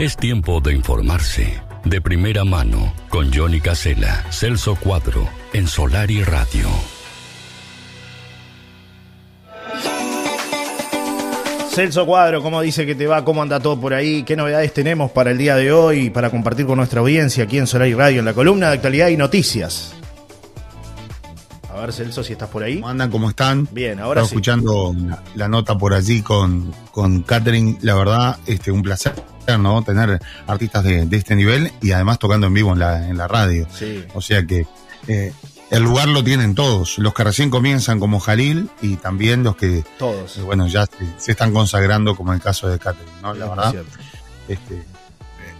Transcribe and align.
Es 0.00 0.16
tiempo 0.16 0.60
de 0.60 0.74
informarse. 0.74 1.62
De 1.84 2.00
primera 2.00 2.44
mano, 2.44 2.92
con 3.08 3.32
Johnny 3.32 3.60
Casella, 3.60 4.24
Celso 4.32 4.74
Cuadro, 4.74 5.28
en 5.52 5.68
Solar 5.68 6.10
y 6.10 6.24
Radio. 6.24 6.66
Celso 11.70 12.04
Cuadro, 12.06 12.42
¿cómo 12.42 12.60
dice 12.60 12.84
que 12.84 12.96
te 12.96 13.06
va? 13.06 13.24
¿Cómo 13.24 13.40
anda 13.40 13.60
todo 13.60 13.80
por 13.80 13.94
ahí? 13.94 14.24
¿Qué 14.24 14.34
novedades 14.34 14.74
tenemos 14.74 15.12
para 15.12 15.30
el 15.30 15.38
día 15.38 15.54
de 15.54 15.70
hoy 15.70 16.10
para 16.10 16.28
compartir 16.28 16.66
con 16.66 16.78
nuestra 16.78 16.98
audiencia 16.98 17.44
aquí 17.44 17.58
en 17.58 17.68
Solar 17.68 17.86
y 17.86 17.94
Radio 17.94 18.18
en 18.18 18.24
la 18.24 18.34
columna 18.34 18.70
de 18.70 18.74
actualidad 18.74 19.08
y 19.08 19.16
noticias? 19.16 19.94
Ver, 21.86 21.92
Celso, 21.94 22.22
si 22.24 22.32
estás 22.32 22.48
por 22.48 22.62
ahí. 22.62 22.76
¿Cómo 22.76 22.88
andan? 22.88 23.10
¿Cómo 23.10 23.28
están? 23.30 23.68
Bien, 23.72 23.98
ahora 24.00 24.22
Estaba 24.22 24.28
sí. 24.28 24.34
escuchando 24.34 24.94
la, 24.96 25.22
la 25.34 25.48
nota 25.48 25.76
por 25.76 25.94
allí 25.94 26.22
con, 26.22 26.72
con 26.90 27.22
Catherine. 27.22 27.78
La 27.82 27.94
verdad, 27.94 28.38
este, 28.46 28.70
un 28.70 28.82
placer, 28.82 29.14
¿no? 29.58 29.82
Tener 29.82 30.20
artistas 30.46 30.84
de, 30.84 31.06
de 31.06 31.16
este 31.16 31.36
nivel 31.36 31.72
y 31.82 31.92
además 31.92 32.18
tocando 32.18 32.46
en 32.46 32.54
vivo 32.54 32.72
en 32.72 32.78
la, 32.78 33.08
en 33.08 33.16
la 33.16 33.28
radio. 33.28 33.66
Sí. 33.72 34.04
O 34.14 34.20
sea 34.20 34.44
que 34.46 34.66
eh, 35.08 35.32
el 35.70 35.82
lugar 35.82 36.08
lo 36.08 36.22
tienen 36.24 36.54
todos. 36.54 36.98
Los 36.98 37.12
que 37.14 37.24
recién 37.24 37.50
comienzan 37.50 37.98
como 38.00 38.20
Jalil 38.20 38.70
y 38.80 38.96
también 38.96 39.42
los 39.42 39.56
que, 39.56 39.84
Todos. 39.98 40.36
eh, 40.38 40.42
bueno, 40.42 40.66
ya 40.66 40.86
se, 40.86 40.92
se 41.18 41.32
están 41.32 41.52
consagrando 41.52 42.14
como 42.16 42.32
el 42.32 42.40
caso 42.40 42.68
de 42.68 42.78
Catherine, 42.78 43.10
¿no? 43.22 43.34
La 43.34 43.44
Es 43.44 43.50
verdad, 43.50 43.74
este, 44.48 44.84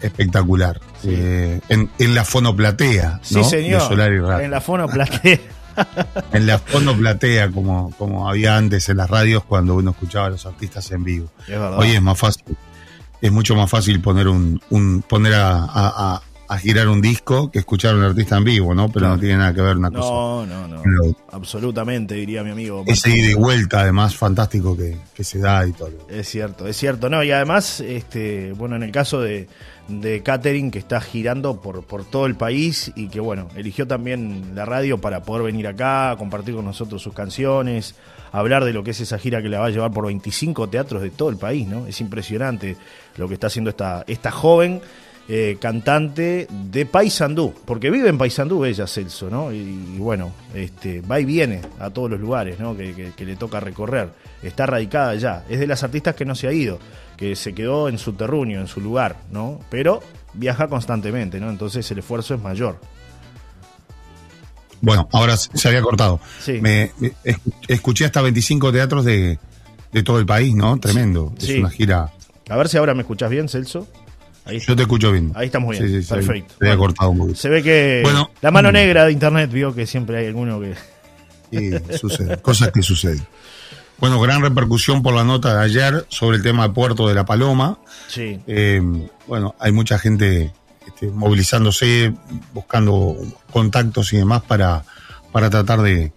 espectacular. 0.00 0.80
Sí. 1.02 1.08
Eh, 1.12 1.60
en, 1.68 1.90
en 1.98 2.14
la 2.14 2.24
fonoplatea, 2.24 3.20
Sí, 3.22 3.34
¿no? 3.36 3.44
señor. 3.44 3.82
De 3.82 3.88
Solar 3.88 4.12
y. 4.12 4.44
En 4.44 4.50
la 4.50 4.60
fono 4.60 4.88
platea. 4.88 5.38
En 6.32 6.46
la 6.46 6.58
fonoplatea, 6.58 7.50
como, 7.50 7.90
como 7.98 8.28
había 8.28 8.56
antes 8.56 8.88
en 8.88 8.96
las 8.98 9.08
radios 9.10 9.44
cuando 9.44 9.74
uno 9.74 9.90
escuchaba 9.92 10.26
a 10.26 10.30
los 10.30 10.46
artistas 10.46 10.90
en 10.92 11.04
vivo. 11.04 11.30
Es. 11.48 11.56
Hoy 11.58 11.90
es 11.90 12.02
más 12.02 12.18
fácil. 12.18 12.56
Es 13.20 13.32
mucho 13.32 13.54
más 13.54 13.70
fácil 13.70 14.00
poner 14.00 14.28
un, 14.28 14.60
un 14.70 15.02
poner 15.08 15.34
a, 15.34 15.58
a- 15.64 15.66
a- 16.14 16.22
a 16.46 16.58
girar 16.58 16.88
un 16.88 17.00
disco 17.00 17.50
que 17.50 17.58
escuchar 17.60 17.94
a 17.94 17.96
un 17.96 18.02
artista 18.04 18.36
en 18.36 18.44
vivo, 18.44 18.74
¿no? 18.74 18.90
Pero 18.90 19.08
no 19.08 19.18
tiene 19.18 19.38
nada 19.38 19.54
que 19.54 19.62
ver 19.62 19.78
una 19.78 19.90
cosa. 19.90 20.08
no, 20.10 20.46
no, 20.46 20.68
no. 20.68 20.82
Absolutamente, 21.32 22.14
diría 22.16 22.44
mi 22.44 22.50
amigo. 22.50 22.84
Ese 22.86 23.16
ida 23.16 23.30
y 23.30 23.34
vuelta, 23.34 23.80
además, 23.80 24.14
fantástico 24.14 24.76
que, 24.76 24.94
que 25.14 25.24
se 25.24 25.38
da 25.38 25.66
y 25.66 25.72
todo. 25.72 26.06
Es 26.10 26.28
cierto, 26.28 26.66
es 26.68 26.76
cierto. 26.76 27.08
No, 27.08 27.24
y 27.24 27.30
además, 27.32 27.80
este, 27.80 28.52
bueno, 28.52 28.76
en 28.76 28.82
el 28.82 28.92
caso 28.92 29.22
de, 29.22 29.48
de 29.88 30.22
Catherine, 30.22 30.70
que 30.70 30.78
está 30.78 31.00
girando 31.00 31.60
por, 31.60 31.84
por 31.84 32.04
todo 32.04 32.26
el 32.26 32.34
país 32.36 32.90
y 32.96 33.08
que, 33.08 33.20
bueno, 33.20 33.48
eligió 33.56 33.86
también 33.86 34.52
la 34.54 34.64
radio 34.64 34.98
para 34.98 35.22
poder 35.22 35.42
venir 35.44 35.66
acá, 35.66 36.14
compartir 36.18 36.54
con 36.54 36.64
nosotros 36.64 37.02
sus 37.02 37.12
canciones, 37.14 37.94
hablar 38.32 38.64
de 38.64 38.72
lo 38.72 38.82
que 38.82 38.92
es 38.92 39.00
esa 39.00 39.18
gira 39.18 39.42
que 39.42 39.48
la 39.48 39.60
va 39.60 39.66
a 39.66 39.70
llevar 39.70 39.92
por 39.92 40.06
25 40.06 40.68
teatros 40.68 41.02
de 41.02 41.10
todo 41.10 41.28
el 41.28 41.36
país, 41.36 41.68
¿no? 41.68 41.86
Es 41.86 42.00
impresionante 42.00 42.76
lo 43.16 43.28
que 43.28 43.34
está 43.34 43.48
haciendo 43.48 43.70
esta, 43.70 44.04
esta 44.06 44.30
joven 44.30 44.80
eh, 45.28 45.56
cantante 45.60 46.46
de 46.50 46.84
Paysandú, 46.84 47.54
porque 47.64 47.90
vive 47.90 48.08
en 48.10 48.18
Paysandú 48.18 48.64
ella, 48.64 48.86
Celso, 48.86 49.30
¿no? 49.30 49.52
Y, 49.52 49.96
bueno, 49.98 50.32
este, 50.54 51.00
va 51.00 51.18
y 51.20 51.24
viene 51.24 51.62
a 51.78 51.88
todos 51.90 52.10
los 52.10 52.20
lugares, 52.20 52.58
¿no? 52.60 52.76
Que, 52.76 52.92
que- 52.94 53.12
que 53.12 53.24
le 53.24 53.36
toca 53.36 53.58
recorrer. 53.60 54.10
Está 54.42 54.66
radicada 54.66 55.10
allá. 55.10 55.44
Es 55.48 55.58
de 55.60 55.66
las 55.66 55.82
artistas 55.82 56.14
que 56.14 56.26
no 56.26 56.34
se 56.34 56.46
ha 56.48 56.52
ido, 56.52 56.78
que 57.16 57.36
se 57.36 57.54
quedó 57.54 57.88
en 57.88 57.98
su 57.98 58.12
terruño, 58.14 58.60
en 58.60 58.66
su 58.66 58.80
lugar, 58.80 59.16
¿no? 59.30 59.60
Pero 59.70 60.02
viaja 60.34 60.68
constantemente, 60.68 61.38
¿no? 61.40 61.48
Entonces 61.50 61.88
el 61.90 61.98
esfuerzo 61.98 62.34
es 62.34 62.40
mayor. 62.42 62.78
Bueno, 64.80 65.08
ahora 65.12 65.36
se 65.36 65.68
había 65.68 65.80
cortado. 65.80 66.20
Sí. 66.40 66.58
Me, 66.60 66.90
es- 67.24 67.36
escuché 67.68 68.04
hasta 68.04 68.20
25 68.20 68.70
teatros 68.72 69.04
de, 69.04 69.38
de 69.92 70.02
todo 70.02 70.18
el 70.18 70.26
país, 70.26 70.54
¿no? 70.54 70.78
Tremendo. 70.78 71.32
Sí. 71.38 71.52
Es 71.54 71.58
una 71.60 71.70
gira. 71.70 72.12
A 72.50 72.56
ver 72.56 72.68
si 72.68 72.76
ahora 72.76 72.92
me 72.94 73.00
escuchas 73.00 73.30
bien, 73.30 73.48
Celso. 73.48 73.88
Ahí, 74.44 74.58
Yo 74.58 74.76
te 74.76 74.82
escucho 74.82 75.10
bien. 75.10 75.32
ahí 75.34 75.46
estamos 75.46 75.70
bien. 75.70 75.88
Sí, 75.88 76.02
sí, 76.02 76.08
Perfecto. 76.12 76.54
Se 76.58 76.66
había 76.66 76.76
cortado 76.76 77.10
un 77.10 77.18
poquito. 77.18 77.38
Se 77.38 77.48
ve 77.48 77.62
que 77.62 78.00
Bueno. 78.02 78.30
la 78.42 78.50
mano 78.50 78.70
negra 78.70 79.06
de 79.06 79.12
internet 79.12 79.50
vio 79.50 79.74
que 79.74 79.86
siempre 79.86 80.18
hay 80.18 80.26
alguno 80.26 80.60
que. 80.60 80.74
Sí, 81.50 81.70
sucede, 81.98 82.36
cosas 82.42 82.70
que 82.72 82.82
suceden. 82.82 83.24
Bueno, 84.04 84.20
gran 84.20 84.42
repercusión 84.42 85.02
por 85.02 85.14
la 85.14 85.24
nota 85.24 85.56
de 85.56 85.64
ayer 85.64 86.04
sobre 86.10 86.36
el 86.36 86.42
tema 86.42 86.68
de 86.68 86.74
Puerto 86.74 87.08
de 87.08 87.14
la 87.14 87.24
Paloma. 87.24 87.78
Sí. 88.06 88.38
Eh, 88.46 88.82
bueno, 89.26 89.54
hay 89.58 89.72
mucha 89.72 89.98
gente 89.98 90.52
este, 90.86 91.06
movilizándose, 91.06 92.12
buscando 92.52 93.16
contactos 93.50 94.12
y 94.12 94.18
demás 94.18 94.42
para, 94.42 94.84
para 95.32 95.48
tratar 95.48 95.80
de, 95.80 96.12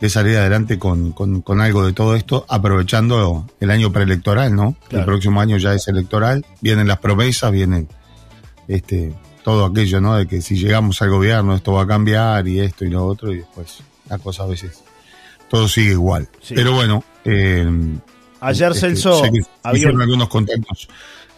de 0.00 0.08
salir 0.08 0.38
adelante 0.38 0.78
con, 0.78 1.12
con- 1.12 1.42
con 1.42 1.60
algo 1.60 1.84
de 1.84 1.92
todo 1.92 2.16
esto, 2.16 2.46
aprovechando 2.48 3.46
el 3.60 3.70
año 3.70 3.92
preelectoral, 3.92 4.56
¿no? 4.56 4.76
Claro. 4.88 5.00
El 5.00 5.04
próximo 5.04 5.42
año 5.42 5.58
ya 5.58 5.74
es 5.74 5.88
electoral, 5.88 6.46
vienen 6.62 6.88
las 6.88 7.00
promesas, 7.00 7.52
vienen 7.52 7.86
este, 8.66 9.12
todo 9.44 9.66
aquello, 9.66 10.00
¿no? 10.00 10.16
De 10.16 10.26
que 10.26 10.40
si 10.40 10.56
llegamos 10.56 11.02
al 11.02 11.10
gobierno 11.10 11.54
esto 11.54 11.72
va 11.74 11.82
a 11.82 11.86
cambiar 11.86 12.48
y 12.48 12.60
esto 12.60 12.86
y 12.86 12.88
lo 12.88 13.04
otro, 13.04 13.30
y 13.30 13.40
después 13.40 13.80
la 14.08 14.16
cosa 14.16 14.44
a 14.44 14.46
veces 14.46 14.82
todo 15.50 15.68
sigue 15.68 15.90
igual. 15.90 16.30
Sí. 16.40 16.54
Pero 16.54 16.72
bueno, 16.72 17.04
eh, 17.24 17.68
Ayer, 18.40 18.72
este, 18.72 18.80
Celso, 18.88 19.22
que 19.22 19.40
había 19.62 19.88
algunos 19.88 20.28
contactos, 20.28 20.88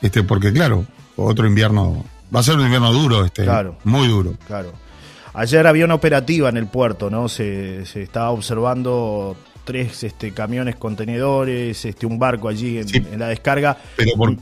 este, 0.00 0.22
porque 0.22 0.52
claro, 0.52 0.84
otro 1.16 1.46
invierno, 1.46 2.04
va 2.34 2.40
a 2.40 2.42
ser 2.42 2.56
un 2.56 2.62
invierno 2.64 2.92
duro, 2.92 3.24
este, 3.24 3.42
Claro. 3.44 3.76
muy 3.84 4.06
duro. 4.08 4.34
Claro. 4.46 4.72
Ayer 5.34 5.66
había 5.66 5.84
una 5.84 5.94
operativa 5.94 6.48
en 6.48 6.58
el 6.58 6.66
puerto, 6.66 7.10
¿no? 7.10 7.28
Se, 7.28 7.86
se 7.86 8.02
estaba 8.02 8.30
observando 8.30 9.36
tres 9.64 10.04
este, 10.04 10.32
camiones 10.32 10.76
contenedores, 10.76 11.84
este, 11.84 12.06
un 12.06 12.18
barco 12.18 12.48
allí 12.48 12.78
en, 12.78 12.88
Sí. 12.88 12.98
en 12.98 13.18
la 13.18 13.28
descarga. 13.28 13.76
Pero 13.96 14.12
por, 14.16 14.36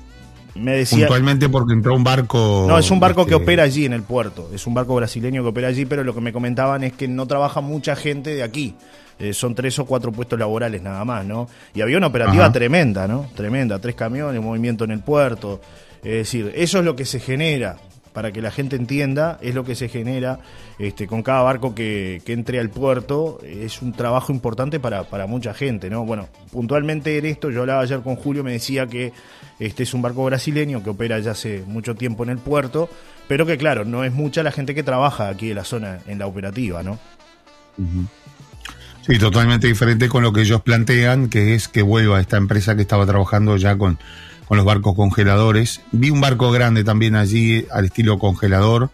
Me 0.54 0.72
decía. 0.78 1.06
puntualmente 1.06 1.48
porque 1.48 1.72
entró 1.74 1.94
un 1.94 2.02
barco. 2.04 2.66
No, 2.68 2.76
es 2.78 2.90
un 2.90 2.98
barco 3.00 3.24
que 3.24 3.32
este, 3.34 3.42
opera 3.44 3.62
allí 3.62 3.84
en 3.86 3.92
el 3.92 4.02
puerto. 4.02 4.50
Es 4.52 4.66
un 4.66 4.74
barco 4.74 4.94
brasileño 4.96 5.42
que 5.42 5.48
opera 5.48 5.68
allí, 5.68 5.86
pero 5.86 6.02
lo 6.04 6.12
que 6.14 6.20
me 6.20 6.32
comentaban 6.32 6.82
es 6.84 6.92
que 6.92 7.06
no 7.08 7.26
trabaja 7.26 7.60
mucha 7.60 7.94
gente 7.96 8.34
de 8.34 8.42
aquí. 8.42 8.74
Eh, 9.20 9.34
son 9.34 9.54
tres 9.54 9.78
o 9.78 9.84
cuatro 9.84 10.10
puestos 10.12 10.38
laborales 10.38 10.82
nada 10.82 11.04
más, 11.04 11.24
¿no? 11.26 11.46
Y 11.74 11.82
había 11.82 11.98
una 11.98 12.06
operativa 12.06 12.44
Ajá. 12.44 12.52
tremenda, 12.52 13.06
¿no? 13.06 13.30
Tremenda. 13.36 13.78
Tres 13.78 13.94
camiones, 13.94 14.42
movimiento 14.42 14.84
en 14.84 14.92
el 14.92 15.00
puerto. 15.00 15.60
Es 15.98 16.12
decir, 16.12 16.50
eso 16.54 16.78
es 16.78 16.84
lo 16.84 16.96
que 16.96 17.04
se 17.04 17.20
genera, 17.20 17.76
para 18.14 18.32
que 18.32 18.40
la 18.40 18.50
gente 18.50 18.76
entienda, 18.76 19.38
es 19.42 19.54
lo 19.54 19.62
que 19.62 19.74
se 19.74 19.88
genera 19.88 20.40
este, 20.78 21.06
con 21.06 21.22
cada 21.22 21.42
barco 21.42 21.74
que, 21.74 22.22
que 22.24 22.32
entre 22.32 22.58
al 22.58 22.70
puerto. 22.70 23.38
Es 23.44 23.82
un 23.82 23.92
trabajo 23.92 24.32
importante 24.32 24.80
para, 24.80 25.04
para 25.04 25.26
mucha 25.26 25.52
gente, 25.52 25.90
¿no? 25.90 26.06
Bueno, 26.06 26.28
puntualmente 26.50 27.18
en 27.18 27.26
esto, 27.26 27.50
yo 27.50 27.60
hablaba 27.60 27.82
ayer 27.82 28.00
con 28.00 28.16
Julio, 28.16 28.42
me 28.42 28.52
decía 28.52 28.86
que 28.86 29.12
este 29.58 29.82
es 29.82 29.92
un 29.92 30.00
barco 30.00 30.24
brasileño 30.24 30.82
que 30.82 30.88
opera 30.88 31.18
ya 31.18 31.32
hace 31.32 31.62
mucho 31.66 31.94
tiempo 31.94 32.22
en 32.24 32.30
el 32.30 32.38
puerto, 32.38 32.88
pero 33.28 33.44
que 33.44 33.58
claro, 33.58 33.84
no 33.84 34.02
es 34.02 34.12
mucha 34.14 34.42
la 34.42 34.50
gente 34.50 34.74
que 34.74 34.82
trabaja 34.82 35.28
aquí 35.28 35.50
en 35.50 35.56
la 35.56 35.64
zona, 35.64 35.98
en 36.06 36.18
la 36.18 36.26
operativa, 36.26 36.82
¿no? 36.82 36.98
Sí, 39.06 39.18
totalmente 39.18 39.66
diferente 39.66 40.08
con 40.08 40.22
lo 40.22 40.32
que 40.32 40.42
ellos 40.42 40.62
plantean, 40.62 41.28
que 41.28 41.54
es 41.54 41.68
que 41.68 41.82
vuelva 41.82 42.20
esta 42.20 42.36
empresa 42.36 42.76
que 42.76 42.82
estaba 42.82 43.06
trabajando 43.06 43.56
ya 43.56 43.76
con, 43.76 43.98
con 44.46 44.56
los 44.56 44.66
barcos 44.66 44.94
congeladores. 44.94 45.80
Vi 45.90 46.10
un 46.10 46.20
barco 46.20 46.50
grande 46.50 46.84
también 46.84 47.16
allí 47.16 47.66
al 47.70 47.86
estilo 47.86 48.18
congelador, 48.18 48.90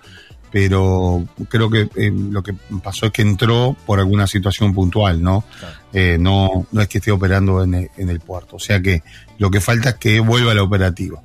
pero 0.52 1.26
creo 1.48 1.70
que 1.70 1.88
eh, 1.96 2.12
lo 2.14 2.42
que 2.42 2.54
pasó 2.82 3.06
es 3.06 3.12
que 3.12 3.22
entró 3.22 3.76
por 3.84 3.98
alguna 3.98 4.26
situación 4.26 4.72
puntual, 4.74 5.22
¿no? 5.22 5.44
Eh, 5.92 6.18
no, 6.20 6.66
no 6.70 6.80
es 6.80 6.88
que 6.88 6.98
esté 6.98 7.10
operando 7.10 7.62
en 7.64 7.74
el, 7.74 7.90
en 7.96 8.08
el 8.08 8.20
puerto. 8.20 8.56
O 8.56 8.60
sea 8.60 8.80
que 8.80 9.02
lo 9.38 9.50
que 9.50 9.60
falta 9.60 9.90
es 9.90 9.94
que 9.96 10.20
vuelva 10.20 10.54
la 10.54 10.62
operativa. 10.62 11.20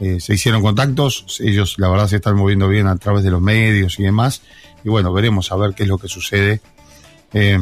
Eh, 0.00 0.20
se 0.20 0.34
hicieron 0.34 0.62
contactos, 0.62 1.38
ellos 1.40 1.74
la 1.78 1.88
verdad 1.88 2.08
se 2.08 2.16
están 2.16 2.34
moviendo 2.34 2.66
bien 2.66 2.86
a 2.86 2.96
través 2.96 3.22
de 3.22 3.30
los 3.30 3.42
medios 3.42 4.00
y 4.00 4.02
demás. 4.02 4.42
Y 4.84 4.88
bueno, 4.88 5.12
veremos 5.12 5.52
a 5.52 5.56
ver 5.56 5.74
qué 5.74 5.84
es 5.84 5.88
lo 5.88 5.98
que 5.98 6.08
sucede 6.08 6.60
eh, 7.32 7.52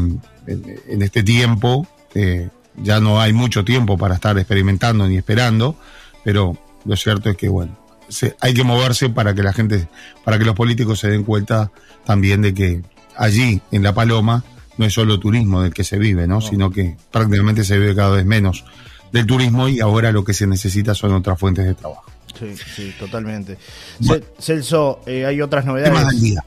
en, 0.47 1.03
este 1.03 1.22
tiempo. 1.22 1.86
Eh, 2.14 2.48
ya 2.76 3.00
no 3.00 3.20
hay 3.20 3.32
mucho 3.32 3.64
tiempo 3.64 3.98
para 3.98 4.14
estar 4.14 4.38
experimentando 4.38 5.06
ni 5.06 5.16
esperando, 5.16 5.76
pero 6.25 6.56
lo 6.84 6.97
cierto 6.97 7.28
es 7.31 7.36
que, 7.36 7.48
bueno, 7.48 7.76
se- 8.08 8.36
hay 8.41 8.54
que 8.54 8.64
moverse 8.64 9.10
para 9.10 9.34
que 9.34 9.43
la 9.43 9.52
gente, 9.52 9.88
para 10.25 10.38
que 10.38 10.44
los 10.44 10.55
políticos 10.55 10.99
se 11.00 11.08
den 11.08 11.25
cuenta 11.25 11.70
también 12.05 12.43
de 12.43 12.55
que 12.55 12.82
allí, 13.17 13.61
en 13.70 13.82
La 13.82 13.93
Paloma, 13.93 14.44
no 14.78 14.87
es 14.87 14.94
solo 14.94 15.20
turismo 15.20 15.62
del 15.62 15.75
que 15.75 15.84
se 15.84 15.99
vive, 15.99 16.26
¿no? 16.26 16.40
Sino 16.40 16.70
que 16.70 16.96
prácticamente 17.11 17.64
se 17.64 17.78
vive 17.78 17.94
cada 17.94 18.11
vez 18.17 18.25
menos 18.25 18.64
del 19.12 19.26
turismo 19.26 19.69
y 19.69 19.81
ahora 19.81 20.11
lo 20.12 20.25
que 20.25 20.32
se 20.32 20.46
necesita 20.46 20.94
son 20.94 21.12
otras 21.12 21.38
fuentes 21.38 21.67
de 21.67 21.75
trabajo. 21.75 22.05
Sí, 22.38 22.55
sí, 22.76 22.94
totalmente. 22.99 23.58
Bueno. 23.99 24.25
Celso, 24.38 25.00
eh, 25.05 25.26
hay 25.26 25.43
otras 25.43 25.67
novedades. 25.67 25.93
Temas 25.93 26.11
del 26.12 26.20
día. 26.20 26.44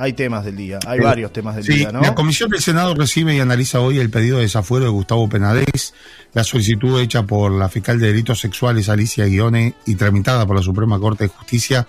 Hay 0.00 0.14
temas 0.14 0.44
del 0.46 0.56
día, 0.56 0.78
hay 0.86 0.98
Eh, 0.98 1.02
varios 1.02 1.30
temas 1.32 1.56
del 1.56 1.64
Sí, 1.64 1.74
día, 1.74 1.92
¿no? 1.92 2.00
la 2.00 2.14
Comisión 2.14 2.48
del 2.48 2.62
Senado 2.62 2.94
recibe 2.94 3.36
y 3.36 3.40
analiza 3.40 3.80
hoy 3.80 3.98
el 3.98 4.08
pedido 4.08 4.38
de 4.38 4.44
desafuero 4.44 4.86
de 4.86 4.90
Gustavo 4.90 5.28
Penadez, 5.28 5.92
la 6.32 6.42
solicitud 6.42 6.98
hecha 7.00 7.24
por 7.24 7.52
la 7.52 7.68
fiscal 7.68 8.00
de 8.00 8.06
delitos 8.06 8.40
sexuales 8.40 8.88
Alicia 8.88 9.26
Guione 9.26 9.74
y 9.84 9.96
tramitada 9.96 10.46
por 10.46 10.56
la 10.56 10.62
Suprema 10.62 10.98
Corte 10.98 11.24
de 11.24 11.28
Justicia 11.28 11.86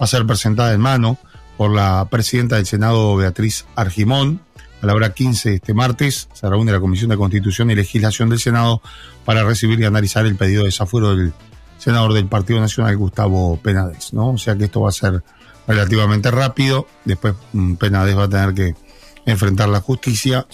va 0.00 0.04
a 0.04 0.06
ser 0.06 0.24
presentada 0.26 0.72
en 0.72 0.80
mano 0.80 1.18
por 1.58 1.70
la 1.70 2.06
presidenta 2.10 2.56
del 2.56 2.64
Senado 2.66 3.14
Beatriz 3.16 3.66
Argimón. 3.76 4.40
A 4.80 4.86
la 4.86 4.94
hora 4.94 5.12
15 5.12 5.54
este 5.54 5.74
martes 5.74 6.28
se 6.32 6.48
reúne 6.48 6.72
la 6.72 6.80
Comisión 6.80 7.10
de 7.10 7.16
Constitución 7.18 7.70
y 7.70 7.74
Legislación 7.74 8.30
del 8.30 8.40
Senado 8.40 8.80
para 9.26 9.44
recibir 9.44 9.78
y 9.78 9.84
analizar 9.84 10.24
el 10.26 10.34
pedido 10.36 10.62
de 10.62 10.68
desafuero 10.68 11.14
del 11.14 11.32
senador 11.78 12.14
del 12.14 12.26
Partido 12.26 12.60
Nacional, 12.60 12.96
Gustavo 12.96 13.58
Penades, 13.62 14.12
¿no? 14.14 14.30
O 14.30 14.38
sea 14.38 14.56
que 14.56 14.64
esto 14.64 14.80
va 14.80 14.88
a 14.88 14.92
ser 14.92 15.22
relativamente 15.72 16.30
rápido, 16.30 16.86
después 17.04 17.34
mm, 17.52 17.74
Penades 17.74 18.16
va 18.16 18.24
a 18.24 18.28
tener 18.28 18.54
que 18.54 18.74
enfrentar 19.24 19.68
la 19.68 19.80
justicia 19.80 20.46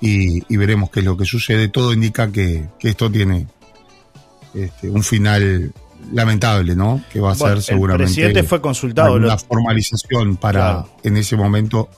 y, 0.00 0.56
veremos 0.56 0.90
qué 0.90 1.00
es 1.00 1.06
lo 1.06 1.16
que 1.16 1.24
sucede. 1.24 1.68
Todo 1.68 1.92
indica 1.92 2.30
que, 2.32 2.66
esto 2.80 3.10
tiene 3.10 3.46
este, 4.54 4.90
un 4.90 5.04
final 5.04 5.72
lamentable, 6.12 6.74
¿no? 6.74 7.02
Que 7.12 7.20
va 7.20 7.32
a 7.32 7.34
ser 7.34 7.62
seguramente. 7.62 8.04
El 8.04 8.14
presidente 8.14 8.42
fue 8.42 8.60
consultado. 8.60 9.14
Una 9.14 9.38
formalización 9.38 10.36
para 10.36 10.84
en 11.02 11.16
ese 11.16 11.36
momento. 11.36 11.88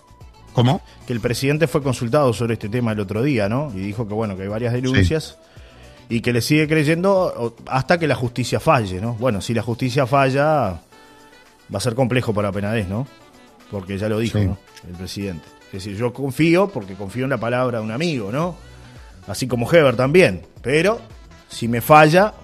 ¿Cómo? 0.52 0.82
Que 1.06 1.12
el 1.12 1.20
presidente 1.20 1.67
fue 1.67 1.82
consultado 1.82 2.32
sobre 2.32 2.52
este 2.52 2.69
tema 2.69 2.93
el 2.93 3.00
otro 3.00 3.23
día, 3.23 3.49
¿no? 3.49 3.73
Y 3.75 3.79
dijo 3.79 4.06
que, 4.06 4.14
bueno, 4.14 4.37
que 4.37 4.43
hay 4.43 4.49
varias 4.49 4.73
denuncias 4.73 5.37
y 6.08 6.20
que 6.20 6.32
le 6.32 6.41
sigue 6.43 6.69
creyendo 6.69 7.56
hasta 7.67 7.99
que 7.99 8.06
la 8.06 8.14
justicia 8.14 8.61
falle, 8.61 9.00
¿no? 9.00 9.14
Bueno, 9.14 9.41
si 9.41 9.52
la 9.52 9.62
justicia 9.62 10.06
falla, 10.06 10.81
va 11.72 11.78
a 11.78 11.81
ser 11.81 11.94
complejo 11.94 12.34
para 12.34 12.52
Penades, 12.52 12.88
¿no? 12.88 13.06
Porque 13.70 13.99
ya 13.99 14.08
lo 14.08 14.19
dijo, 14.19 14.38
¿no? 14.38 14.58
El 14.88 14.94
presidente. 14.96 15.44
Es 15.66 15.84
decir, 15.84 15.96
yo 15.96 16.12
confío 16.12 16.69
porque 16.69 16.94
confío 16.94 17.25
en 17.25 17.31
la 17.31 17.38
palabra 17.38 17.78
de 17.78 17.84
un 17.84 17.90
amigo, 17.90 18.31
¿no? 18.31 18.56
Así 19.26 19.49
como 19.49 19.70
Heber 19.70 19.96
también. 19.96 20.43
Pero 20.62 21.00
si 21.49 21.69
me 21.69 21.81
falla, 21.81 22.34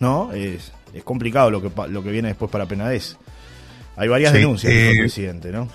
¿no? 0.00 0.32
Es, 0.32 0.72
es 0.92 1.04
complicado 1.04 1.50
lo 1.50 1.62
que, 1.62 1.70
lo 1.88 2.02
que 2.02 2.10
viene 2.10 2.28
después 2.28 2.50
para 2.50 2.66
Penades. 2.66 3.16
Hay 3.96 4.08
varias 4.08 4.32
denuncias 4.32 4.72
del 4.72 4.96
eh, 4.96 5.00
presidente, 5.00 5.52
¿no? 5.52 5.68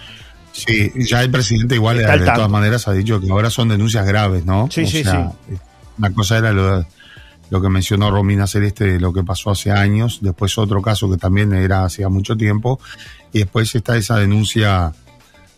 Sí, 0.52 0.92
ya 0.96 1.22
el 1.22 1.30
presidente 1.30 1.76
igual 1.76 1.98
de, 1.98 2.04
todas 2.04 2.50
maneras 2.50 2.88
ha 2.88 2.94
dicho 2.94 3.22
que 3.22 3.30
ahora 3.30 3.52
son 3.52 3.70
denuncias 3.70 4.06
graves, 4.08 4.44
¿no? 4.44 4.68
Sí, 4.72 4.88
sí, 4.88 5.04
sí. 5.04 5.18
Una 6.00 6.12
cosa 6.14 6.40
era 6.40 6.52
lo, 6.52 6.86
lo 7.50 7.62
que 7.62 7.70
mencionó 7.70 8.12
Romina 8.12 8.48
Celeste 8.48 8.86
de 8.86 9.00
lo 9.00 9.14
que 9.14 9.24
pasó 9.24 9.52
hace 9.52 9.72
años, 9.72 10.20
después 10.22 10.58
otro 10.58 10.82
caso 10.82 11.10
que 11.10 11.18
también 11.18 11.54
era 11.54 11.86
hacía 11.86 12.10
mucho 12.10 12.36
tiempo, 12.36 12.80
y 13.32 13.40
después 13.40 13.74
está 13.74 13.96
esa 13.98 14.18
denuncia 14.18 14.94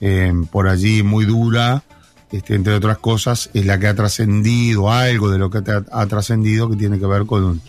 eh, 0.02 0.34
por 0.52 0.68
allí 0.68 1.04
muy 1.04 1.26
dura, 1.26 1.84
este, 2.32 2.56
entre 2.56 2.74
otras 2.74 3.00
cosas, 3.00 3.50
es 3.54 3.66
la 3.66 3.80
que 3.80 3.88
ha 3.88 3.96
trascendido, 3.96 4.92
algo 4.92 5.30
de 5.30 5.40
lo 5.40 5.50
que 5.50 5.60
ha, 5.92 6.06
trascendido 6.06 6.70
que 6.70 6.76
tiene 6.76 7.00
que 7.00 7.08
ver 7.08 7.26
con 7.26 7.44
un, 7.44 7.62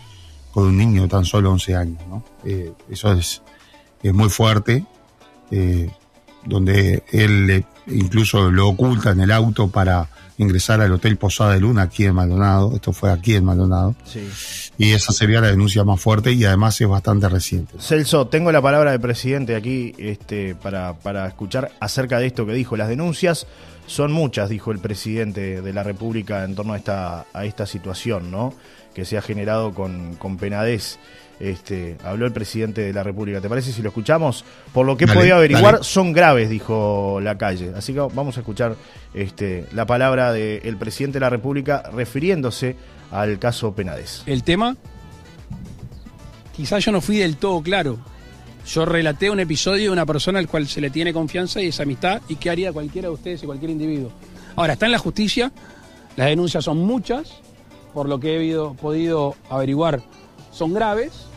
con 0.53 0.65
un 0.65 0.77
niño 0.77 1.03
de 1.03 1.09
tan 1.09 1.25
solo 1.25 1.51
11 1.51 1.77
años. 1.77 2.03
¿no? 2.09 2.23
Eh, 2.45 2.73
eso 2.91 3.13
es, 3.13 3.43
es, 4.03 4.13
muy 4.13 4.29
fuerte, 4.29 4.85
eh, 5.51 5.91
donde 6.45 7.03
él 7.13 7.65
incluso 7.87 8.51
lo 8.51 8.69
oculta 8.69 9.11
en 9.11 9.21
el 9.21 9.31
auto 9.31 9.69
para 9.69 10.09
ingresar 10.39 10.81
al 10.81 10.93
Hotel 10.93 11.17
Posada 11.19 11.53
de 11.53 11.61
Luna 11.61 11.83
aquí 11.83 12.05
en 12.07 12.15
Maldonado. 12.15 12.75
Esto 12.75 12.93
fue 12.93 13.11
aquí 13.11 13.35
en 13.35 13.45
Maldonado. 13.45 13.95
Sí. 14.05 14.27
Y 14.79 14.93
esa 14.93 15.13
sería 15.13 15.41
la 15.41 15.49
denuncia 15.49 15.85
más 15.85 16.01
fuerte 16.01 16.33
y 16.33 16.45
además 16.45 16.81
es 16.81 16.89
bastante 16.89 17.29
reciente. 17.29 17.75
Celso, 17.79 18.27
tengo 18.29 18.51
la 18.51 18.63
palabra 18.63 18.93
del 18.93 19.01
presidente 19.01 19.55
aquí 19.55 19.95
este, 19.99 20.55
para, 20.55 20.95
para 20.95 21.27
escuchar 21.27 21.73
acerca 21.81 22.19
de 22.19 22.27
esto 22.27 22.47
que 22.47 22.55
dijo. 22.55 22.77
Las 22.79 22.89
denuncias 22.89 23.47
son 23.87 24.13
muchas, 24.13 24.49
dijo 24.49 24.73
el 24.73 24.79
presidente 24.79 25.61
de 25.61 25.73
la 25.75 25.83
República 25.83 26.45
en 26.45 26.55
torno 26.55 26.73
a 26.73 26.79
esta, 26.79 27.27
a 27.35 27.45
esta 27.45 27.67
situación, 27.67 28.31
¿no? 28.31 28.55
Que 28.95 29.05
se 29.05 29.19
ha 29.19 29.23
generado 29.23 29.75
con, 29.75 30.15
con 30.17 30.39
Penades 30.39 30.99
este, 31.41 31.97
habló 32.05 32.27
el 32.27 32.33
presidente 32.33 32.83
de 32.83 32.93
la 32.93 33.03
República. 33.03 33.41
¿Te 33.41 33.49
parece 33.49 33.73
si 33.73 33.83
lo 33.83 33.89
escuchamos? 33.89 34.45
Por 34.73 34.87
lo 34.87 34.97
que 34.97 35.07
he 35.07 35.09
podido 35.09 35.37
averiguar, 35.37 35.83
son 35.83 36.13
graves, 36.13 36.51
dijo 36.51 37.19
la 37.23 37.39
calle. 37.39 37.73
Así 37.75 37.95
que 37.95 38.01
vamos 38.01 38.37
a 38.37 38.41
escuchar 38.41 38.77
este, 39.15 39.67
la 39.73 39.87
palabra 39.87 40.33
del 40.33 40.77
presidente 40.77 41.17
de 41.17 41.21
la 41.21 41.31
República 41.31 41.83
refiriéndose 41.93 42.77
al 43.11 43.39
caso 43.39 43.75
Penades. 43.75 44.23
El 44.27 44.45
tema, 44.45 44.77
quizás 46.55 46.85
yo 46.85 46.93
no 46.93 47.01
fui 47.01 47.17
del 47.17 47.37
todo 47.37 47.63
claro. 47.63 47.99
Yo 48.67 48.85
relaté 48.85 49.31
un 49.31 49.41
episodio 49.41 49.85
de 49.85 49.91
una 49.91 50.05
persona 50.05 50.39
al 50.39 50.47
cual 50.47 50.69
se 50.69 50.83
le 50.83 50.91
tiene 50.91 51.15
confianza 51.15 51.63
y 51.63 51.69
esa 51.69 51.85
amistad 51.85 52.21
y 52.29 52.37
qué 52.37 52.51
haría 52.51 52.73
cualquiera 52.73 53.09
de 53.09 53.15
ustedes 53.15 53.43
y 53.43 53.47
cualquier 53.47 53.71
individuo. 53.71 54.13
Ahora, 54.55 54.75
está 54.75 54.85
en 54.85 54.93
la 54.93 54.99
justicia, 54.99 55.51
las 56.17 56.27
denuncias 56.27 56.65
son 56.65 56.79
muchas, 56.79 57.41
por 57.95 58.09
lo 58.09 58.21
que 58.21 58.37
he 58.37 58.57
podido 58.75 59.35
averiguar 59.49 60.03
son 60.53 60.75
graves, 60.75 61.30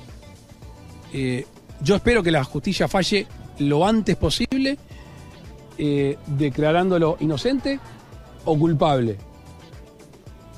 eh, 1.14 1.46
yo 1.82 1.96
espero 1.96 2.24
que 2.24 2.32
la 2.32 2.44
justicia 2.44 2.88
falle 2.88 3.28
lo 3.60 3.86
antes 3.86 4.16
posible, 4.16 4.78
eh, 5.78 6.18
declarándolo 6.26 7.18
inocente 7.20 7.80
o 8.46 8.58
culpable. 8.58 9.18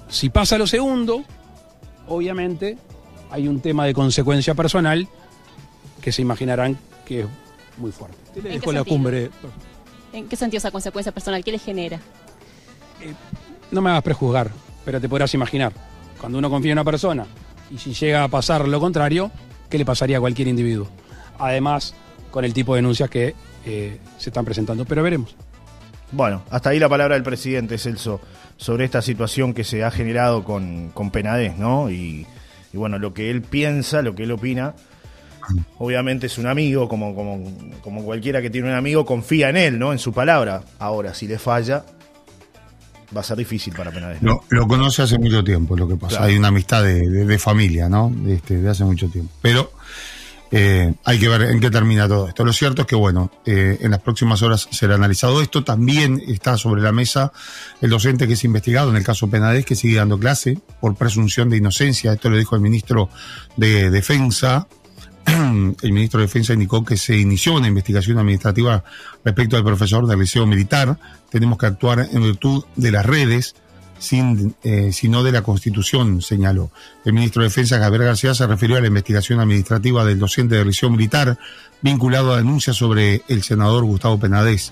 Si 0.07 0.29
pasa 0.29 0.57
lo 0.57 0.65
segundo, 0.65 1.23
obviamente 2.07 2.77
hay 3.29 3.47
un 3.47 3.59
tema 3.59 3.85
de 3.85 3.93
consecuencia 3.93 4.53
personal 4.53 5.07
que 6.01 6.11
se 6.11 6.21
imaginarán 6.21 6.77
que 7.05 7.21
es 7.21 7.25
muy 7.77 7.91
fuerte. 7.91 8.17
¿En 8.35 8.61
qué, 8.61 8.71
la 8.71 8.83
cumbre. 8.83 9.29
¿En 10.13 10.27
qué 10.27 10.35
sentido 10.35 10.59
esa 10.59 10.71
consecuencia 10.71 11.11
personal? 11.11 11.43
¿Qué 11.43 11.51
le 11.51 11.59
genera? 11.59 11.97
Eh, 13.01 13.13
no 13.71 13.81
me 13.81 13.89
hagas 13.89 14.03
prejuzgar, 14.03 14.51
pero 14.85 15.01
te 15.01 15.09
podrás 15.09 15.33
imaginar. 15.33 15.73
Cuando 16.19 16.37
uno 16.37 16.49
confía 16.49 16.71
en 16.71 16.77
una 16.77 16.85
persona 16.85 17.25
y 17.71 17.77
si 17.77 17.93
llega 17.93 18.23
a 18.23 18.27
pasar 18.27 18.67
lo 18.67 18.79
contrario, 18.79 19.31
¿qué 19.69 19.77
le 19.77 19.85
pasaría 19.85 20.17
a 20.17 20.19
cualquier 20.19 20.47
individuo? 20.47 20.87
Además, 21.39 21.93
con 22.31 22.45
el 22.45 22.53
tipo 22.53 22.73
de 22.73 22.79
denuncias 22.79 23.09
que 23.09 23.35
eh, 23.65 23.99
se 24.17 24.29
están 24.29 24.45
presentando, 24.45 24.85
pero 24.85 25.03
veremos. 25.03 25.35
Bueno, 26.11 26.43
hasta 26.49 26.69
ahí 26.69 26.79
la 26.79 26.89
palabra 26.89 27.15
del 27.15 27.23
presidente 27.23 27.77
Celso 27.77 28.21
sobre 28.57 28.85
esta 28.85 29.01
situación 29.01 29.53
que 29.53 29.63
se 29.63 29.83
ha 29.83 29.91
generado 29.91 30.43
con, 30.43 30.89
con 30.93 31.11
Penades, 31.11 31.57
¿no? 31.57 31.89
Y, 31.89 32.25
bueno, 32.73 32.99
lo 32.99 33.13
que 33.13 33.31
él 33.31 33.41
piensa, 33.41 34.01
lo 34.01 34.15
que 34.15 34.23
él 34.23 34.31
opina, 34.31 34.75
obviamente 35.77 36.27
es 36.27 36.37
un 36.37 36.47
amigo, 36.47 36.87
como, 36.87 37.15
como, 37.15 37.51
como 37.81 38.03
cualquiera 38.03 38.41
que 38.41 38.49
tiene 38.49 38.69
un 38.69 38.75
amigo, 38.75 39.05
confía 39.05 39.49
en 39.49 39.57
él, 39.57 39.79
¿no? 39.79 39.93
En 39.93 39.99
su 39.99 40.13
palabra. 40.13 40.61
Ahora, 40.79 41.13
si 41.13 41.27
le 41.27 41.39
falla, 41.39 41.85
va 43.15 43.21
a 43.21 43.23
ser 43.23 43.37
difícil 43.37 43.73
para 43.73 43.91
Penades. 43.91 44.21
Lo, 44.21 44.41
conoce 44.67 45.01
hace 45.01 45.17
mucho 45.17 45.43
tiempo, 45.43 45.75
lo 45.75 45.87
que 45.87 45.95
pasa. 45.95 46.23
Hay 46.23 46.37
una 46.37 46.49
amistad 46.49 46.83
de, 46.83 47.39
familia, 47.39 47.89
¿no? 47.89 48.11
De, 48.13 48.35
este, 48.35 48.57
de 48.57 48.69
hace 48.69 48.83
mucho 48.83 49.09
tiempo. 49.09 49.31
Pero 49.41 49.71
eh, 50.51 50.93
hay 51.03 51.19
que 51.19 51.27
ver 51.27 51.41
en 51.43 51.59
qué 51.59 51.69
termina 51.69 52.07
todo 52.07 52.27
esto. 52.27 52.45
Lo 52.45 52.53
cierto 52.53 52.83
es 52.83 52.87
que, 52.87 52.95
bueno, 52.95 53.31
eh, 53.45 53.77
en 53.81 53.91
las 53.91 53.99
próximas 53.99 54.41
horas 54.41 54.67
será 54.71 54.95
analizado 54.95 55.41
esto. 55.41 55.63
También 55.63 56.21
está 56.27 56.57
sobre 56.57 56.81
la 56.81 56.91
mesa 56.91 57.31
el 57.81 57.89
docente 57.89 58.27
que 58.27 58.33
es 58.33 58.43
investigado 58.43 58.89
en 58.89 58.95
el 58.95 59.03
caso 59.03 59.29
Penades, 59.29 59.65
que 59.65 59.75
sigue 59.75 59.97
dando 59.97 60.19
clase 60.19 60.57
por 60.79 60.95
presunción 60.95 61.49
de 61.49 61.57
inocencia. 61.57 62.13
Esto 62.13 62.29
lo 62.29 62.37
dijo 62.37 62.55
el 62.55 62.61
ministro 62.61 63.09
de 63.57 63.89
Defensa, 63.89 64.67
el 65.81 65.91
ministro 65.91 66.19
de 66.19 66.27
Defensa 66.27 66.53
indicó 66.53 66.83
que 66.83 66.97
se 66.97 67.17
inició 67.17 67.55
una 67.55 67.67
investigación 67.67 68.17
administrativa 68.17 68.83
respecto 69.23 69.57
al 69.57 69.63
profesor 69.63 70.07
del 70.07 70.19
Liceo 70.19 70.45
Militar. 70.45 70.97
Tenemos 71.29 71.57
que 71.57 71.65
actuar 71.65 72.07
en 72.11 72.21
virtud 72.21 72.63
de 72.75 72.91
las 72.91 73.05
redes, 73.05 73.55
sin, 73.97 74.55
eh, 74.63 74.91
sino 74.91 75.23
de 75.23 75.31
la 75.31 75.41
Constitución, 75.41 76.21
señaló. 76.21 76.71
El 77.05 77.13
ministro 77.13 77.41
de 77.41 77.49
Defensa, 77.49 77.79
Javier 77.79 78.03
García, 78.03 78.33
se 78.33 78.45
refirió 78.45 78.77
a 78.77 78.81
la 78.81 78.87
investigación 78.87 79.39
administrativa 79.39 80.05
del 80.05 80.19
docente 80.19 80.55
del 80.55 80.67
Liceo 80.67 80.89
Militar 80.89 81.37
vinculado 81.81 82.33
a 82.33 82.37
denuncias 82.37 82.75
sobre 82.75 83.23
el 83.27 83.43
senador 83.43 83.83
Gustavo 83.85 84.19
Penadez. 84.19 84.71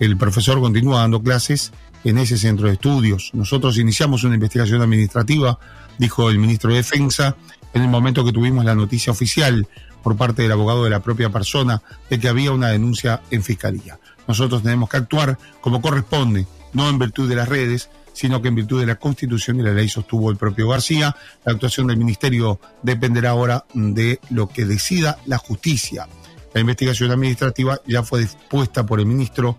El 0.00 0.16
profesor 0.16 0.60
continúa 0.60 1.00
dando 1.00 1.22
clases 1.22 1.72
en 2.04 2.18
ese 2.18 2.38
centro 2.38 2.68
de 2.68 2.74
estudios. 2.74 3.30
Nosotros 3.32 3.78
iniciamos 3.78 4.24
una 4.24 4.34
investigación 4.34 4.82
administrativa, 4.82 5.58
dijo 5.98 6.30
el 6.30 6.38
ministro 6.38 6.70
de 6.70 6.76
Defensa, 6.76 7.36
en 7.72 7.82
el 7.82 7.88
momento 7.88 8.24
que 8.24 8.32
tuvimos 8.32 8.64
la 8.64 8.74
noticia 8.74 9.12
oficial 9.12 9.66
por 10.02 10.16
parte 10.16 10.42
del 10.42 10.52
abogado 10.52 10.84
de 10.84 10.90
la 10.90 11.00
propia 11.00 11.30
persona 11.30 11.82
de 12.10 12.20
que 12.20 12.28
había 12.28 12.52
una 12.52 12.68
denuncia 12.68 13.22
en 13.30 13.42
fiscalía. 13.42 13.98
Nosotros 14.28 14.62
tenemos 14.62 14.88
que 14.88 14.98
actuar 14.98 15.38
como 15.60 15.82
corresponde, 15.82 16.46
no 16.72 16.88
en 16.88 16.98
virtud 16.98 17.28
de 17.28 17.36
las 17.36 17.48
redes, 17.48 17.90
sino 18.12 18.40
que 18.40 18.48
en 18.48 18.54
virtud 18.54 18.80
de 18.80 18.86
la 18.86 18.94
Constitución 18.96 19.58
y 19.58 19.62
la 19.62 19.72
ley 19.72 19.88
sostuvo 19.88 20.30
el 20.30 20.36
propio 20.36 20.68
García. 20.68 21.16
La 21.44 21.52
actuación 21.52 21.88
del 21.88 21.96
Ministerio 21.96 22.60
dependerá 22.82 23.30
ahora 23.30 23.64
de 23.74 24.20
lo 24.30 24.48
que 24.48 24.64
decida 24.64 25.18
la 25.26 25.38
justicia. 25.38 26.06
La 26.54 26.60
investigación 26.60 27.10
administrativa 27.10 27.80
ya 27.86 28.04
fue 28.04 28.20
dispuesta 28.20 28.86
por 28.86 29.00
el 29.00 29.06
ministro 29.06 29.56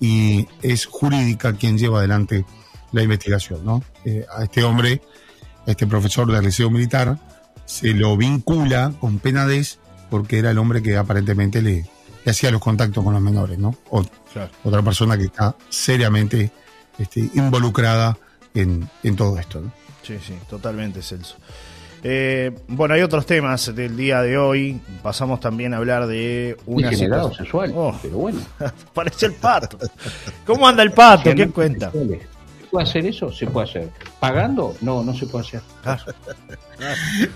y 0.00 0.46
es 0.62 0.86
jurídica 0.86 1.52
quien 1.54 1.78
lleva 1.78 1.98
adelante 1.98 2.44
la 2.92 3.02
investigación. 3.02 3.64
¿no? 3.64 3.82
Eh, 4.04 4.24
a 4.36 4.44
este 4.44 4.64
hombre, 4.64 5.02
a 5.66 5.70
este 5.70 5.86
profesor 5.86 6.30
del 6.30 6.44
Liceo 6.44 6.70
Militar, 6.70 7.18
se 7.66 7.92
lo 7.92 8.16
vincula 8.16 8.92
con 9.00 9.18
penades 9.18 9.78
porque 10.10 10.38
era 10.38 10.50
el 10.50 10.58
hombre 10.58 10.82
que 10.82 10.96
aparentemente 10.96 11.60
le, 11.60 11.88
hacía 12.26 12.50
los 12.50 12.60
contactos 12.60 13.04
con 13.04 13.12
los 13.12 13.22
menores, 13.22 13.58
¿no? 13.58 13.76
Otra 13.90 14.82
persona 14.82 15.16
que 15.16 15.24
está 15.24 15.56
seriamente 15.68 16.50
este, 16.98 17.20
involucrada 17.34 18.16
en, 18.54 18.88
todo 19.16 19.38
esto, 19.38 19.60
¿no? 19.60 19.72
Sí, 20.02 20.18
sí, 20.26 20.34
totalmente, 20.48 21.02
Celso. 21.02 21.36
Eh, 22.02 22.52
bueno, 22.68 22.94
hay 22.94 23.02
otros 23.02 23.26
temas 23.26 23.74
del 23.74 23.96
día 23.96 24.22
de 24.22 24.38
hoy. 24.38 24.80
Pasamos 25.02 25.40
también 25.40 25.74
a 25.74 25.78
hablar 25.78 26.06
de 26.06 26.56
una 26.66 26.92
situación 26.92 27.34
sexual, 27.34 27.72
oh. 27.74 27.98
pero 28.00 28.18
bueno. 28.18 28.40
Parece 28.94 29.26
el 29.26 29.34
pato. 29.34 29.78
¿Cómo 30.46 30.66
anda 30.66 30.82
el 30.82 30.92
pato? 30.92 31.34
¿Qué 31.34 31.48
cuenta? 31.48 31.90
¿Se 31.90 32.70
puede 32.70 32.84
hacer 32.84 33.06
eso? 33.06 33.32
Se 33.32 33.46
puede 33.46 33.68
hacer. 33.68 33.88
pagando, 34.20 34.76
no, 34.82 35.02
no 35.02 35.14
se 35.14 35.26
puede 35.26 35.46
hacer. 35.46 35.62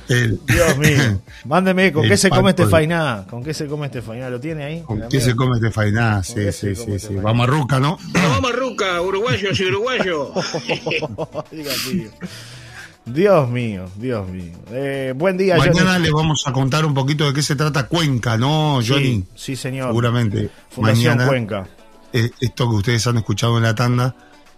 Dios 0.47 0.79
mío. 0.79 1.21
Mándeme, 1.47 1.93
¿con 1.93 2.07
qué 2.07 2.17
se 2.17 2.29
come 2.29 2.51
este 2.51 2.67
fainá? 2.67 3.25
¿Con 3.29 3.43
qué 3.43 3.55
se 3.55 3.67
come 3.67 3.87
este 3.87 4.03
fainá? 4.03 4.29
¿Lo 4.29 4.39
tiene 4.39 4.65
ahí? 4.65 4.83
¿Con 4.83 5.09
qué 5.09 5.21
se 5.21 5.35
come 5.35 5.57
este 5.57 5.71
fainá? 5.71 6.23
Sí, 6.23 6.53
sí, 6.53 6.77
sí, 6.77 6.99
sí. 6.99 7.17
Vamos 7.17 7.49
a 7.49 7.51
Ruca, 7.51 7.81
¿no? 7.81 7.99
Vamos 8.13 8.53
a 8.53 8.55
Ruca, 8.55 9.01
uruguayos 9.01 9.59
y 9.59 9.65
uruguayos. 9.65 10.29
Dios 13.05 13.51
mío, 13.51 13.87
Dios 13.97 14.29
mío. 14.29 14.57
Eh, 14.71 15.13
buen 15.17 15.37
día, 15.37 15.57
Mañana 15.57 15.99
le 15.99 16.13
vamos 16.13 16.45
a 16.47 16.53
contar 16.53 16.85
un 16.85 16.95
poquito 16.95 17.27
de 17.27 17.33
qué 17.33 17.43
se 17.43 17.57
trata 17.57 17.89
Cuenca, 17.89 18.37
¿no, 18.37 18.81
Johnny? 18.87 19.25
Sí, 19.35 19.57
señor. 19.57 19.89
Seguramente. 19.89 20.51
Fundación 20.71 21.19
Cuenca. 21.27 21.67
Eh, 22.13 22.31
esto 22.41 22.69
que 22.69 22.77
ustedes 22.77 23.07
han 23.07 23.19
escuchado 23.19 23.57
en 23.57 23.65
la 23.65 23.75
tanda, 23.75 24.15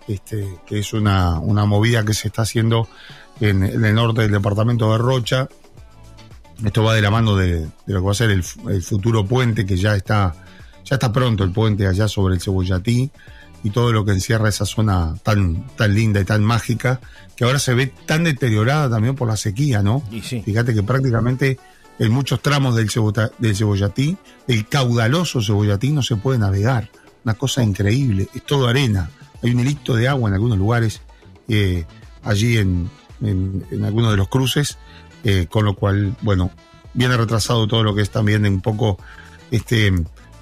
este, 0.06 0.46
que 0.66 0.80
es 0.80 0.92
una, 0.92 1.38
una 1.38 1.64
movida 1.64 2.04
que 2.04 2.12
se 2.12 2.28
está 2.28 2.42
haciendo 2.42 2.88
en, 3.40 3.62
el 3.62 3.94
norte 3.94 4.22
del 4.22 4.32
departamento 4.32 4.92
de 4.92 4.98
Rocha. 4.98 5.48
Esto 6.64 6.84
va 6.84 6.94
de 6.94 7.02
la 7.02 7.10
mano 7.10 7.36
de, 7.36 7.66
lo 7.86 8.00
que 8.00 8.04
va 8.04 8.12
a 8.12 8.14
ser 8.14 8.30
el, 8.30 8.42
futuro 8.42 9.24
puente, 9.24 9.64
que 9.64 9.76
ya 9.76 9.96
está, 9.96 10.34
ya 10.84 10.96
está 10.96 11.10
pronto 11.12 11.44
el 11.44 11.50
puente 11.50 11.86
allá 11.86 12.08
sobre 12.08 12.34
el 12.34 12.40
Cebollatí 12.40 13.10
y 13.64 13.70
todo 13.70 13.92
lo 13.92 14.04
que 14.04 14.12
encierra 14.12 14.50
esa 14.50 14.66
zona 14.66 15.16
tan, 15.22 15.66
tan 15.76 15.94
linda 15.94 16.20
y 16.20 16.24
tan 16.24 16.44
mágica, 16.44 17.00
que 17.34 17.44
ahora 17.44 17.58
se 17.58 17.74
ve 17.74 17.92
tan 18.06 18.22
deteriorada 18.22 18.90
también 18.90 19.16
por 19.16 19.26
la 19.26 19.36
sequía, 19.36 19.82
¿no? 19.82 20.02
Fíjate 20.10 20.74
que 20.74 20.82
prácticamente 20.82 21.58
en 21.98 22.12
muchos 22.12 22.42
tramos 22.42 22.76
del, 22.76 22.90
del 23.38 23.56
Cebollatí, 23.56 24.16
el 24.46 24.68
caudaloso 24.68 25.42
Cebollatí 25.42 25.90
no 25.92 26.02
se 26.02 26.16
puede 26.16 26.38
navegar. 26.38 26.90
Una 27.24 27.34
cosa 27.34 27.62
increíble, 27.62 28.28
es 28.34 28.44
todo 28.44 28.68
arena. 28.68 29.10
Hay 29.42 29.52
un 29.52 29.60
hilito 29.60 29.96
de 29.96 30.08
agua 30.08 30.28
en 30.28 30.34
algunos 30.34 30.58
lugares, 30.58 31.00
eh, 31.48 31.86
allí 32.22 32.58
en, 32.58 32.90
en, 33.22 33.84
algunos 33.84 34.10
de 34.10 34.18
los 34.18 34.28
cruces, 34.28 34.76
eh, 35.24 35.46
con 35.48 35.64
lo 35.64 35.74
cual, 35.74 36.14
bueno, 36.20 36.50
viene 36.92 37.16
retrasado 37.16 37.66
todo 37.66 37.82
lo 37.82 37.94
que 37.94 38.02
es 38.02 38.10
también 38.10 38.44
un 38.44 38.60
poco 38.60 38.98
este 39.50 39.90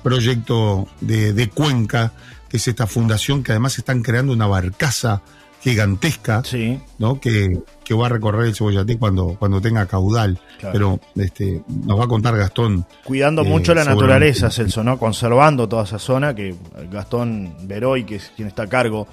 proyecto 0.02 0.88
de, 1.00 1.32
de 1.32 1.48
Cuenca, 1.48 2.12
es 2.56 2.68
esta 2.68 2.86
fundación 2.86 3.42
que 3.42 3.52
además 3.52 3.78
están 3.78 4.02
creando 4.02 4.32
una 4.32 4.46
barcaza 4.46 5.22
gigantesca, 5.62 6.42
sí. 6.44 6.80
¿no? 6.98 7.20
Que, 7.20 7.48
que, 7.84 7.94
va 7.94 8.06
a 8.06 8.08
recorrer 8.08 8.48
el 8.48 8.54
Cebollatí 8.54 8.96
cuando, 8.96 9.36
cuando 9.38 9.60
tenga 9.60 9.86
caudal. 9.86 10.38
Pero 10.60 10.98
este, 11.14 11.62
nos 11.86 11.98
va 11.98 12.04
a 12.04 12.08
contar 12.08 12.36
Gastón. 12.36 12.84
Cuidando 13.04 13.42
eh, 13.42 13.48
mucho 13.48 13.72
la 13.74 13.84
naturaleza, 13.84 14.50
Celso, 14.50 14.82
¿no? 14.82 14.98
Conservando 14.98 15.68
toda 15.68 15.84
esa 15.84 16.00
zona, 16.00 16.34
que 16.34 16.54
Gastón 16.90 17.54
Veroy, 17.62 18.04
que 18.04 18.16
es 18.16 18.32
quien 18.34 18.48
está 18.48 18.64
a 18.64 18.66
cargo 18.66 19.06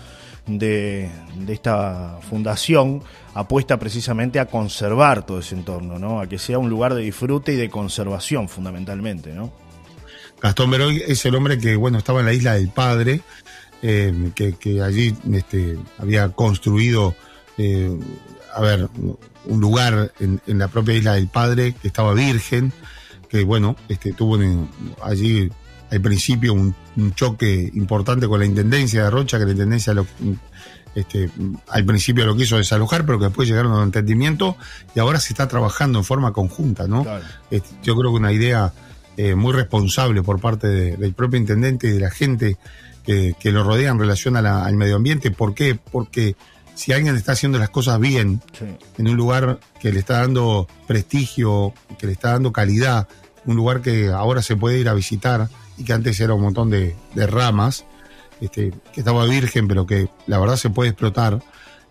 de, 0.48 1.10
esta 1.48 2.18
fundación 2.28 3.04
apuesta 3.36 3.78
precisamente 3.78 4.40
a 4.40 4.46
conservar 4.46 5.26
todo 5.26 5.40
ese 5.40 5.56
entorno, 5.56 6.00
¿no? 6.00 6.20
A 6.20 6.28
que 6.28 6.40
sea 6.40 6.58
un 6.58 6.70
lugar 6.70 6.96
de 6.96 7.02
disfrute 7.02 7.54
y 7.54 7.58
de 7.58 7.70
conservación 7.70 8.50
fundamentalmente, 8.50 9.34
¿no? 9.34 9.52
Gastón 10.42 10.72
Beroy 10.72 11.04
es 11.06 11.26
el 11.26 11.36
hombre 11.36 11.58
que, 11.58 11.76
bueno, 11.76 11.98
estaba 11.98 12.22
en 12.22 12.26
la 12.26 12.34
isla 12.34 12.54
del 12.54 12.70
Padre, 12.70 13.22
eh, 13.82 14.32
que, 14.36 14.82
allí 14.82 15.16
este, 15.34 15.78
había 15.98 16.30
construido, 16.30 17.16
eh, 17.58 17.98
a 18.54 18.62
ver, 18.62 18.90
un 19.46 19.62
lugar 19.62 20.14
en, 20.20 20.42
la 20.46 20.68
propia 20.68 20.96
isla 20.96 21.14
del 21.14 21.28
Padre 21.28 21.74
que 21.74 21.88
estaba 21.88 22.14
virgen, 22.14 22.72
que, 23.30 23.44
bueno, 23.44 23.76
este, 23.90 24.14
tuvo 24.14 24.40
allí 25.04 25.50
al 25.92 26.02
principio 26.02 26.54
un, 26.54 26.76
choque 27.16 27.72
importante 27.76 28.28
con 28.28 28.42
la 28.42 28.46
intendencia 28.46 29.06
de 29.06 29.10
Rocha, 29.10 29.40
que 29.40 29.46
la 29.46 29.52
intendencia 29.52 29.94
lo, 29.94 30.06
este, 30.94 31.30
al 31.70 31.86
principio 31.86 32.26
lo 32.26 32.36
quiso 32.36 32.58
desalojar, 32.58 33.06
pero 33.06 33.20
que 33.20 33.26
después 33.26 33.48
llegaron 33.48 33.72
a 33.72 33.78
un 33.78 33.84
entendimiento 33.84 34.58
y 34.94 35.00
ahora 35.00 35.22
se 35.22 35.32
está 35.32 35.48
trabajando 35.48 36.00
en 36.00 36.04
forma 36.04 36.34
conjunta, 36.34 36.88
¿no? 36.88 37.06
Este, 37.50 37.70
yo 37.84 37.96
creo 37.96 38.12
que 38.12 38.18
una 38.18 38.34
idea 38.34 38.74
eh, 39.22 39.36
muy 39.36 39.52
responsable 39.52 40.24
por 40.24 40.40
parte 40.40 40.70
del 40.96 41.14
propio 41.14 41.38
intendente 41.38 41.88
y 41.88 41.92
de 41.92 42.00
la 42.00 42.10
gente 42.10 42.56
que, 43.06 43.36
lo 43.52 43.66
rodea 43.66 43.92
en 43.92 44.00
relación 44.00 44.38
al 44.38 44.78
medio 44.78 44.96
ambiente. 44.96 45.30
¿Por 45.30 45.54
qué? 45.54 45.76
Porque 45.76 46.38
si 46.74 46.94
alguien 46.94 47.18
está 47.18 47.34
haciendo 47.34 47.60
las 47.60 47.70
cosas 47.70 48.00
bien 48.00 48.42
en 48.98 49.08
un 49.10 49.18
lugar 49.18 49.60
que 49.82 49.92
le 49.92 50.00
está 50.00 50.22
dando 50.22 50.70
prestigio, 50.88 51.74
que 51.98 52.08
le 52.08 52.14
está 52.14 52.32
dando 52.32 52.54
calidad, 52.54 53.10
un 53.44 53.58
lugar 53.58 53.82
que 53.82 54.08
ahora 54.08 54.42
se 54.42 54.56
puede 54.56 54.80
ir 54.80 54.88
a 54.88 54.94
visitar 54.94 55.50
y 55.78 55.84
que 55.84 55.92
antes 55.92 56.18
era 56.22 56.34
un 56.34 56.42
montón 56.42 56.70
de, 56.70 56.96
ramas, 57.14 57.84
este, 58.40 58.72
que 58.94 59.02
estaba 59.02 59.26
virgen, 59.26 59.68
pero 59.68 59.86
que 59.86 60.08
la 60.28 60.40
verdad 60.40 60.56
se 60.56 60.70
puede 60.70 60.92
explotar. 60.92 61.44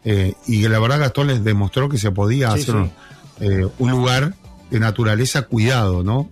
Eh, 0.03 0.33
y 0.47 0.67
la 0.67 0.79
verdad 0.79 0.99
Gastón 0.99 1.27
les 1.27 1.45
demostró 1.45 1.91
que 1.91 1.99
se 1.99 2.11
podía 2.11 2.53
hacer 2.53 2.91
eh, 3.41 3.67
Un, 3.79 3.91
lugar 3.91 4.33
de 4.71 4.81
naturaleza 4.81 5.43
cuidado, 5.43 6.03
¿no? 6.03 6.31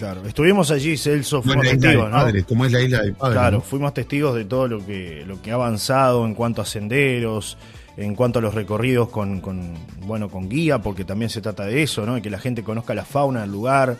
Claro, 0.00 0.22
estuvimos 0.26 0.70
allí, 0.70 0.96
Celso, 0.96 1.42
fuimos 1.42 1.68
testigos, 1.68 2.10
¿no? 2.10 2.46
como 2.48 2.64
es 2.64 2.72
la 2.72 2.80
isla 2.80 3.02
padre. 3.18 3.34
Claro, 3.34 3.60
fuimos 3.60 3.92
testigos 3.92 4.34
de 4.34 4.46
todo 4.46 4.66
lo 4.66 4.86
que, 4.86 5.24
lo 5.26 5.42
que 5.42 5.50
ha 5.50 5.54
avanzado 5.56 6.24
en 6.24 6.34
cuanto 6.34 6.62
a 6.62 6.64
senderos, 6.64 7.58
en 7.98 8.14
cuanto 8.14 8.38
a 8.38 8.42
los 8.42 8.54
recorridos 8.54 9.10
con, 9.10 9.42
con, 9.42 9.74
bueno, 10.06 10.30
con 10.30 10.48
guía, 10.48 10.78
porque 10.78 11.04
también 11.04 11.28
se 11.28 11.42
trata 11.42 11.66
de 11.66 11.82
eso, 11.82 12.06
¿no? 12.06 12.14
De 12.14 12.22
que 12.22 12.30
la 12.30 12.38
gente 12.38 12.62
conozca 12.62 12.94
la 12.94 13.04
fauna 13.04 13.42
del 13.42 13.52
lugar, 13.52 13.94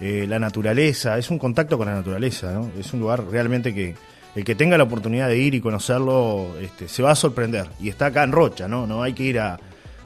eh, 0.00 0.24
la 0.28 0.38
naturaleza, 0.38 1.18
es 1.18 1.28
un 1.30 1.38
contacto 1.40 1.76
con 1.76 1.88
la 1.88 1.94
naturaleza, 1.94 2.52
¿no? 2.52 2.70
Es 2.78 2.92
un 2.92 3.00
lugar 3.00 3.24
realmente 3.28 3.74
que 3.74 3.96
el 4.36 4.44
que 4.44 4.54
tenga 4.54 4.78
la 4.78 4.84
oportunidad 4.84 5.26
de 5.26 5.36
ir 5.36 5.56
y 5.56 5.60
conocerlo 5.60 6.46
este, 6.60 6.86
se 6.86 7.02
va 7.02 7.10
a 7.10 7.16
sorprender. 7.16 7.66
Y 7.80 7.88
está 7.88 8.06
acá 8.06 8.22
en 8.22 8.30
Rocha, 8.30 8.68
¿no? 8.68 8.86
No 8.86 9.02
hay 9.02 9.14
que 9.14 9.24
ir 9.24 9.40
a, 9.40 9.58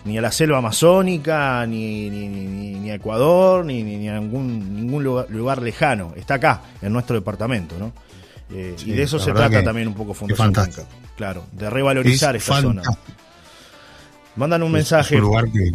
ni 0.05 0.19
a 0.19 0.21
la 0.21 0.31
selva 0.31 0.59
amazónica, 0.59 1.67
ni, 1.67 2.11
ni, 2.11 2.29
ni, 2.29 2.91
a 2.91 2.95
Ecuador, 2.95 3.65
ni, 3.65 3.83
ni, 3.83 4.09
a 4.09 4.21
ningún, 4.21 4.77
ningún 4.77 5.03
lugar, 5.03 5.63
lejano. 5.63 6.13
Está 6.17 6.35
acá, 6.35 6.61
en 6.83 6.93
nuestro 6.93 7.17
deportamento, 7.17 7.77
¿no? 7.79 7.93
Eh, 8.53 8.77
y 8.85 8.93
de 8.93 9.03
eso 9.03 9.19
se 9.19 9.33
trata 9.33 9.65
también 9.65 9.89
un 9.89 9.95
poco 9.95 10.15
Fundación 10.15 10.53
Claro, 11.17 11.45
de 11.53 11.71
revalorizar 11.71 12.37
esta 12.37 12.61
zona. 12.61 12.83
Mandan 14.37 14.65
un 14.65 14.73
mensaje 14.73 15.21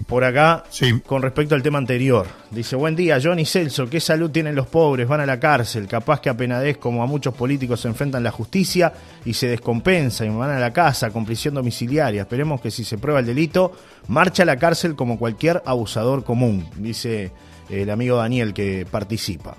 por 0.05 0.23
acá 0.25 0.65
con 1.05 1.21
respecto 1.21 1.55
al 1.55 1.63
tema 1.63 1.77
anterior. 1.77 2.27
Dice, 2.51 2.75
buen 2.75 2.93
día, 2.93 3.17
Johnny 3.23 3.45
Celso, 3.45 3.89
¿qué 3.89 4.01
salud 4.01 4.29
tienen 4.31 4.53
los 4.53 4.67
pobres? 4.67 5.07
Van 5.07 5.21
a 5.21 5.25
la 5.25 5.39
cárcel, 5.39 5.87
capaz 5.87 6.19
que 6.19 6.29
apenadez 6.29 6.77
como 6.77 7.01
a 7.01 7.05
muchos 7.05 7.33
políticos 7.33 7.79
se 7.79 7.87
enfrentan 7.87 8.21
la 8.21 8.31
justicia 8.31 8.91
y 9.23 9.33
se 9.33 9.47
descompensa 9.47 10.25
y 10.25 10.29
van 10.29 10.49
a 10.49 10.59
la 10.59 10.73
casa 10.73 11.09
con 11.09 11.25
prisión 11.25 11.53
domiciliaria. 11.53 12.23
Esperemos 12.23 12.59
que 12.59 12.69
si 12.69 12.83
se 12.83 12.97
prueba 12.97 13.21
el 13.21 13.25
delito, 13.25 13.71
marcha 14.09 14.43
a 14.43 14.45
la 14.45 14.57
cárcel 14.57 14.95
como 14.97 15.17
cualquier 15.17 15.63
abusador 15.65 16.25
común, 16.25 16.67
dice 16.75 17.31
el 17.69 17.89
amigo 17.89 18.17
Daniel 18.17 18.53
que 18.53 18.85
participa. 18.89 19.55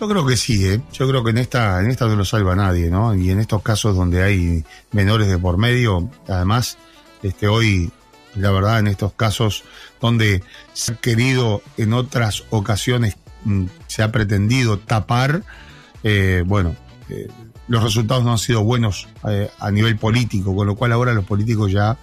Yo 0.00 0.08
creo 0.08 0.24
que 0.24 0.36
sí, 0.36 0.64
¿eh? 0.64 0.80
yo 0.92 1.08
creo 1.08 1.22
que 1.22 1.30
en 1.30 1.38
esta, 1.38 1.80
en 1.80 1.90
esta 1.90 2.06
no 2.06 2.16
lo 2.16 2.24
salva 2.24 2.54
nadie, 2.54 2.88
¿no? 2.88 3.14
Y 3.14 3.30
en 3.30 3.40
estos 3.40 3.62
casos 3.62 3.96
donde 3.96 4.22
hay 4.22 4.64
menores 4.92 5.28
de 5.28 5.38
por 5.38 5.58
medio, 5.58 6.08
además 6.28 6.78
este, 7.22 7.48
hoy, 7.48 7.90
la 8.34 8.50
verdad, 8.50 8.78
en 8.78 8.86
estos 8.86 9.12
casos 9.12 9.64
donde 10.00 10.42
se 10.72 10.92
ha 10.92 10.96
querido 10.96 11.62
en 11.76 11.92
otras 11.92 12.44
ocasiones, 12.50 13.16
mm, 13.44 13.64
se 13.86 14.02
ha 14.02 14.12
pretendido 14.12 14.78
tapar, 14.78 15.42
eh, 16.02 16.42
bueno, 16.46 16.76
eh, 17.08 17.28
los 17.66 17.82
resultados 17.82 18.24
no 18.24 18.32
han 18.32 18.38
sido 18.38 18.62
buenos 18.62 19.08
eh, 19.28 19.50
a 19.58 19.70
nivel 19.70 19.96
político, 19.96 20.54
con 20.54 20.66
lo 20.66 20.76
cual 20.76 20.92
ahora 20.92 21.12
los 21.12 21.24
políticos 21.24 21.72
ya 21.72 21.96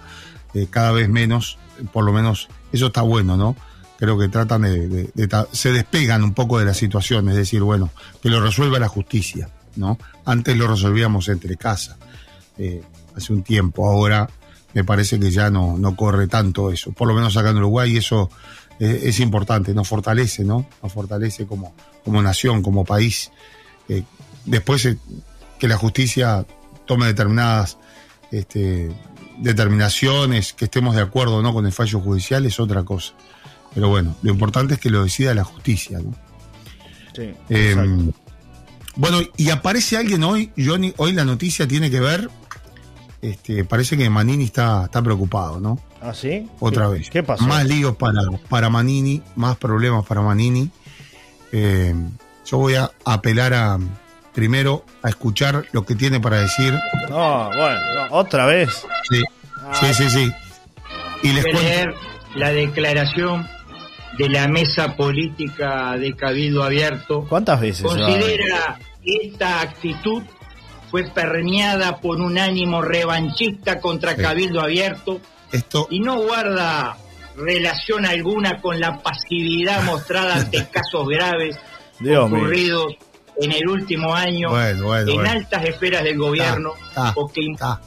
cada 0.70 0.90
vez 0.90 1.06
menos, 1.10 1.58
por 1.92 2.02
lo 2.02 2.10
menos 2.10 2.48
eso 2.72 2.86
está 2.86 3.02
bueno, 3.02 3.36
¿no? 3.36 3.54
Creo 3.98 4.18
que 4.18 4.28
tratan 4.28 4.62
de, 4.62 5.10
se 5.52 5.70
despegan 5.70 6.24
un 6.24 6.32
poco 6.32 6.58
de 6.58 6.64
la 6.64 6.72
situación, 6.72 7.28
es 7.28 7.36
decir, 7.36 7.60
bueno, 7.60 7.90
que 8.22 8.30
lo 8.30 8.40
resuelva 8.40 8.78
la 8.78 8.88
justicia, 8.88 9.50
¿no? 9.74 9.98
Antes 10.24 10.56
lo 10.56 10.66
resolvíamos 10.66 11.28
entre 11.28 11.58
casa, 11.58 11.98
hace 13.14 13.32
un 13.34 13.42
tiempo, 13.42 13.86
ahora 13.86 14.30
me 14.76 14.84
parece 14.84 15.18
que 15.18 15.30
ya 15.30 15.48
no, 15.48 15.78
no 15.78 15.96
corre 15.96 16.26
tanto 16.26 16.70
eso. 16.70 16.92
Por 16.92 17.08
lo 17.08 17.14
menos 17.14 17.34
acá 17.38 17.48
en 17.48 17.56
Uruguay 17.56 17.96
eso 17.96 18.28
eh, 18.78 19.04
es, 19.04 19.20
importante, 19.20 19.72
nos 19.72 19.88
fortalece, 19.88 20.44
¿no? 20.44 20.66
Nos 20.82 20.92
fortalece 20.92 21.46
como, 21.46 21.74
como 22.04 22.20
nación, 22.20 22.60
como 22.60 22.84
país. 22.84 23.30
Eh, 23.88 24.02
después 24.44 24.84
eh, 24.84 24.98
que 25.58 25.66
la 25.66 25.78
justicia 25.78 26.44
tome 26.84 27.06
determinadas 27.06 27.78
este, 28.30 28.94
determinaciones, 29.38 30.52
que 30.52 30.66
estemos 30.66 30.94
de 30.94 31.00
acuerdo 31.00 31.40
no 31.40 31.54
con 31.54 31.64
el 31.64 31.72
fallo 31.72 31.98
judicial 32.00 32.44
es 32.44 32.60
otra 32.60 32.84
cosa. 32.84 33.14
Pero 33.72 33.88
bueno, 33.88 34.14
lo 34.20 34.30
importante 34.30 34.74
es 34.74 34.80
que 34.80 34.90
lo 34.90 35.04
decida 35.04 35.32
la 35.32 35.44
justicia, 35.44 36.00
¿no? 36.00 36.14
Sí, 37.14 37.32
bueno, 38.96 39.20
y 39.38 39.48
aparece 39.48 39.96
alguien 39.96 40.22
hoy, 40.22 40.52
Johnny, 40.56 40.92
hoy 40.98 41.12
la 41.12 41.24
noticia 41.24 41.66
tiene 41.66 41.90
que 41.90 42.00
ver 42.00 42.30
este, 43.30 43.64
parece 43.64 43.96
que 43.96 44.08
Manini 44.08 44.44
está, 44.44 44.84
está 44.84 45.02
preocupado, 45.02 45.60
¿no? 45.60 45.78
¿Ah, 46.00 46.14
sí? 46.14 46.48
Otra 46.60 46.88
vez. 46.88 47.10
¿Qué 47.10 47.22
pasó? 47.22 47.44
Más 47.44 47.64
líos 47.66 47.96
para, 47.96 48.20
para 48.48 48.70
Manini, 48.70 49.22
más 49.34 49.56
problemas 49.56 50.06
para 50.06 50.20
Manini. 50.22 50.70
Eh, 51.52 51.94
yo 52.44 52.58
voy 52.58 52.74
a 52.74 52.90
apelar 53.04 53.54
a 53.54 53.78
primero 54.32 54.84
a 55.02 55.08
escuchar 55.08 55.64
lo 55.72 55.84
que 55.84 55.94
tiene 55.94 56.20
para 56.20 56.40
decir. 56.40 56.72
No, 57.08 57.46
bueno, 57.48 57.80
otra 58.10 58.46
vez. 58.46 58.86
Sí, 59.10 59.22
sí, 59.72 59.94
sí, 59.94 60.10
sí. 60.10 60.32
Y 61.22 61.32
les 61.32 61.44
leer 61.44 61.94
la 62.36 62.52
declaración 62.52 63.48
de 64.18 64.28
la 64.28 64.46
mesa 64.46 64.94
política 64.96 65.96
de 65.96 66.14
Cabildo 66.14 66.62
Abierto. 66.62 67.26
¿Cuántas 67.28 67.60
veces? 67.60 67.86
Considera 67.86 68.78
esta 69.02 69.62
actitud 69.62 70.22
fue 70.90 71.04
permeada 71.04 71.98
por 71.98 72.20
un 72.20 72.38
ánimo 72.38 72.82
revanchista 72.82 73.80
contra 73.80 74.14
Sí. 74.14 74.22
Cabildo 74.22 74.60
Abierto 74.60 75.20
Esto, 75.52 75.86
y 75.90 76.00
no 76.00 76.20
guarda 76.22 76.96
relación 77.36 78.06
alguna 78.06 78.60
con 78.62 78.80
la 78.80 79.02
pasividad 79.02 79.82
mostrada 79.84 80.36
ante 80.36 80.66
casos 80.72 81.06
graves 81.08 81.56
Dios 82.00 82.30
mío. 82.30 82.38
ocurridos 82.38 82.86
en 83.40 83.52
el 83.52 83.68
último 83.68 84.14
año 84.14 84.48
Bueno, 84.50 84.84
bueno, 84.86 85.10
en 85.10 85.16
bueno. 85.16 85.30
altas 85.30 85.64
esferas 85.64 86.02
del 86.04 86.16
gobierno 86.16 86.70
o 87.16 87.28
que 87.28 87.42
sa- 87.58 87.80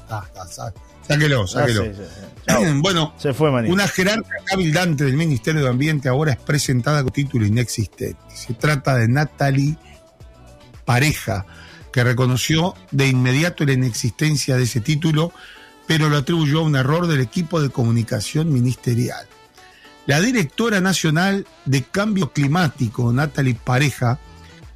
sáquelo, 1.07 1.41
Ah, 1.43 1.47
sáquelo. 1.47 1.83
sí, 1.85 1.91
sí. 1.95 2.01
Bueno, 2.81 3.13
Se 3.17 3.33
fue. 3.33 3.49
Una 3.49 3.87
jerarca 3.87 4.29
cabildante 4.45 5.03
del 5.05 5.15
Ministerio 5.17 5.61
de 5.63 5.69
Ambiente 5.69 6.09
ahora 6.09 6.31
es 6.33 6.37
presentada 6.37 7.01
con 7.03 7.11
título 7.11 7.45
inexistente. 7.45 8.17
Se 8.33 8.53
trata 8.53 8.95
de 8.95 9.07
Natalie 9.07 9.75
Pareja, 10.85 11.45
que 11.91 12.03
reconoció 12.03 12.75
de 12.91 13.07
inmediato 13.07 13.65
la 13.65 13.73
inexistencia 13.73 14.55
de 14.55 14.63
ese 14.63 14.81
título, 14.81 15.31
pero 15.87 16.09
lo 16.09 16.17
atribuyó 16.17 16.59
a 16.59 16.63
un 16.63 16.75
error 16.75 17.07
del 17.07 17.21
equipo 17.21 17.61
de 17.61 17.69
comunicación 17.69 18.53
ministerial. 18.53 19.27
La 20.05 20.19
directora 20.19 20.81
nacional 20.81 21.45
de 21.65 21.83
Cambio 21.83 22.31
Climático, 22.31 23.11
Natalie 23.13 23.55
Pareja, 23.55 24.19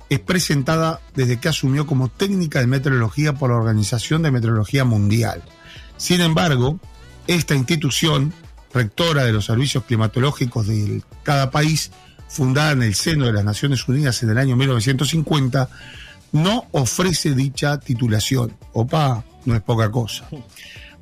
es 0.10 0.20
presentada 0.20 1.02
desde 1.16 1.40
que 1.40 1.50
asumió 1.50 1.88
como 1.88 2.10
técnica 2.10 2.60
de 2.60 2.68
meteorología 2.68 3.34
por 3.34 3.50
la 3.50 3.58
Organización 3.58 4.22
de 4.22 4.32
Meteorología 4.32 4.86
Mundial. 4.86 5.42
Sin 5.98 6.22
embargo, 6.22 6.80
esta 7.28 7.56
institución, 7.56 8.34
rectora 8.74 9.24
de 9.24 9.32
los 9.32 9.46
servicios 9.46 9.86
climatológicos 9.86 10.68
de 10.68 11.02
cada 11.24 11.50
país, 11.52 11.92
fundada 12.28 12.72
en 12.72 12.84
el 12.84 12.96
seno 12.96 13.26
de 13.26 13.34
las 13.34 13.44
Naciones 13.44 13.88
Unidas 13.88 14.22
en 14.24 14.30
el 14.30 14.38
año 14.38 14.56
1950, 14.56 15.70
no 16.34 16.66
ofrece 16.72 17.34
dicha 17.34 17.80
titulación. 17.80 18.54
Opa, 18.74 19.24
no 19.46 19.56
es 19.56 19.62
poca 19.62 19.90
cosa. 19.90 20.28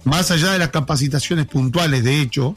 Más 0.03 0.29
allá 0.29 0.51
de 0.51 0.59
las 0.59 0.69
capacitaciones 0.69 1.47
puntuales, 1.47 2.03
de 2.03 2.21
hecho, 2.21 2.55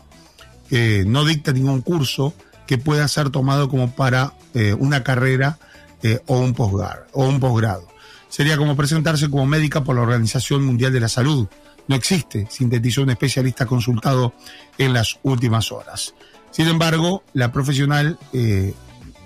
no 1.07 1.25
dicta 1.25 1.53
ningún 1.53 1.81
curso 1.81 2.35
que 2.67 2.79
pueda 2.79 3.07
ser 3.09 3.31
tomado 3.31 3.69
como 3.69 3.91
para 3.93 4.35
eh, 4.55 4.75
una 4.75 5.03
carrera 5.03 5.59
eh, 6.03 6.21
o 6.27 6.39
un 6.39 6.55
posgrado. 6.55 7.07
O 7.13 7.27
un 7.27 7.41
posgrado. 7.41 7.89
Sería 8.29 8.57
como 8.57 8.77
presentarse 8.77 9.31
como 9.31 9.47
médica 9.47 9.85
por 9.85 9.97
la 9.97 10.03
Organización 10.03 10.65
Mundial 10.65 10.93
de 10.93 11.01
la 11.01 11.09
Salud. 11.09 11.47
No 11.87 11.95
existe, 11.95 12.47
sintetizó 12.51 13.03
un 13.03 13.11
especialista 13.11 13.67
consultado 13.67 14.35
en 14.79 14.93
las 14.93 15.19
últimas 15.23 15.71
horas. 15.71 16.15
Sin 16.51 16.69
embargo, 16.69 17.23
la 17.33 17.53
profesional 17.53 18.19
eh, 18.33 18.75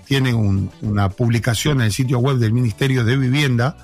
tiene 0.09 0.33
un- 0.33 0.71
una 0.81 1.07
publicación 1.09 1.79
en 1.79 1.85
el 1.85 1.91
sitio 1.93 2.17
web 2.17 2.37
del 2.37 2.51
Ministerio 2.51 3.03
de 3.05 3.15
Vivienda 3.15 3.77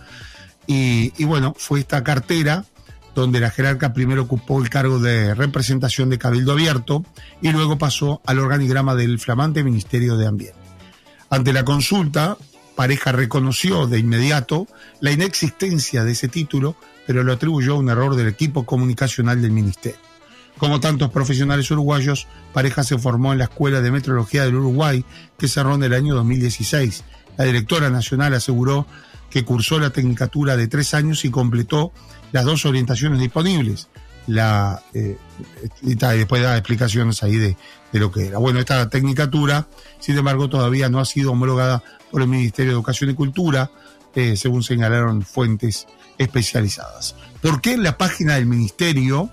y, 0.66 1.14
y 1.18 1.24
bueno, 1.24 1.54
fue 1.56 1.80
esta 1.80 2.04
cartera 2.04 2.66
donde 3.14 3.40
la 3.40 3.52
jerarca 3.52 3.94
primero 3.94 4.24
ocupó 4.24 4.60
el 4.62 4.70
cargo 4.72 5.00
de 5.00 5.36
representación 5.36 6.10
de 6.10 6.18
Cabildo 6.18 6.54
Abierto 6.54 7.06
y 7.44 7.52
luego 7.52 7.78
pasó 7.78 8.22
al 8.26 8.40
organigrama 8.40 8.96
del 8.96 9.20
flamante 9.20 9.64
Ministerio 9.64 10.18
de 10.18 10.26
Ambiente. 10.28 10.58
Ante 11.30 11.54
la 11.54 11.64
consulta, 11.64 12.38
Pareja 12.76 13.12
reconoció 13.12 13.86
de 13.86 14.00
inmediato 14.00 14.68
la 15.02 15.12
inexistencia 15.12 16.04
de 16.04 16.12
ese 16.14 16.28
título, 16.28 16.76
pero 17.06 17.24
lo 17.24 17.34
atribuyó 17.34 17.76
a 17.76 17.78
un 17.80 17.90
error 17.90 18.16
del 18.16 18.28
equipo 18.28 18.66
comunicacional 18.66 19.42
del 19.44 19.52
Ministerio. 19.52 20.00
Como 20.58 20.80
tantos 20.80 21.12
profesionales 21.12 21.70
uruguayos, 21.72 22.28
Pareja 22.54 22.84
se 22.84 22.98
formó 22.98 23.34
en 23.34 23.40
la 23.40 23.46
Escuela 23.46 23.82
de 23.82 23.92
Meteorología 23.92 24.46
del 24.46 24.56
Uruguay, 24.56 25.04
que 25.38 25.48
cerró 25.48 25.76
en 25.76 25.84
el 25.84 25.94
año 25.94 26.16
2016. 26.16 27.04
La 27.38 27.46
directora 27.46 27.90
nacional 27.90 28.34
aseguró 28.34 28.88
que 29.30 29.44
cursó 29.44 29.80
la 29.80 29.90
tecnicatura 29.90 30.56
de 30.56 30.68
tres 30.68 30.94
años 30.94 31.26
y 31.26 31.30
completó 31.30 31.92
las 32.32 32.46
dos 32.46 32.66
orientaciones 32.66 33.20
disponibles. 33.20 33.90
La, 34.28 34.82
eh, 34.94 35.18
y 35.84 35.96
después 35.96 36.42
da 36.42 36.58
explicaciones 36.58 37.22
ahí 37.22 37.36
de, 37.36 37.58
de 37.92 38.00
lo 38.00 38.12
que 38.12 38.28
era. 38.28 38.40
Bueno, 38.40 38.60
esta 38.60 38.90
tecnicatura, 38.90 39.68
sin 40.00 40.18
embargo, 40.18 40.50
todavía 40.50 40.90
no 40.90 41.00
ha 41.00 41.06
sido 41.06 41.32
homologada 41.32 41.84
por 42.12 42.22
el 42.22 42.28
Ministerio 42.28 42.72
de 42.72 42.76
Educación 42.76 43.10
y 43.10 43.14
Cultura, 43.14 43.70
eh, 44.16 44.38
según 44.38 44.64
señalaron 44.64 45.22
fuentes 45.24 45.86
especializadas. 46.18 47.16
¿Por 47.42 47.60
qué 47.62 47.74
en 47.74 47.84
la 47.84 47.98
página 47.98 48.36
del 48.36 48.46
Ministerio, 48.46 49.30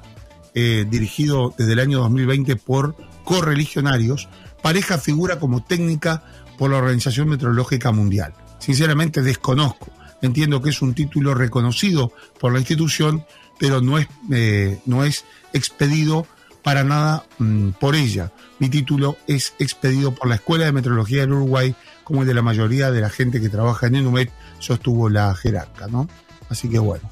eh, 0.54 0.86
dirigido 0.88 1.54
desde 1.56 1.72
el 1.72 1.80
año 1.80 1.98
2020 2.00 2.56
por 2.56 2.96
correligionarios, 3.24 4.28
pareja 4.62 4.98
figura 4.98 5.38
como 5.38 5.62
técnica 5.62 6.24
por 6.58 6.70
la 6.70 6.78
Organización 6.78 7.28
Meteorológica 7.28 7.92
Mundial? 7.92 8.34
Sinceramente 8.58 9.22
desconozco. 9.22 9.90
Entiendo 10.20 10.62
que 10.62 10.70
es 10.70 10.82
un 10.82 10.94
título 10.94 11.34
reconocido 11.34 12.12
por 12.38 12.52
la 12.52 12.60
institución, 12.60 13.24
pero 13.58 13.80
no 13.80 13.98
es, 13.98 14.06
eh, 14.30 14.78
no 14.86 15.04
es 15.04 15.24
expedido 15.52 16.26
para 16.62 16.84
nada 16.84 17.24
mm, 17.38 17.70
por 17.70 17.96
ella. 17.96 18.32
Mi 18.58 18.68
título 18.68 19.16
es 19.26 19.54
expedido 19.58 20.14
por 20.14 20.28
la 20.28 20.36
Escuela 20.36 20.64
de 20.64 20.72
Meteorología 20.72 21.22
del 21.22 21.32
Uruguay, 21.32 21.74
como 22.04 22.22
el 22.22 22.28
de 22.28 22.34
la 22.34 22.42
mayoría 22.42 22.90
de 22.90 23.00
la 23.00 23.10
gente 23.10 23.40
que 23.40 23.48
trabaja 23.48 23.88
en 23.88 23.96
Enumet, 23.96 24.30
sostuvo 24.58 25.08
la 25.08 25.34
jerarca, 25.34 25.88
¿no? 25.88 26.08
Así 26.48 26.68
que 26.68 26.78
bueno. 26.78 27.10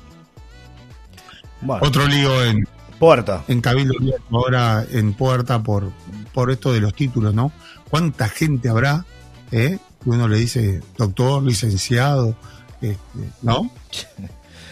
Bueno, 1.63 1.87
Otro 1.87 2.07
lío 2.07 2.45
en, 2.45 2.65
puerta. 3.01 3.43
en 3.49 3.61
Cabildo 3.61 3.95
ahora 4.31 4.85
en 4.93 5.15
puerta 5.15 5.61
por, 5.61 5.91
por 6.33 6.53
esto 6.53 6.73
de 6.73 6.81
los 6.81 6.95
títulos, 6.95 7.35
¿no? 7.35 7.51
¿Cuánta 7.91 8.29
gente 8.29 8.69
habrá? 8.69 9.05
¿Eh? 9.51 9.79
Uno 10.05 10.29
le 10.29 10.39
dice 10.39 10.81
doctor, 10.97 11.43
licenciado, 11.43 12.37
este, 12.81 12.99
¿no? 13.43 13.69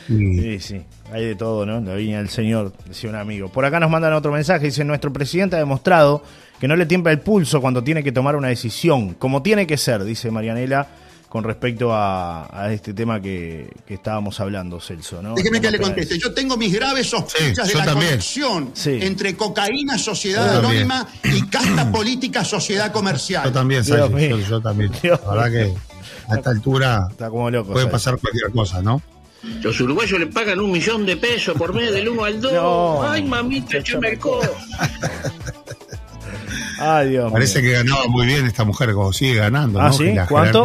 Y- 0.09 0.39
Sí, 0.41 0.61
sí, 0.61 0.83
hay 1.13 1.27
de 1.27 1.35
todo, 1.35 1.67
¿no? 1.67 1.81
La 1.81 1.95
viña 1.95 2.17
del 2.19 2.31
Señor, 2.31 2.73
decía 2.87 3.11
un 3.11 3.17
amigo. 3.17 3.51
Por 3.51 3.67
acá 3.67 3.79
nos 3.79 3.91
mandan 3.91 4.15
otro 4.15 4.33
mensaje, 4.33 4.65
dice, 4.67 4.83
nuestro 4.85 5.13
presidente 5.13 5.57
ha 5.57 5.59
demostrado 5.59 6.23
que 6.59 6.67
no 6.67 6.77
le 6.77 6.87
tiembla 6.87 7.13
el 7.13 7.21
pulso 7.21 7.61
cuando 7.61 7.85
tiene 7.85 8.03
que 8.03 8.11
tomar 8.11 8.35
una 8.35 8.49
decisión, 8.49 9.13
como 9.15 9.43
tiene 9.43 9.67
que 9.67 9.77
ser, 9.77 10.05
dice 10.05 10.31
Marianela, 10.31 10.87
con 11.29 11.45
respecto 11.45 11.93
a, 11.93 12.49
a 12.51 12.73
este 12.73 12.95
tema 12.95 13.21
que, 13.21 13.69
que 13.87 13.95
estábamos 13.95 14.41
hablando, 14.41 14.81
Celso, 14.81 15.21
¿no? 15.23 15.35
Déjeme 15.35 15.61
que 15.61 15.71
le 15.71 15.79
conteste. 15.79 16.19
Yo 16.19 16.33
tengo 16.33 16.57
mis 16.57 16.73
graves 16.73 17.09
sospechas 17.11 17.67
Sí, 17.67 17.73
de 17.73 17.73
yo 17.75 17.79
la 17.81 17.85
también. 17.85 18.11
conexión 18.13 18.71
Sí. 18.73 18.99
entre 19.03 19.37
cocaína, 19.37 19.99
sociedad 19.99 20.47
Yo 20.55 20.61
también. 20.63 20.91
anónima 20.91 21.09
y 21.25 21.43
casta 21.49 21.93
política, 21.93 22.45
sociedad 22.45 22.87
Yo 22.87 22.93
comercial. 22.95 23.53
también, 23.53 23.83
Dios 23.85 24.11
mío. 24.11 24.39
yo, 24.39 24.49
yo 24.49 24.61
también. 24.63 24.91
Dios 25.03 25.21
la 25.27 25.35
verdad 25.35 25.51
que 25.53 25.75
a 26.33 26.37
esta 26.37 26.51
altura 26.51 27.07
Está 27.11 27.29
como 27.29 27.51
loco. 27.51 27.73
puede 27.73 27.85
¿sabes? 27.85 27.93
pasar 27.93 28.19
cualquier 28.19 28.51
cosa, 28.51 28.81
¿no? 28.81 29.03
Los 29.63 29.79
uruguayos 29.81 30.19
le 30.19 30.27
pagan 30.27 30.59
un 30.61 30.73
millón 30.73 31.07
de 31.07 31.17
pesos 31.17 31.57
por 31.57 31.73
mes 31.75 31.93
del 31.93 32.09
1 32.09 32.25
al 32.25 32.41
2. 32.41 32.53
No. 32.55 33.03
Ay, 33.09 33.23
mamita, 33.23 33.77
el 33.77 34.19
codo. 34.19 34.41
Ay, 36.79 37.11
Dios 37.11 37.33
Parece 37.33 37.61
mío. 37.63 37.71
que 37.71 37.77
ganaba 37.77 38.07
muy 38.09 38.27
bien 38.27 38.47
esta 38.47 38.65
mujer, 38.65 38.93
como 38.93 39.13
sigue 39.13 39.35
ganando, 39.37 39.81
¿Ah, 39.81 39.89
¿no? 39.89 39.93
sí? 39.93 40.13
La 40.13 40.27
¿Cuánto? 40.27 40.65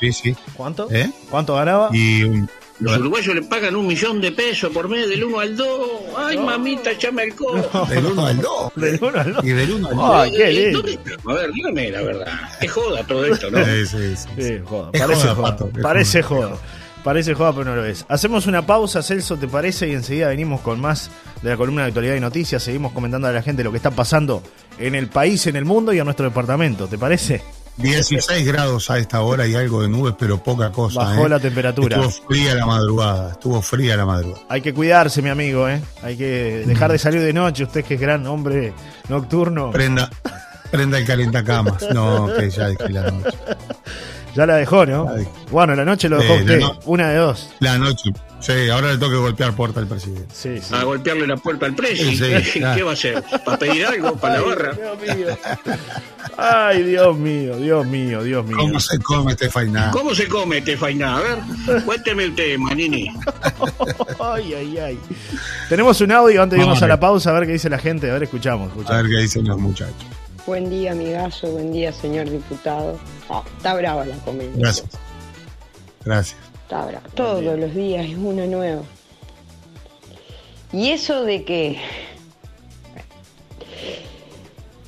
sí, 0.00 0.12
sí. 0.12 0.36
¿Cuánto? 0.56 0.88
¿Eh? 0.90 1.10
¿Cuánto 1.30 1.54
ganaba? 1.54 1.88
Y 1.92 2.24
um, 2.24 2.46
Los 2.80 2.98
uruguayos 2.98 3.34
le 3.34 3.42
pagan 3.42 3.76
un 3.76 3.86
millón 3.86 4.20
de 4.20 4.32
pesos 4.32 4.72
por 4.72 4.88
mes 4.88 5.08
del 5.08 5.22
1 5.24 5.38
al 5.40 5.56
2. 5.56 5.68
Ay, 6.16 6.38
mamita, 6.38 6.90
échame 6.92 7.24
el 7.24 7.34
codo. 7.34 7.86
del 7.86 8.06
1 8.06 8.26
al 8.26 8.40
2. 8.40 8.72
Del 8.76 8.98
uno 9.02 9.20
al 9.20 9.32
dos. 9.34 9.44
Y 9.44 9.48
del 9.50 9.70
1 9.72 9.88
al 9.88 9.96
2. 9.96 10.10
Ay, 10.14 10.32
qué 10.36 10.46
lindo. 10.50 10.82
A 11.30 11.34
ver, 11.34 11.52
dígame 11.52 11.90
la 11.90 12.02
verdad. 12.02 12.32
Es 12.60 12.70
joda 12.72 13.06
todo 13.06 13.24
esto, 13.26 13.50
¿no? 13.50 13.64
Sí, 13.64 13.86
sí, 13.86 14.16
sí. 14.16 14.28
Sí, 14.42 14.60
joda. 14.64 14.90
Es 14.92 15.00
Parece 15.00 15.22
joda, 15.22 15.34
joda. 15.34 15.50
Pato, 15.50 15.70
es 15.76 15.82
Parece 15.82 16.22
joda. 16.22 16.56
Parece 17.04 17.34
joda, 17.34 17.52
pero 17.52 17.64
no 17.64 17.76
lo 17.76 17.84
es. 17.84 18.04
Hacemos 18.08 18.46
una 18.46 18.64
pausa, 18.64 19.02
Celso, 19.02 19.36
¿te 19.36 19.48
parece? 19.48 19.88
Y 19.88 19.92
enseguida 19.92 20.28
venimos 20.28 20.60
con 20.60 20.80
más 20.80 21.10
de 21.42 21.50
la 21.50 21.56
columna 21.56 21.82
de 21.82 21.88
actualidad 21.88 22.14
y 22.14 22.20
noticias. 22.20 22.62
Seguimos 22.62 22.92
comentando 22.92 23.26
a 23.26 23.32
la 23.32 23.42
gente 23.42 23.64
lo 23.64 23.72
que 23.72 23.78
está 23.78 23.90
pasando 23.90 24.42
en 24.78 24.94
el 24.94 25.08
país, 25.08 25.46
en 25.48 25.56
el 25.56 25.64
mundo 25.64 25.92
y 25.92 25.98
en 25.98 26.04
nuestro 26.04 26.26
departamento. 26.26 26.86
¿Te 26.86 26.98
parece? 26.98 27.42
16 27.78 28.46
grados 28.46 28.90
a 28.90 28.98
esta 28.98 29.22
hora 29.22 29.46
y 29.46 29.54
algo 29.54 29.82
de 29.82 29.88
nubes, 29.88 30.14
pero 30.18 30.42
poca 30.42 30.70
cosa. 30.70 31.00
Bajó 31.00 31.26
¿eh? 31.26 31.28
la 31.28 31.40
temperatura. 31.40 31.96
Estuvo 31.96 32.28
fría 32.28 32.54
la 32.54 32.66
madrugada, 32.66 33.32
estuvo 33.32 33.62
fría 33.62 33.96
la 33.96 34.06
madrugada. 34.06 34.44
Hay 34.48 34.60
que 34.60 34.72
cuidarse, 34.72 35.22
mi 35.22 35.30
amigo, 35.30 35.68
¿eh? 35.68 35.80
Hay 36.02 36.16
que 36.16 36.64
dejar 36.66 36.92
de 36.92 36.98
salir 36.98 37.20
de 37.20 37.32
noche. 37.32 37.64
Usted 37.64 37.84
que 37.84 37.94
es 37.94 38.00
gran 38.00 38.26
hombre 38.26 38.74
nocturno. 39.08 39.70
Prenda, 39.70 40.08
prenda 40.70 40.98
el 40.98 41.06
calentacamas. 41.06 41.82
No, 41.92 42.28
que 42.38 42.50
ya 42.50 42.68
dejé 42.68 42.90
la 42.90 43.10
noche. 43.10 43.36
Ya 44.34 44.46
la 44.46 44.56
dejó, 44.56 44.86
¿no? 44.86 45.04
La. 45.04 45.24
Bueno, 45.50 45.74
la 45.74 45.84
noche 45.84 46.08
lo 46.08 46.18
dejó 46.18 46.34
Eh, 46.34 46.40
usted. 46.40 46.60
no- 46.60 46.78
Una 46.86 47.10
de 47.10 47.16
dos. 47.18 47.50
La 47.60 47.78
noche, 47.78 48.10
Sí, 48.40 48.68
ahora 48.70 48.88
le 48.90 48.98
toca 48.98 49.14
golpear 49.18 49.52
puerta 49.54 49.78
al 49.78 49.86
presidente. 49.86 50.26
Sí, 50.34 50.58
sí. 50.60 50.74
A 50.74 50.82
golpearle 50.82 51.28
la 51.28 51.36
puerta 51.36 51.64
al 51.66 51.76
precio. 51.76 52.10
Sí, 52.10 52.58
claro. 52.58 52.76
¿Qué 52.76 52.82
va 52.82 52.90
a 52.90 52.94
hacer? 52.94 53.22
¿Para 53.44 53.56
pedir 53.56 53.86
algo? 53.86 54.16
¿Para 54.16 54.34
la 54.34 54.40
barra? 54.40 54.72
Dios 54.72 54.98
mío. 55.16 55.26
Ay, 56.36 56.82
Dios 56.82 57.16
mío, 57.16 57.56
Dios 57.58 57.86
mío, 57.86 58.22
Dios 58.24 58.44
mío. 58.44 58.56
¿Cómo 58.56 58.80
se 58.80 58.98
come 58.98 59.30
este 59.32 59.48
fainá? 59.48 59.92
¿Cómo 59.92 60.12
se 60.12 60.26
come 60.26 60.58
este 60.58 60.76
fainá? 60.76 61.18
A 61.18 61.20
ver, 61.20 61.38
cuénteme 61.84 62.26
usted, 62.26 62.58
Manini. 62.58 63.08
Ay, 64.18 64.54
ay, 64.54 64.78
ay. 64.78 64.98
Tenemos 65.68 66.00
un 66.00 66.10
audio 66.10 66.42
antes 66.42 66.58
de 66.58 66.64
irnos 66.64 66.82
a 66.82 66.86
a 66.86 66.88
la 66.88 66.98
pausa 66.98 67.30
a 67.30 67.34
ver 67.34 67.46
qué 67.46 67.52
dice 67.52 67.70
la 67.70 67.78
gente. 67.78 68.10
A 68.10 68.14
ver, 68.14 68.24
escuchamos. 68.24 68.66
A 68.66 68.70
escuchamos. 68.70 69.02
ver 69.04 69.10
qué 69.12 69.22
dicen 69.22 69.46
los 69.46 69.58
muchachos. 69.60 69.94
Buen 70.46 70.68
día, 70.68 70.92
amigazo. 70.92 71.52
Buen 71.52 71.72
día, 71.72 71.92
señor 71.92 72.28
diputado. 72.28 72.98
Ah, 73.30 73.44
está 73.56 73.74
brava 73.74 74.04
la 74.04 74.16
comedia. 74.18 74.50
Gracias. 74.56 74.88
Gracias. 76.04 76.40
Está 76.62 76.84
brava. 76.86 77.08
Todos 77.14 77.58
los 77.58 77.74
días 77.74 78.06
es 78.06 78.16
una 78.16 78.46
nueva. 78.46 78.82
Y 80.72 80.90
eso 80.90 81.22
de 81.22 81.44
que... 81.44 81.80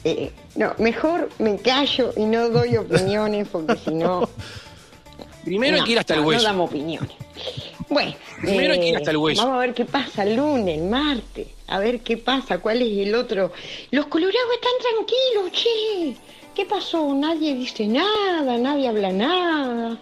Eh, 0.02 0.32
no, 0.56 0.74
mejor 0.78 1.30
me 1.38 1.56
callo 1.56 2.12
y 2.16 2.24
no 2.24 2.50
doy 2.50 2.76
opiniones 2.76 3.48
porque 3.48 3.76
si 3.76 3.94
no... 3.94 4.28
Primero 5.44 5.74
hay 5.74 5.80
no, 5.80 5.86
que 5.86 5.92
ir 5.92 5.98
hasta 5.98 6.14
el 6.14 6.22
no, 6.22 6.26
hueso. 6.28 6.42
No 6.42 6.48
damos 6.48 6.70
opiniones. 6.70 7.23
Bueno, 7.88 8.10
eh, 8.10 8.16
Primero 8.40 8.74
ir 8.74 8.96
hasta 8.96 9.10
el 9.10 9.16
hueso. 9.18 9.42
Vamos 9.42 9.56
a 9.56 9.60
ver 9.60 9.74
qué 9.74 9.84
pasa 9.84 10.22
el 10.22 10.36
lunes, 10.36 10.78
el 10.78 10.84
martes. 10.84 11.48
A 11.66 11.78
ver 11.78 12.00
qué 12.00 12.16
pasa, 12.16 12.58
cuál 12.58 12.82
es 12.82 13.06
el 13.06 13.14
otro. 13.14 13.52
Los 13.90 14.06
colorados 14.06 14.50
están 14.54 14.72
tranquilos, 14.80 15.52
che. 15.52 16.16
¿Qué 16.54 16.64
pasó? 16.66 17.12
Nadie 17.14 17.54
dice 17.54 17.86
nada, 17.86 18.56
nadie 18.58 18.88
habla 18.88 19.10
nada. 19.10 19.98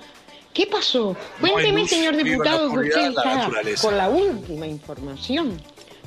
¿Qué 0.53 0.67
pasó? 0.67 1.17
Cuénteme, 1.41 1.81
luz, 1.81 1.91
señor 1.91 2.17
diputado, 2.17 2.71
que 2.73 2.79
usted 2.89 3.13
la 3.13 3.61
está 3.63 3.81
con 3.81 3.97
la 3.97 4.11
última 4.11 4.67
información. 4.67 5.59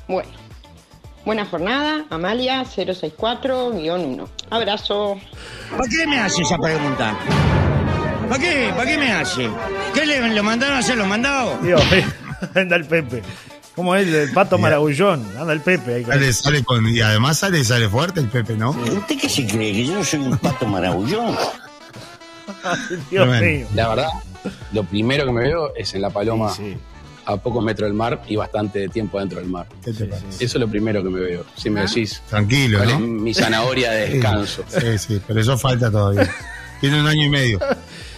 Bueno, 0.07 0.29
buena 1.25 1.45
jornada, 1.45 2.05
Amalia 2.11 2.63
064-1. 2.63 4.27
Abrazo. 4.51 5.19
¿Para 5.71 5.89
qué 5.89 6.05
me 6.05 6.19
hace 6.19 6.43
esa 6.43 6.57
pregunta? 6.59 7.17
¿Para 8.29 8.39
qué? 8.41 8.71
¿Para 8.75 8.85
qué 8.89 8.97
me 8.97 9.11
hace? 9.11 9.49
¿Qué 9.93 10.05
le 10.05 10.33
lo 10.33 10.43
mandaron 10.43 10.75
a 10.77 10.79
hacer 10.79 10.97
los 10.97 11.07
mandados? 11.07 11.61
Dios 11.63 11.81
mío. 11.91 12.03
Anda 12.55 12.75
el 12.75 12.85
Pepe. 12.85 13.21
¿Cómo 13.75 13.95
es 13.95 14.07
el 14.07 14.31
pato 14.31 14.57
maragullón? 14.57 15.25
Anda 15.38 15.53
el 15.53 15.61
Pepe 15.61 15.95
ahí. 15.95 16.03
con- 16.03 16.13
Sale, 16.13 16.33
sale 16.33 16.63
con, 16.63 16.88
y 16.88 17.01
además 17.01 17.38
sale, 17.39 17.63
sale 17.63 17.89
fuerte 17.89 18.19
el 18.21 18.29
Pepe, 18.29 18.55
¿no? 18.55 18.71
¿Usted 18.71 19.17
qué 19.19 19.29
se 19.29 19.45
cree? 19.45 19.73
¿Que 19.73 19.85
yo 19.85 19.93
no 19.95 20.03
soy 20.03 20.19
un 20.21 20.38
pato 20.38 20.65
marabullón? 20.65 21.35
Dios 23.11 23.27
mío. 23.41 23.67
La 23.75 23.89
verdad, 23.89 24.09
lo 24.71 24.83
primero 24.83 25.25
que 25.25 25.31
me 25.31 25.41
veo 25.43 25.73
es 25.75 25.93
en 25.93 26.01
La 26.01 26.09
Paloma, 26.09 26.51
Sí, 26.53 26.71
sí. 26.73 26.77
a 27.25 27.35
pocos 27.38 27.63
metros 27.63 27.88
del 27.89 27.95
mar 27.95 28.21
y 28.27 28.35
bastante 28.38 28.88
tiempo 28.88 29.19
dentro 29.19 29.39
del 29.39 29.49
mar. 29.49 29.67
¿Qué 29.83 29.91
te 29.91 30.05
parece? 30.05 30.27
Eso 30.45 30.57
es 30.57 30.61
lo 30.61 30.67
primero 30.69 31.03
que 31.03 31.09
me 31.09 31.19
veo. 31.19 31.45
Si 31.55 31.69
me 31.69 31.81
decís, 31.81 32.21
Tranquilo, 32.29 32.77
¿cuál 32.79 32.89
es 32.91 32.99
¿no? 32.99 33.07
mi 33.07 33.33
zanahoria 33.33 33.91
de 33.91 34.09
descanso? 34.09 34.63
Sí, 34.67 34.97
sí, 34.97 35.21
pero 35.27 35.41
eso 35.41 35.57
falta 35.57 35.91
todavía. 35.91 36.29
Tiene 36.81 36.99
un 37.01 37.07
año 37.07 37.23
y 37.25 37.29
medio. 37.29 37.59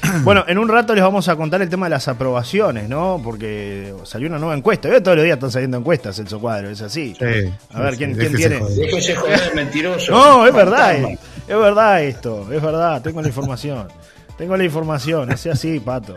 Bueno, 0.23 0.43
en 0.47 0.57
un 0.57 0.67
rato 0.69 0.93
les 0.95 1.03
vamos 1.03 1.27
a 1.29 1.35
contar 1.35 1.61
el 1.61 1.69
tema 1.69 1.85
de 1.87 1.91
las 1.91 2.07
aprobaciones, 2.07 2.87
¿no? 2.89 3.19
Porque 3.23 3.93
salió 4.03 4.27
una 4.27 4.37
nueva 4.39 4.55
encuesta. 4.55 4.89
Yo 4.89 5.01
todos 5.01 5.17
los 5.17 5.23
días 5.23 5.35
están 5.37 5.51
saliendo 5.51 5.77
encuestas, 5.77 6.15
Celso 6.15 6.39
Cuadro, 6.39 6.69
es 6.69 6.81
así. 6.81 7.15
Sí, 7.17 7.25
A 7.73 7.81
ver, 7.81 7.91
sí, 7.93 7.97
¿quién, 7.97 8.13
sí, 8.13 8.19
quién 8.19 8.35
tiene? 8.35 8.59
Déjese 8.75 9.15
joder, 9.15 9.55
mentiroso. 9.55 10.11
No, 10.11 10.45
es 10.47 10.53
verdad, 10.53 10.95
es, 10.95 11.19
es 11.47 11.57
verdad 11.57 12.03
esto, 12.03 12.47
es 12.51 12.61
verdad, 12.61 13.01
tengo 13.01 13.21
la 13.21 13.27
información. 13.27 13.87
Tengo 14.37 14.55
la 14.55 14.63
información, 14.63 15.29
no 15.29 15.37
sea 15.37 15.53
así, 15.53 15.79
pato. 15.79 16.15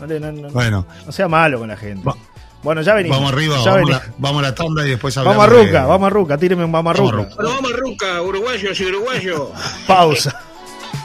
No, 0.00 0.06
le- 0.06 0.18
no- 0.20 0.32
no- 0.32 0.48
Bueno, 0.50 0.84
no 1.06 1.12
sea 1.12 1.28
malo 1.28 1.58
con 1.60 1.68
la 1.68 1.76
gente. 1.76 2.04
Va- 2.06 2.16
Bueno, 2.62 2.82
ya 2.82 2.94
venimos. 2.94 3.18
vamos 3.18 3.32
arriba, 3.32 3.56
ya 3.58 3.70
vamos, 3.72 3.76
venimos. 3.88 4.02
a 4.02 4.06
la, 4.08 4.14
vamos 4.18 4.38
a 4.38 4.42
la 4.48 4.54
tanda 4.54 4.86
y 4.86 4.90
después 4.90 5.14
Vamos 5.16 5.32
hablamos 5.32 5.44
a 5.58 5.64
Ruca, 5.66 5.82
de- 5.82 5.88
vamos 5.88 6.06
a 6.06 6.10
Ruca, 6.10 6.38
tíreme 6.38 6.64
un 6.64 6.72
vamos 6.72 6.94
a 6.96 7.02
Vamos 7.02 7.12
a 7.12 7.16
Ruca. 7.16 7.34
Vamos, 7.42 7.72
Ruca, 7.72 8.22
uruguayos 8.22 8.80
y 8.80 8.84
uruguayos. 8.86 9.48
Pausa. 9.86 10.41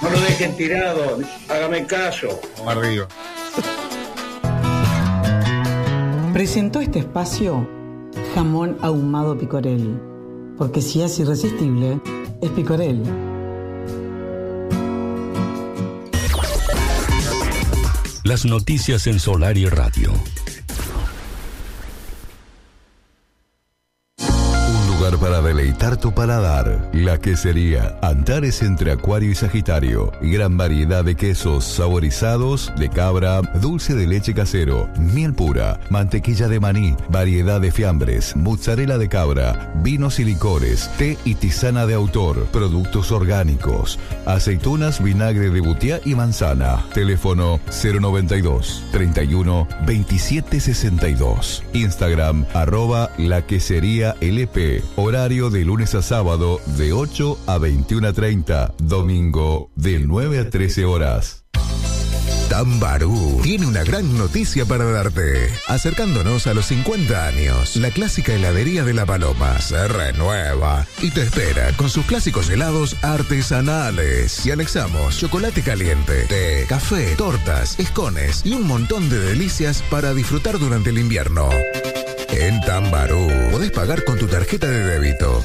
No 0.02 0.10
lo 0.10 0.20
dejen 0.22 0.56
tirado, 0.56 1.20
hágame 1.50 1.86
caso. 1.86 2.28
Vamos 2.60 2.78
arriba. 2.78 3.08
Presentó 6.34 6.80
este 6.82 7.00
espacio 7.00 7.68
jamón 8.36 8.78
ahumado 8.82 9.38
picorel, 9.38 10.00
porque 10.58 10.82
si 10.82 11.02
es 11.02 11.18
irresistible, 11.20 12.00
es 12.42 12.50
picorel. 12.52 13.02
Las 18.24 18.46
noticias 18.46 19.08
en 19.08 19.20
Solar 19.20 19.58
y 19.58 19.66
Radio. 19.68 20.12
Deleitar 25.78 25.98
tu 25.98 26.12
paladar. 26.12 26.90
La 26.94 27.20
quesería 27.20 27.98
Antares 28.02 28.62
entre 28.62 28.92
Acuario 28.92 29.32
y 29.32 29.36
Sagitario. 29.36 30.12
Gran 30.22 30.58
variedad 30.58 31.04
de 31.04 31.16
quesos 31.16 31.66
saborizados, 31.66 32.72
de 32.78 32.90
cabra, 32.90 33.42
dulce 33.62 33.96
de 33.96 34.08
leche 34.08 34.34
casero, 34.34 34.90
miel 34.98 35.34
pura, 35.34 35.80
mantequilla 35.90 36.48
de 36.48 36.60
maní, 36.60 36.96
variedad 37.10 37.62
de 37.62 37.72
fiambres, 37.72 38.36
mozzarella 38.36 38.98
de 38.98 39.08
cabra, 39.08 39.72
vinos 39.84 40.20
y 40.20 40.26
licores, 40.26 40.90
té 40.98 41.18
y 41.26 41.36
tisana 41.36 41.86
de 41.86 41.94
autor, 41.94 42.46
productos 42.48 43.12
orgánicos, 43.12 44.00
aceitunas, 44.26 45.04
vinagre 45.04 45.50
de 45.50 45.62
butiá 45.62 46.00
y 46.04 46.16
manzana. 46.16 46.86
Teléfono 46.94 47.60
092 47.70 48.84
31 48.92 49.68
27 49.86 50.60
62. 50.60 51.64
Instagram 51.74 52.46
arroba 52.54 53.10
la 53.18 53.46
quesería 53.46 54.16
LP. 54.22 54.82
Horario 54.96 55.50
de 55.50 55.67
lunes 55.68 55.94
a 55.96 56.02
sábado 56.02 56.62
de 56.78 56.94
8 56.94 57.40
a 57.46 57.58
21 57.58 58.08
a 58.08 58.14
30. 58.14 58.74
Domingo 58.80 59.70
de 59.76 60.00
9 60.00 60.40
a 60.40 60.50
13 60.50 60.86
horas. 60.86 61.44
Tambarú 62.50 63.42
tiene 63.44 63.68
una 63.68 63.84
gran 63.84 64.18
noticia 64.18 64.66
para 64.66 64.86
darte. 64.86 65.52
Acercándonos 65.68 66.48
a 66.48 66.54
los 66.54 66.68
50 66.68 67.28
años, 67.28 67.76
la 67.76 67.92
clásica 67.92 68.34
heladería 68.34 68.86
de 68.86 68.94
la 68.94 69.06
Paloma 69.06 69.60
se 69.60 69.86
renueva 69.90 70.88
y 71.02 71.12
te 71.12 71.24
espera 71.24 71.74
con 71.74 71.90
sus 71.90 72.06
clásicos 72.06 72.50
helados 72.50 72.96
artesanales. 73.04 74.46
Y 74.46 74.52
anexamos 74.52 75.18
chocolate 75.18 75.62
caliente, 75.62 76.24
té, 76.28 76.66
café, 76.70 77.16
tortas, 77.18 77.78
escones 77.78 78.42
y 78.46 78.54
un 78.54 78.66
montón 78.66 79.10
de 79.10 79.20
delicias 79.20 79.82
para 79.92 80.14
disfrutar 80.14 80.58
durante 80.58 80.92
el 80.92 81.00
invierno. 81.00 81.50
En 82.30 82.62
Tambarú 82.62 83.28
podés 83.52 83.72
pagar 83.72 84.04
con 84.04 84.18
tu 84.18 84.28
tarjeta 84.28 84.68
de 84.68 84.84
débito. 84.84 85.44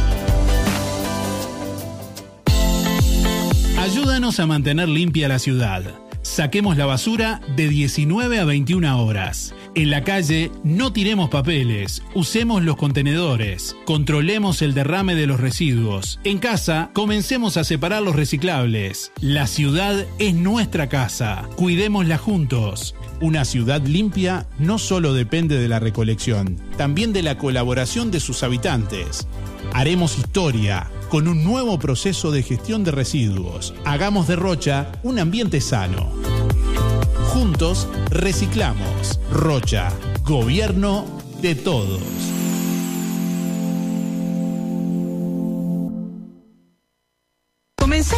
Ayúdanos 4.12 4.41
a 4.41 4.45
mantener 4.45 4.89
limpia 4.89 5.30
la 5.30 5.39
ciudad. 5.39 5.84
Saquemos 6.21 6.76
la 6.76 6.86
basura 6.86 7.39
de 7.56 7.69
19 7.69 8.39
a 8.39 8.43
21 8.43 9.02
horas. 9.02 9.56
En 9.73 9.89
la 9.89 10.03
calle, 10.03 10.51
no 10.65 10.91
tiremos 10.91 11.29
papeles, 11.29 12.03
usemos 12.13 12.62
los 12.62 12.75
contenedores, 12.75 13.77
controlemos 13.86 14.62
el 14.62 14.73
derrame 14.73 15.15
de 15.15 15.27
los 15.27 15.39
residuos. 15.39 16.19
En 16.25 16.39
casa, 16.39 16.89
comencemos 16.91 17.55
a 17.55 17.63
separar 17.63 18.03
los 18.03 18.17
reciclables. 18.17 19.13
La 19.21 19.47
ciudad 19.47 20.05
es 20.19 20.36
nuestra 20.36 20.89
casa, 20.89 21.47
cuidémosla 21.55 22.17
juntos. 22.17 22.95
Una 23.21 23.45
ciudad 23.45 23.81
limpia 23.86 24.45
no 24.60 24.77
solo 24.77 25.13
depende 25.13 25.57
de 25.57 25.69
la 25.69 25.79
recolección, 25.79 26.57
también 26.75 27.13
de 27.13 27.23
la 27.23 27.38
colaboración 27.38 28.12
de 28.12 28.19
sus 28.19 28.43
habitantes. 28.43 29.25
Haremos 29.73 30.17
historia 30.17 30.91
con 31.07 31.29
un 31.29 31.45
nuevo 31.45 31.79
proceso 31.79 32.31
de 32.31 32.43
gestión 32.43 32.84
de 32.84 32.91
residuos. 32.91 33.73
Hagamos 33.86 34.27
de 34.27 34.36
Rocha 34.36 34.91
un 35.03 35.17
ambiente 35.17 35.62
sano. 35.62 36.12
Juntos 37.34 37.88
reciclamos. 38.10 39.17
Rocha, 39.32 39.88
gobierno 40.26 41.06
de 41.41 41.56
todos. 41.56 42.02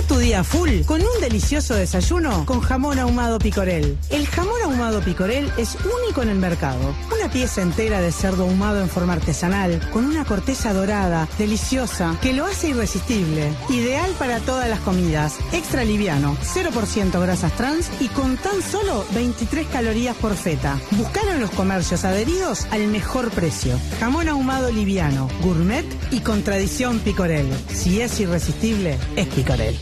Tu 0.08 0.18
día 0.18 0.44
full 0.44 0.82
con 0.86 1.02
un 1.02 1.22
delicioso 1.22 1.76
desayuno 1.76 2.46
con 2.46 2.62
jamón 2.62 3.00
ahumado 3.00 3.40
picorel. 3.40 3.98
El 4.10 4.28
jamón 4.28 4.62
ahumado 4.64 5.02
picorel 5.02 5.52
es 5.58 5.76
único 5.76 6.22
en 6.22 6.30
el 6.30 6.38
mercado. 6.38 6.96
Una 7.16 7.32
pieza 7.32 7.62
entera 7.62 8.02
de 8.02 8.12
cerdo 8.12 8.44
ahumado 8.44 8.82
en 8.82 8.90
forma 8.90 9.14
artesanal, 9.14 9.80
con 9.92 10.06
una 10.06 10.26
corteza 10.26 10.74
dorada, 10.74 11.28
deliciosa, 11.38 12.18
que 12.22 12.34
lo 12.34 12.46
hace 12.46 12.70
irresistible. 12.70 13.54
Ideal 13.70 14.12
para 14.18 14.40
todas 14.40 14.70
las 14.70 14.80
comidas. 14.80 15.38
Extra 15.52 15.84
liviano, 15.84 16.36
0% 16.42 17.22
grasas 17.22 17.56
trans 17.56 17.90
y 18.00 18.08
con 18.10 18.38
tan 18.38 18.62
solo 18.62 19.06
23 19.14 19.68
calorías 19.68 20.16
por 20.16 20.36
feta. 20.36 20.80
Buscar 20.92 21.28
en 21.28 21.40
los 21.40 21.52
comercios 21.52 22.04
adheridos 22.04 22.66
al 22.72 22.88
mejor 22.88 23.30
precio. 23.32 23.80
Jamón 24.00 24.28
ahumado 24.28 24.72
liviano, 24.72 25.30
gourmet 25.42 25.86
y 26.12 26.20
con 26.20 26.44
tradición 26.44 27.00
picorel. 27.00 27.48
Si 27.68 28.02
es 28.02 28.20
irresistible, 28.20 28.98
es 29.16 29.28
picorel. 29.28 29.80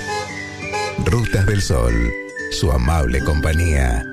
Rutas 1.04 1.48
del 1.48 1.64
Sol, 1.64 2.14
su 2.52 2.72
amable 2.72 3.22
compañía. 3.22 4.06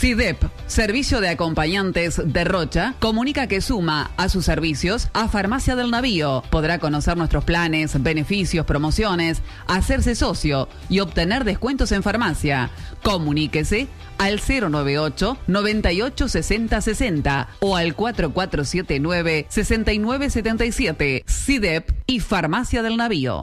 CIDEP, 0.00 0.42
Servicio 0.66 1.20
de 1.20 1.28
Acompañantes 1.28 2.22
de 2.24 2.44
Rocha, 2.44 2.94
comunica 3.00 3.48
que 3.48 3.60
suma 3.60 4.12
a 4.16 4.30
sus 4.30 4.46
servicios 4.46 5.10
a 5.12 5.28
Farmacia 5.28 5.76
del 5.76 5.90
Navío. 5.90 6.42
Podrá 6.48 6.78
conocer 6.78 7.18
nuestros 7.18 7.44
planes, 7.44 8.02
beneficios, 8.02 8.64
promociones, 8.64 9.42
hacerse 9.66 10.14
socio 10.14 10.70
y 10.88 11.00
obtener 11.00 11.44
descuentos 11.44 11.92
en 11.92 12.02
farmacia. 12.02 12.70
Comuníquese 13.02 13.88
al 14.16 14.40
098 14.40 15.36
98 15.46 16.28
60 16.28 16.80
60 16.80 17.48
o 17.60 17.76
al 17.76 17.94
4479 17.94 19.48
6977. 19.50 21.24
CIDEP 21.28 21.90
y 22.06 22.20
Farmacia 22.20 22.82
del 22.82 22.96
Navío. 22.96 23.42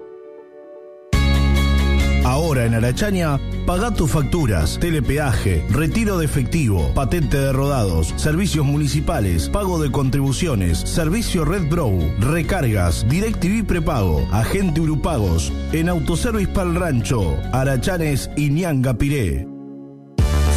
Ahora 2.26 2.66
en 2.66 2.74
Arachaña, 2.74 3.38
paga 3.66 3.94
tus 3.94 4.10
facturas, 4.10 4.80
telepeaje, 4.80 5.64
retiro 5.70 6.18
de 6.18 6.24
efectivo, 6.24 6.92
patente 6.92 7.38
de 7.38 7.52
rodados, 7.52 8.12
servicios 8.16 8.66
municipales, 8.66 9.48
pago 9.48 9.80
de 9.80 9.92
contribuciones, 9.92 10.80
servicio 10.80 11.44
Red 11.44 11.68
Brow, 11.68 11.96
recargas, 12.18 13.06
DirecTV 13.08 13.64
prepago, 13.64 14.26
agente 14.32 14.80
Urupagos, 14.80 15.52
en 15.70 15.88
Autoservice 15.88 16.52
para 16.52 16.68
el 16.68 16.74
Rancho, 16.74 17.36
Arachanes 17.52 18.28
y 18.36 18.50
Piré. 18.98 19.55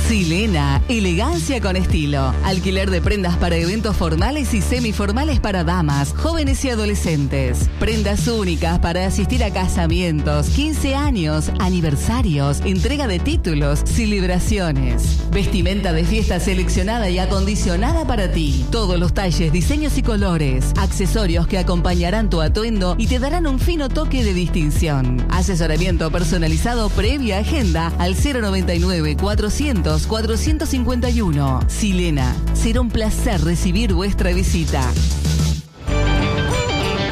Silena, 0.10 0.82
elegancia 0.90 1.62
con 1.62 1.76
estilo. 1.76 2.34
Alquiler 2.44 2.90
de 2.90 3.00
prendas 3.00 3.38
para 3.38 3.58
eventos 3.58 3.96
formales 3.96 4.56
y 4.56 4.62
semiformales 4.64 5.40
para 5.40 5.64
damas, 5.64 6.16
jóvenes 6.18 6.66
y 6.66 6.72
adolescentes. 6.72 7.70
Prendas 7.80 8.28
únicas 8.28 8.80
para 8.80 9.06
asistir 9.06 9.44
a 9.44 9.54
casamientos, 9.54 10.48
15 10.50 10.96
años, 10.96 11.52
aniversarios, 11.60 12.62
entrega 12.62 13.06
de 13.06 13.20
títulos, 13.20 13.82
celebraciones. 13.86 15.20
Vestimenta 15.32 15.94
de 15.94 16.04
fiesta 16.04 16.40
seleccionada 16.40 17.12
y 17.12 17.20
acondicionada 17.20 18.08
para 18.08 18.32
ti. 18.32 18.66
Todos 18.72 19.00
los 19.00 19.14
talles, 19.14 19.54
diseños 19.54 19.96
y 20.00 20.02
colores. 20.02 20.74
Accesorios 20.80 21.46
que 21.46 21.60
acompañarán 21.60 22.32
tu 22.32 22.42
atuendo 22.42 22.96
y 22.98 23.06
te 23.06 23.20
darán 23.20 23.46
un 23.46 23.60
fino 23.60 23.90
toque 23.90 24.24
de 24.24 24.34
distinción. 24.34 25.24
Asesoramiento 25.30 26.10
personalizado 26.10 26.90
previa 26.90 27.38
agenda 27.38 27.94
al 28.00 28.16
099 28.16 29.16
400 29.16 29.99
451. 30.08 31.60
Silena, 31.68 32.36
será 32.54 32.82
un 32.82 32.90
placer 32.90 33.42
recibir 33.42 33.94
vuestra 33.94 34.32
visita. 34.34 34.82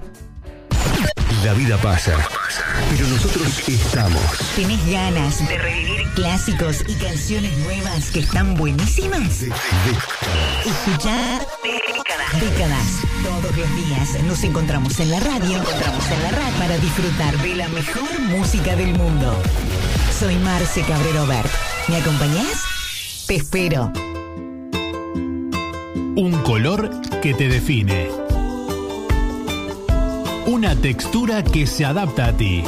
La 1.47 1.55
vida 1.55 1.77
pasa, 1.79 2.29
pero 2.91 3.07
nosotros 3.07 3.69
estamos. 3.69 4.21
¿Tenés 4.57 4.85
ganas 4.91 5.47
de 5.47 5.57
revivir 5.57 6.09
clásicos 6.17 6.83
y 6.89 6.95
canciones 6.95 7.57
nuevas 7.59 8.11
que 8.11 8.19
están 8.19 8.57
buenísimas? 8.57 9.45
Escucha 10.65 11.39
décadas. 11.63 12.41
décadas. 12.41 12.87
Todos 13.23 13.57
los 13.57 13.77
días 13.77 14.25
nos 14.25 14.43
encontramos 14.43 14.99
en 14.99 15.13
la 15.13 15.21
radio, 15.21 15.59
encontramos 15.59 16.11
en 16.11 16.23
la 16.25 16.31
radio 16.33 16.59
para 16.59 16.79
disfrutar 16.79 17.39
de 17.41 17.55
la 17.55 17.69
mejor 17.69 18.21
música 18.23 18.75
del 18.75 18.99
mundo. 18.99 19.41
Soy 20.19 20.35
Marce 20.39 20.83
Cabrero 20.83 21.29
Bert. 21.29 21.53
¿Me 21.87 21.99
acompañás? 21.99 23.25
Te 23.29 23.37
espero. 23.37 23.93
Un 26.17 26.43
color 26.43 26.91
que 27.21 27.35
te 27.35 27.47
define. 27.47 28.26
Una 30.47 30.77
textura 30.77 31.43
que 31.43 31.67
se 31.67 31.85
adapta 31.85 32.27
a 32.27 32.33
ti. 32.33 32.63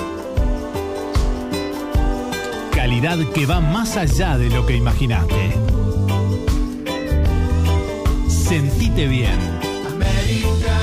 Calidad 2.75 3.19
que 3.33 3.47
va 3.47 3.61
más 3.61 3.97
allá 3.97 4.37
de 4.37 4.51
lo 4.51 4.67
que 4.67 4.77
imaginaste. 4.77 5.55
Sentite 8.29 9.07
bien. 9.07 9.39
América. 9.87 10.81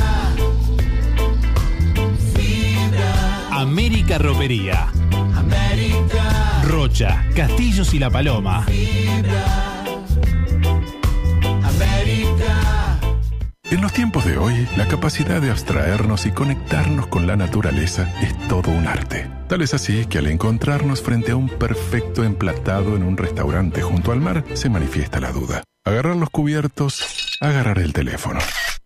Fibra. 2.34 3.60
América 3.60 4.18
Ropería. 4.18 4.88
América. 5.36 6.62
Rocha, 6.64 7.26
Castillos 7.36 7.94
y 7.94 8.00
La 8.00 8.10
Paloma. 8.10 8.64
Fibra. 8.64 9.75
En 13.76 13.82
los 13.82 13.92
tiempos 13.92 14.24
de 14.24 14.38
hoy, 14.38 14.70
la 14.78 14.88
capacidad 14.88 15.42
de 15.42 15.52
abstraernos 15.52 16.26
y 16.26 16.32
conectarnos 16.32 17.08
con 17.08 17.28
la 17.28 17.36
naturaleza 17.36 18.10
es 18.22 18.34
todo 18.48 18.72
un 18.72 18.88
arte. 18.88 19.30
Tal 19.50 19.62
es 19.62 19.74
así 19.74 20.06
que 20.06 20.18
al 20.18 20.28
encontrarnos 20.28 21.02
frente 21.02 21.34
a 21.34 21.36
un 21.36 21.50
perfecto 21.50 22.24
emplatado 22.24 22.96
en 22.96 23.04
un 23.04 23.18
restaurante 23.18 23.82
junto 23.82 24.14
al 24.14 24.22
mar, 24.22 24.46
se 24.54 24.70
manifiesta 24.70 25.20
la 25.20 25.34
duda. 25.34 25.62
Agarrar 25.84 26.16
los 26.16 26.30
cubiertos, 26.30 27.38
agarrar 27.42 27.80
el 27.80 27.92
teléfono. 27.92 28.40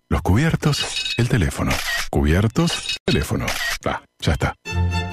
Los 0.09 0.23
cubiertos, 0.23 1.13
el 1.19 1.29
teléfono. 1.29 1.71
Cubiertos, 2.09 2.97
teléfono. 3.05 3.45
Ah, 3.85 4.01
ya 4.19 4.33
está. 4.33 4.55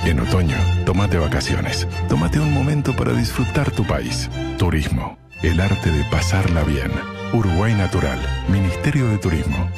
En 0.06 0.20
otoño, 0.20 0.56
tómate 0.86 1.18
vacaciones. 1.18 1.86
Tómate 2.08 2.40
un 2.40 2.54
momento 2.54 2.96
para 2.96 3.12
disfrutar 3.12 3.70
tu 3.72 3.86
país. 3.86 4.30
Turismo, 4.56 5.18
el 5.42 5.60
arte 5.60 5.90
de 5.90 6.02
pasarla 6.04 6.64
bien. 6.64 6.92
Uruguay 7.32 7.74
Natural, 7.74 8.18
Ministerio 8.48 9.08
de 9.08 9.18
Turismo. 9.18 9.70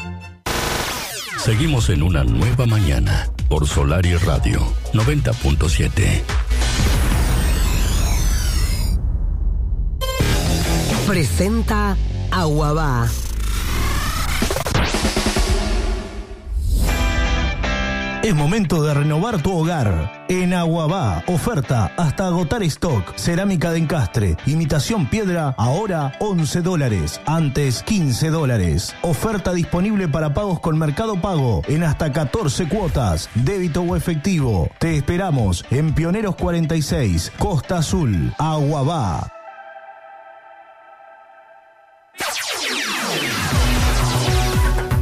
Seguimos 1.39 1.89
en 1.89 2.03
una 2.03 2.25
nueva 2.25 2.67
mañana 2.67 3.29
por 3.49 3.67
Solar 3.67 4.05
y 4.05 4.15
Radio 4.17 4.61
90.7. 4.93 6.23
Presenta 11.07 11.97
Aguabá. 12.31 13.09
Es 18.23 18.35
momento 18.35 18.83
de 18.83 18.95
renovar 18.95 19.41
tu 19.41 19.57
hogar. 19.57 20.25
En 20.29 20.53
Aguabá, 20.53 21.23
oferta 21.29 21.93
hasta 21.97 22.27
agotar 22.27 22.65
stock. 22.65 23.15
Cerámica 23.17 23.71
de 23.71 23.79
encastre, 23.79 24.37
imitación 24.45 25.07
piedra, 25.07 25.55
ahora 25.57 26.15
11 26.19 26.63
dólares, 26.63 27.21
antes 27.27 27.85
15 27.85 28.31
dólares. 28.31 28.95
Oferta 29.03 29.53
disponible 29.53 30.09
para 30.09 30.35
pagos 30.35 30.59
con 30.59 30.77
Mercado 30.77 31.21
Pago 31.21 31.63
en 31.69 31.85
hasta 31.85 32.13
14 32.13 32.69
cuotas, 32.69 33.31
débito 33.35 33.83
o 33.83 33.95
efectivo. 33.95 34.69
Te 34.81 34.97
esperamos 34.97 35.65
en 35.71 35.95
Pioneros 35.95 36.35
46, 36.35 37.33
Costa 37.39 37.79
Azul, 37.79 38.35
Aguabá. 38.37 39.38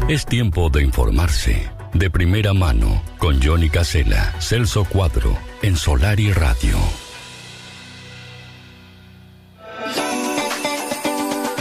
Es 0.08 0.24
tiempo 0.24 0.70
de 0.70 0.84
informarse. 0.84 1.68
De 1.92 2.10
primera 2.10 2.54
mano, 2.54 3.02
con 3.18 3.42
Johnny 3.42 3.68
Casela, 3.68 4.32
Celso 4.38 4.84
Cuadro, 4.84 5.36
en 5.62 5.74
Solar 5.76 6.20
y 6.20 6.32
Radio. 6.32 6.78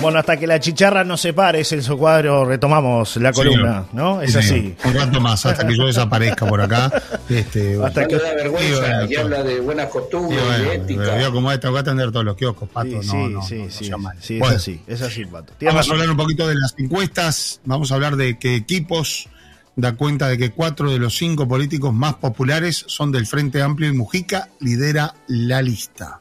Bueno, 0.01 0.19
hasta 0.19 0.37
que 0.37 0.45
la 0.45 0.59
chicharra 0.59 1.03
no 1.03 1.17
se 1.17 1.33
pare, 1.33 1.63
Celso 1.63 1.97
Cuadro, 1.97 2.45
retomamos 2.45 3.15
la 3.17 3.33
Sí, 3.33 3.37
columna, 3.41 3.85
¿no? 3.93 4.21
Es 4.21 4.33
sí, 4.33 4.37
así. 4.37 4.75
Un 4.85 4.93
rato 4.93 5.19
más, 5.19 5.43
hasta 5.47 5.65
que 5.65 5.75
yo 5.75 5.87
desaparezca 5.87 6.45
por 6.45 6.61
acá. 6.61 6.91
Este, 7.27 7.79
Hasta 7.83 8.05
que- 8.07 8.17
da 8.17 8.33
vergüenza 8.35 9.05
y 9.09 9.15
habla 9.15 9.41
de 9.41 9.61
buenas 9.61 9.87
costumbres, 9.87 10.39
Sí, 10.39 10.45
bueno, 10.47 10.63
de 10.69 10.75
ética. 10.75 11.01
Veo 11.15 11.31
cómo 11.33 11.51
esta, 11.51 11.69
voy 11.69 11.77
a 11.77 11.81
atender 11.81 12.11
todos 12.11 12.25
los 12.25 12.35
kioscos, 12.35 12.69
Pato. 12.69 13.01
Sí, 13.01 13.07
no, 13.07 13.41
sí, 13.41 13.55
no, 13.63 13.69
sí, 13.71 13.89
no, 13.89 13.97
sí, 14.19 14.37
Bueno, 14.39 14.55
es 14.55 14.61
así, 14.61 14.81
es 14.85 15.01
así, 15.01 15.25
Pato. 15.25 15.53
Vamos 15.61 15.89
a 15.89 15.91
hablar 15.93 16.09
un 16.11 16.17
poquito 16.17 16.47
de 16.47 16.55
las 16.55 16.75
encuestas. 16.77 17.61
Vamos 17.65 17.91
a 17.91 17.95
hablar 17.95 18.15
de 18.15 18.37
que 18.37 18.55
equipos 18.55 19.27
da 19.75 19.93
cuenta 19.95 20.27
de 20.27 20.37
que 20.37 20.51
cuatro 20.51 20.91
de 20.91 20.99
los 20.99 21.17
cinco 21.17 21.47
políticos 21.47 21.93
más 21.93 22.13
populares 22.15 22.83
son 22.87 23.11
del 23.11 23.25
Frente 23.25 23.61
Amplio 23.61 23.89
y 23.89 23.93
Mujica 23.93 24.49
lidera 24.59 25.15
la 25.27 25.61
lista. 25.63 26.19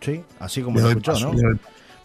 Sí, 0.00 0.22
así 0.38 0.62
como 0.62 0.76
Le 0.76 0.82
lo 0.84 0.88
escuchó, 0.90 1.12
paso, 1.12 1.32
¿no? 1.32 1.58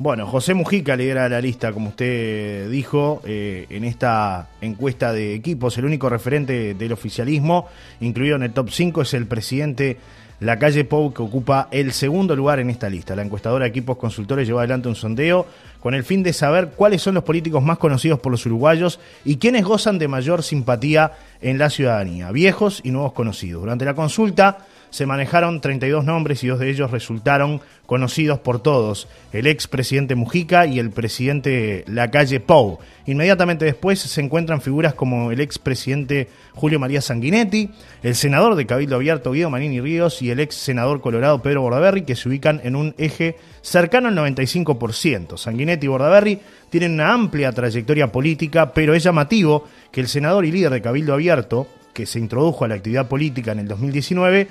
Bueno, 0.03 0.27
José 0.27 0.53
Mujica 0.53 0.97
lidera 0.97 1.29
la 1.29 1.39
lista, 1.39 1.71
como 1.71 1.87
usted 1.87 2.69
dijo, 2.69 3.21
eh, 3.23 3.67
en 3.69 3.85
esta 3.85 4.49
encuesta 4.59 5.13
de 5.13 5.33
equipos. 5.33 5.77
El 5.77 5.85
único 5.85 6.09
referente 6.09 6.73
del 6.73 6.91
oficialismo, 6.91 7.69
incluido 8.01 8.35
en 8.35 8.43
el 8.43 8.51
top 8.51 8.69
5, 8.69 9.03
es 9.03 9.13
el 9.13 9.27
presidente 9.27 9.95
Lacalle 10.41 10.83
Pou, 10.83 11.13
que 11.13 11.21
ocupa 11.21 11.69
el 11.71 11.93
segundo 11.93 12.35
lugar 12.35 12.59
en 12.59 12.69
esta 12.69 12.89
lista. 12.89 13.15
La 13.15 13.21
encuestadora 13.21 13.65
Equipos 13.65 13.95
Consultores 13.95 14.45
llevó 14.45 14.59
adelante 14.59 14.89
un 14.89 14.95
sondeo 14.95 15.45
con 15.79 15.93
el 15.93 16.03
fin 16.03 16.21
de 16.21 16.33
saber 16.33 16.71
cuáles 16.75 17.01
son 17.01 17.13
los 17.13 17.23
políticos 17.23 17.63
más 17.63 17.77
conocidos 17.77 18.19
por 18.19 18.33
los 18.33 18.45
uruguayos 18.45 18.99
y 19.23 19.37
quiénes 19.37 19.63
gozan 19.63 19.99
de 19.99 20.09
mayor 20.09 20.43
simpatía 20.43 21.13
en 21.39 21.57
la 21.57 21.69
ciudadanía, 21.69 22.29
viejos 22.33 22.81
y 22.83 22.91
nuevos 22.91 23.13
conocidos. 23.13 23.61
Durante 23.61 23.85
la 23.85 23.93
consulta 23.93 24.65
se 24.93 25.07
manejaron 25.07 25.59
32 25.59 26.05
nombres 26.05 26.43
y 26.43 26.47
dos 26.47 26.59
de 26.59 26.69
ellos 26.69 26.91
resultaron 26.91 27.61
conocidos 27.87 28.37
por 28.37 28.61
todos, 28.61 29.07
el 29.31 29.47
ex 29.47 29.67
presidente 29.67 30.13
Mujica 30.13 30.67
y 30.67 30.77
el 30.77 30.91
presidente 30.91 31.83
Lacalle 31.87 32.39
Pou. 32.39 32.77
Inmediatamente 33.07 33.65
después 33.65 33.99
se 33.99 34.21
encuentran 34.21 34.61
figuras 34.61 34.93
como 34.93 35.31
el 35.31 35.41
ex 35.41 35.57
presidente 35.57 36.27
Julio 36.53 36.77
María 36.79 37.01
Sanguinetti, 37.01 37.71
el 38.03 38.13
senador 38.13 38.53
de 38.53 38.67
Cabildo 38.67 38.97
Abierto 38.97 39.31
Guido 39.31 39.49
Manini 39.49 39.81
Ríos 39.81 40.21
y 40.21 40.29
el 40.29 40.39
ex 40.39 40.53
senador 40.53 41.01
colorado 41.01 41.41
Pedro 41.41 41.63
Bordaberry, 41.63 42.03
que 42.03 42.15
se 42.15 42.29
ubican 42.29 42.61
en 42.63 42.75
un 42.75 42.93
eje 42.99 43.37
cercano 43.63 44.09
al 44.09 44.15
95%. 44.15 45.37
Sanguinetti 45.37 45.87
y 45.87 45.89
Bordaberry 45.89 46.39
tienen 46.69 46.93
una 46.93 47.11
amplia 47.11 47.51
trayectoria 47.51 48.11
política, 48.11 48.71
pero 48.71 48.93
es 48.93 49.01
llamativo 49.01 49.67
que 49.91 50.01
el 50.01 50.07
senador 50.07 50.45
y 50.45 50.51
líder 50.51 50.71
de 50.71 50.83
Cabildo 50.83 51.15
Abierto, 51.15 51.67
que 51.93 52.05
se 52.05 52.19
introdujo 52.19 52.63
a 52.63 52.67
la 52.67 52.75
actividad 52.75 53.07
política 53.07 53.53
en 53.53 53.59
el 53.59 53.67
2019, 53.67 54.47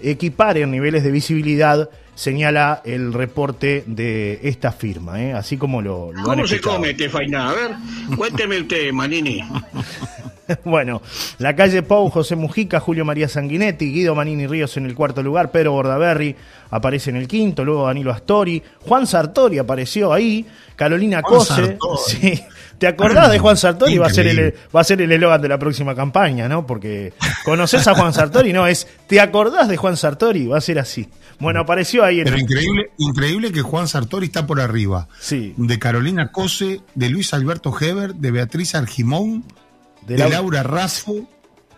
equipare 0.00 0.62
en 0.62 0.70
niveles 0.70 1.02
de 1.04 1.10
visibilidad, 1.10 1.90
señala 2.16 2.80
el 2.84 3.12
reporte 3.12 3.84
de 3.86 4.40
esta 4.42 4.72
firma, 4.72 5.22
¿eh? 5.22 5.34
así 5.34 5.56
como 5.56 5.82
lo, 5.82 6.12
lo 6.12 6.18
han 6.18 6.24
¿Cómo 6.24 6.46
se 6.46 6.60
come 6.60 6.90
este 6.90 7.08
fainá? 7.08 7.50
A 7.50 7.52
ver, 7.52 7.70
cuénteme 8.16 8.58
usted, 8.58 8.90
Manini. 8.90 9.44
bueno, 10.64 11.02
la 11.38 11.54
calle 11.54 11.82
Pou, 11.82 12.08
José 12.08 12.34
Mujica, 12.34 12.80
Julio 12.80 13.04
María 13.04 13.28
Sanguinetti, 13.28 13.92
Guido 13.92 14.14
Manini 14.14 14.46
Ríos 14.46 14.76
en 14.78 14.86
el 14.86 14.94
cuarto 14.94 15.22
lugar, 15.22 15.50
Pedro 15.50 15.72
Bordaberry 15.72 16.34
aparece 16.70 17.10
en 17.10 17.16
el 17.16 17.28
quinto, 17.28 17.64
luego 17.64 17.86
Danilo 17.86 18.10
Astori, 18.12 18.62
Juan 18.80 19.06
Sartori 19.06 19.58
apareció 19.58 20.12
ahí, 20.12 20.46
Carolina 20.74 21.20
Juan 21.22 21.38
Cose, 21.38 21.54
Sartori. 21.54 21.98
sí. 22.06 22.44
¿Te 22.78 22.86
acordás 22.86 23.30
de 23.30 23.38
Juan 23.38 23.56
Sartori? 23.56 23.98
Va 23.98 24.06
a 24.06 24.10
ser 24.10 24.26
el 24.26 24.38
Increíble. 24.38 24.60
va 24.74 24.80
a 24.80 24.84
ser 24.84 25.00
el 25.00 25.12
eslogan 25.12 25.40
de 25.40 25.48
la 25.48 25.58
próxima 25.58 25.94
campaña, 25.94 26.48
¿no? 26.48 26.66
Porque 26.66 27.12
conoces 27.44 27.86
a 27.88 27.94
Juan 27.94 28.12
Sartori, 28.12 28.52
no 28.52 28.66
es 28.66 28.86
¿te 29.06 29.20
acordás 29.20 29.68
de 29.68 29.76
Juan 29.76 29.96
Sartori? 29.96 30.46
Va 30.46 30.58
a 30.58 30.60
ser 30.60 30.78
así. 30.78 31.08
Bueno, 31.38 31.60
apareció 31.60 32.04
ahí 32.06 32.18
en 32.20 32.24
Pero 32.24 32.36
el- 32.36 32.42
increíble, 32.42 32.90
increíble 32.98 33.52
que 33.52 33.62
Juan 33.62 33.88
Sartori 33.88 34.26
está 34.26 34.46
por 34.46 34.60
arriba. 34.60 35.08
Sí. 35.20 35.54
De 35.56 35.78
Carolina 35.78 36.32
Cose, 36.32 36.80
de 36.94 37.08
Luis 37.10 37.32
Alberto 37.34 37.74
Heber, 37.78 38.14
de 38.14 38.30
Beatriz 38.30 38.74
Argimón, 38.74 39.44
de, 40.06 40.14
De 40.16 40.24
Lau- 40.24 40.30
Laura 40.30 40.62
Raffo, 40.62 41.28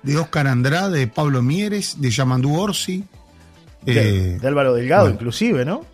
de 0.02 0.16
Oscar 0.16 0.46
Andrade, 0.46 0.98
de 1.00 1.06
Pablo 1.08 1.42
Mieres, 1.42 2.00
de 2.00 2.10
Yamandú 2.10 2.54
Orsi. 2.58 3.04
de, 3.82 3.92
eh, 4.34 4.38
de 4.40 4.48
Álvaro 4.48 4.74
Delgado, 4.74 5.02
bueno. 5.04 5.14
inclusive, 5.14 5.64
¿no? 5.64 5.84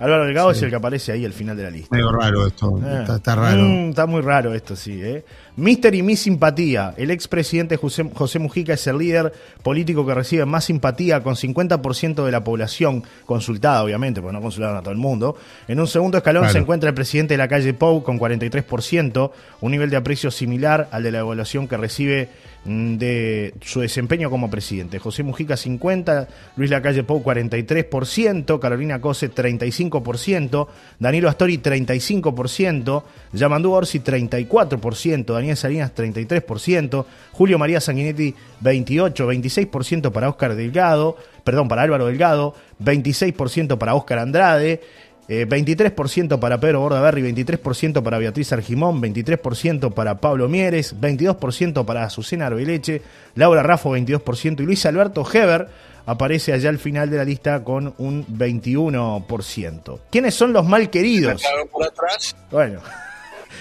Álvaro 0.00 0.24
Delgado 0.26 0.52
Sí. 0.52 0.58
es 0.58 0.62
el 0.64 0.70
que 0.70 0.76
aparece 0.76 1.12
ahí 1.12 1.24
al 1.24 1.32
final 1.32 1.56
de 1.56 1.62
la 1.64 1.70
lista. 1.70 1.88
medio 1.94 2.12
raro 2.12 2.46
esto, 2.46 2.80
Ah. 2.84 3.00
está, 3.00 3.16
está 3.16 3.34
raro. 3.34 3.62
Mm, 3.62 3.88
está 3.90 4.06
muy 4.06 4.20
raro 4.20 4.54
esto, 4.54 4.76
sí. 4.76 5.00
¿eh? 5.02 5.24
Mister 5.56 5.94
y 5.94 6.02
mi 6.02 6.14
simpatía. 6.14 6.94
El 6.96 7.10
expresidente 7.10 7.76
José, 7.76 8.08
José 8.14 8.38
Mujica 8.38 8.74
es 8.74 8.86
el 8.86 8.98
líder 8.98 9.32
político 9.62 10.06
que 10.06 10.14
recibe 10.14 10.44
más 10.44 10.64
simpatía, 10.64 11.22
con 11.22 11.34
50% 11.34 12.24
de 12.24 12.30
la 12.30 12.44
población 12.44 13.02
consultada, 13.26 13.82
obviamente, 13.82 14.20
porque 14.20 14.34
no 14.36 14.40
consultaron 14.42 14.76
a 14.76 14.80
todo 14.82 14.92
el 14.92 14.98
mundo. 14.98 15.36
En 15.66 15.80
un 15.80 15.88
segundo 15.88 16.18
escalón 16.18 16.42
Claro. 16.42 16.52
se 16.52 16.58
encuentra 16.58 16.88
el 16.88 16.94
presidente 16.94 17.34
de 17.34 17.38
la 17.38 17.48
calle 17.48 17.74
Pou 17.74 18.02
con 18.04 18.18
43%, 18.18 19.32
un 19.60 19.70
nivel 19.72 19.90
de 19.90 19.96
aprecio 19.96 20.30
similar 20.30 20.88
al 20.92 21.02
de 21.02 21.10
la 21.10 21.18
evaluación 21.20 21.66
que 21.66 21.76
recibe 21.76 22.28
de 22.64 23.54
su 23.62 23.80
desempeño 23.80 24.30
como 24.30 24.50
presidente. 24.50 24.98
José 24.98 25.22
Mujica 25.22 25.56
50, 25.56 26.28
Luis 26.56 26.70
Lacalle 26.70 27.02
Pou 27.04 27.22
43%, 27.22 28.58
Carolina 28.58 29.00
Cose 29.00 29.32
35%, 29.32 30.66
Danilo 30.98 31.28
Astori 31.28 31.58
35%, 31.58 33.02
Yamandú 33.32 33.72
Orsi 33.72 34.00
34%, 34.00 35.32
Daniel 35.32 35.56
Salinas 35.56 35.94
33%, 35.94 37.04
Julio 37.32 37.58
María 37.58 37.80
Sanguinetti 37.80 38.34
28, 38.60 39.32
26% 39.32 40.12
para 40.12 40.28
Oscar 40.28 40.54
Delgado, 40.54 41.16
perdón, 41.44 41.68
para 41.68 41.82
Álvaro 41.82 42.06
Delgado, 42.06 42.54
26% 42.80 43.78
para 43.78 43.94
Oscar 43.94 44.18
Andrade, 44.18 44.82
Eh, 45.30 45.46
23% 45.46 46.40
para 46.40 46.58
Pedro 46.58 46.80
Bordaberry, 46.80 47.20
23% 47.22 48.02
para 48.02 48.16
Beatriz 48.16 48.50
Argimón, 48.52 49.02
23% 49.02 49.92
para 49.92 50.20
Pablo 50.20 50.48
Mieres, 50.48 50.98
22% 50.98 51.84
para 51.84 52.04
Azucena 52.04 52.46
Arbeleche, 52.46 53.02
Laura 53.34 53.62
Raffo 53.62 53.94
22% 53.94 54.60
y 54.60 54.62
Luis 54.64 54.86
Alberto 54.86 55.26
Heber 55.30 55.68
aparece 56.06 56.54
allá 56.54 56.70
al 56.70 56.78
final 56.78 57.10
de 57.10 57.18
la 57.18 57.24
lista 57.24 57.62
con 57.62 57.94
un 57.98 58.26
21%. 58.26 59.98
¿Quiénes 60.10 60.34
son 60.34 60.54
los 60.54 60.64
mal 60.64 60.88
queridos? 60.88 61.42
Claro, 61.42 61.66
por 61.66 61.84
atrás 61.84 62.34
Bueno, 62.50 62.80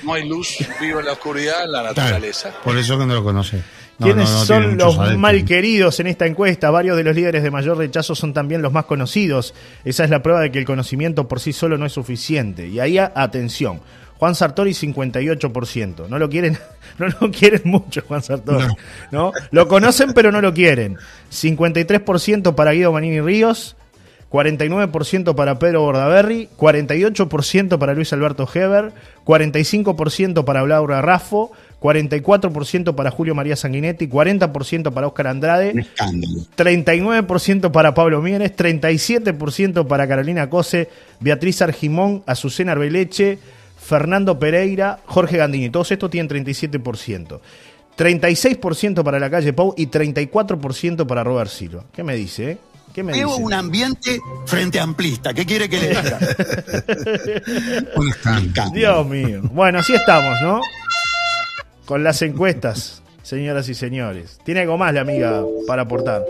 no 0.03 0.13
hay 0.13 0.27
luz, 0.27 0.57
vivo 0.79 1.01
en 1.01 1.05
la 1.07 1.11
oscuridad, 1.11 1.65
en 1.65 1.71
la 1.73 1.83
naturaleza. 1.83 2.53
Por 2.63 2.77
eso 2.77 2.97
que 2.97 3.05
no 3.05 3.13
lo 3.13 3.23
conoce. 3.25 3.61
¿Quiénes 3.99 4.29
no, 4.29 4.39
no 4.39 4.45
tiene 4.45 4.63
son 4.63 4.77
los 4.77 4.97
adeptos. 4.97 5.17
mal 5.19 5.45
queridos 5.45 5.99
en 5.99 6.07
esta 6.07 6.27
encuesta? 6.27 6.69
Varios 6.69 6.95
de 6.97 7.03
los 7.03 7.15
líderes 7.15 7.41
de 7.41 7.49
mayor 7.49 7.77
rechazo 7.77 8.13
son 8.13 8.33
también 8.33 8.61
los 8.61 8.71
más 8.71 8.85
conocidos. 8.85 9.53
Esa 9.83 10.03
es 10.03 10.09
la 10.09 10.21
prueba 10.21 10.41
de 10.41 10.51
que 10.51 10.59
el 10.59 10.65
conocimiento 10.65 11.27
por 11.27 11.39
sí 11.39 11.51
solo 11.51 11.77
no 11.77 11.85
es 11.85 11.93
suficiente. 11.93 12.67
Y 12.67 12.79
ahí, 12.79 12.99
atención, 12.99 13.81
Juan 14.17 14.35
Sartori 14.35 14.71
58%. 14.71 16.07
No 16.07 16.19
lo 16.19 16.29
quieren, 16.29 16.57
no 16.99 17.07
lo 17.07 17.31
quieren 17.31 17.61
mucho 17.65 18.01
Juan 18.07 18.21
Sartori. 18.21 18.67
¿no? 19.11 19.31
Lo 19.51 19.67
conocen 19.67 20.13
pero 20.13 20.31
no 20.31 20.41
lo 20.41 20.53
quieren. 20.53 20.97
53% 21.31 22.55
para 22.55 22.71
Guido 22.71 22.91
Manini 22.91 23.21
Ríos. 23.21 23.75
49% 24.29 25.35
para 25.35 25.57
Pedro 25.57 25.83
Bordaberry, 25.83 26.49
48% 26.57 27.77
para 27.77 27.93
Luis 27.93 28.11
Alberto 28.11 28.45
Heber, 28.53 28.91
45% 29.23 30.43
para 30.43 30.65
Laura 30.67 31.01
Raffo, 31.01 31.53
44% 31.81 32.95
para 32.95 33.11
Julio 33.11 33.35
María 33.35 33.55
Sanguinetti, 33.55 34.07
40% 34.09 34.91
para 34.91 35.07
Óscar 35.07 35.27
Andrade, 35.27 35.85
39% 36.55 37.71
para 37.71 37.93
Pablo 37.93 38.21
Mieres, 38.21 38.55
37% 38.55 39.85
para 39.87 40.07
Carolina 40.07 40.49
Cose, 40.49 40.89
Beatriz 41.19 41.61
Argimón, 41.61 42.23
Azucena 42.25 42.71
Arbeleche, 42.73 43.37
Fernando 43.79 44.39
Pereira, 44.39 44.99
Jorge 45.05 45.37
Gandini. 45.37 45.69
Todos 45.69 45.91
estos 45.91 46.09
tienen 46.09 46.45
37%. 46.45 47.39
36% 47.97 49.03
para 49.03 49.19
la 49.19 49.29
calle 49.29 49.53
Pau 49.53 49.73
y 49.77 49.87
34% 49.87 51.05
para 51.07 51.23
Robert 51.23 51.49
Silva. 51.49 51.83
¿Qué 51.93 52.03
me 52.03 52.15
dice? 52.15 52.51
eh? 52.51 52.57
¿Qué 52.93 53.03
me 53.03 53.11
Veo 53.13 53.29
dice? 53.29 53.41
un 53.43 53.53
ambiente 53.53 54.19
frente 54.45 54.79
amplista. 54.79 55.33
¿Qué 55.33 55.45
quiere 55.45 55.69
que 55.69 55.79
le 55.79 55.89
diga? 55.89 56.19
Dios 58.73 59.07
mío. 59.07 59.41
Bueno, 59.51 59.79
así 59.79 59.93
estamos, 59.93 60.41
¿no? 60.41 60.61
Con 61.87 62.03
las 62.03 62.21
encuestas, 62.21 63.01
señoras 63.23 63.67
y 63.69 63.73
señores. 63.73 64.39
Tiene 64.43 64.59
algo 64.61 64.77
más 64.77 64.93
la 64.93 65.01
amiga 65.01 65.41
para 65.65 65.83
aportar. 65.83 66.23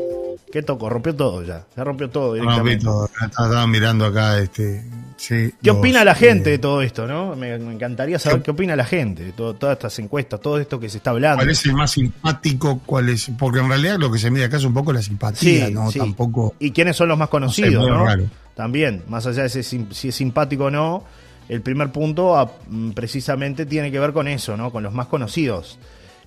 ¿Qué 0.51 0.61
tocó? 0.61 0.89
Rompió 0.89 1.13
todo 1.13 1.43
ya. 1.43 1.65
Ya 1.75 1.83
rompió 1.83 2.09
todo 2.09 2.27
No, 2.29 2.33
directamente. 2.35 2.77
Vito, 2.85 3.09
estaba 3.21 3.67
mirando 3.67 4.05
acá, 4.05 4.39
este, 4.39 4.81
sí, 5.17 5.51
¿Qué 5.61 5.69
los, 5.69 5.77
opina 5.77 6.05
la 6.05 6.13
eh, 6.13 6.15
gente 6.15 6.51
de 6.51 6.57
todo 6.57 6.81
esto, 6.81 7.05
no? 7.05 7.35
Me, 7.35 7.57
me 7.59 7.73
encantaría 7.73 8.17
saber 8.17 8.41
qué 8.43 8.51
opina 8.51 8.73
la 8.75 8.85
gente 8.85 9.25
de 9.25 9.31
todo- 9.33 9.55
todas 9.55 9.73
estas 9.73 9.99
encuestas, 9.99 10.39
todo 10.39 10.57
esto 10.57 10.79
que 10.79 10.87
se 10.89 10.97
está 10.97 11.09
hablando. 11.09 11.37
¿Cuál 11.39 11.49
es 11.49 11.65
el 11.65 11.73
más 11.73 11.91
simpático? 11.91 12.79
¿Cuál 12.85 13.09
es? 13.09 13.29
Porque 13.37 13.59
en 13.59 13.67
realidad 13.67 13.97
lo 13.99 14.09
que 14.09 14.19
se 14.19 14.31
mide 14.31 14.45
acá 14.45 14.55
es 14.57 14.63
un 14.63 14.73
poco 14.73 14.93
la 14.93 15.01
simpatía, 15.01 15.67
Sí, 15.67 15.73
¿no? 15.73 15.91
sí. 15.91 15.99
Tampoco. 15.99 16.55
¿Y 16.59 16.71
quiénes 16.71 16.95
son 16.95 17.09
los 17.09 17.17
más 17.17 17.27
conocidos, 17.29 17.85
no? 17.85 18.05
raro. 18.05 18.23
También, 18.55 19.03
más 19.09 19.25
allá 19.27 19.43
de 19.43 19.49
si 19.49 19.85
es 20.07 20.15
simpático 20.15 20.65
o 20.65 20.71
no, 20.71 21.03
el 21.49 21.61
primer 21.61 21.91
punto 21.91 22.35
ah, 22.37 22.51
mm, 22.67 22.91
precisamente 22.91 23.65
tiene 23.65 23.91
que 23.91 23.99
ver 23.99 24.13
con 24.13 24.27
eso, 24.27 24.57
¿no? 24.57 24.71
Con 24.71 24.83
los 24.83 24.93
más 24.93 25.07
conocidos. 25.07 25.79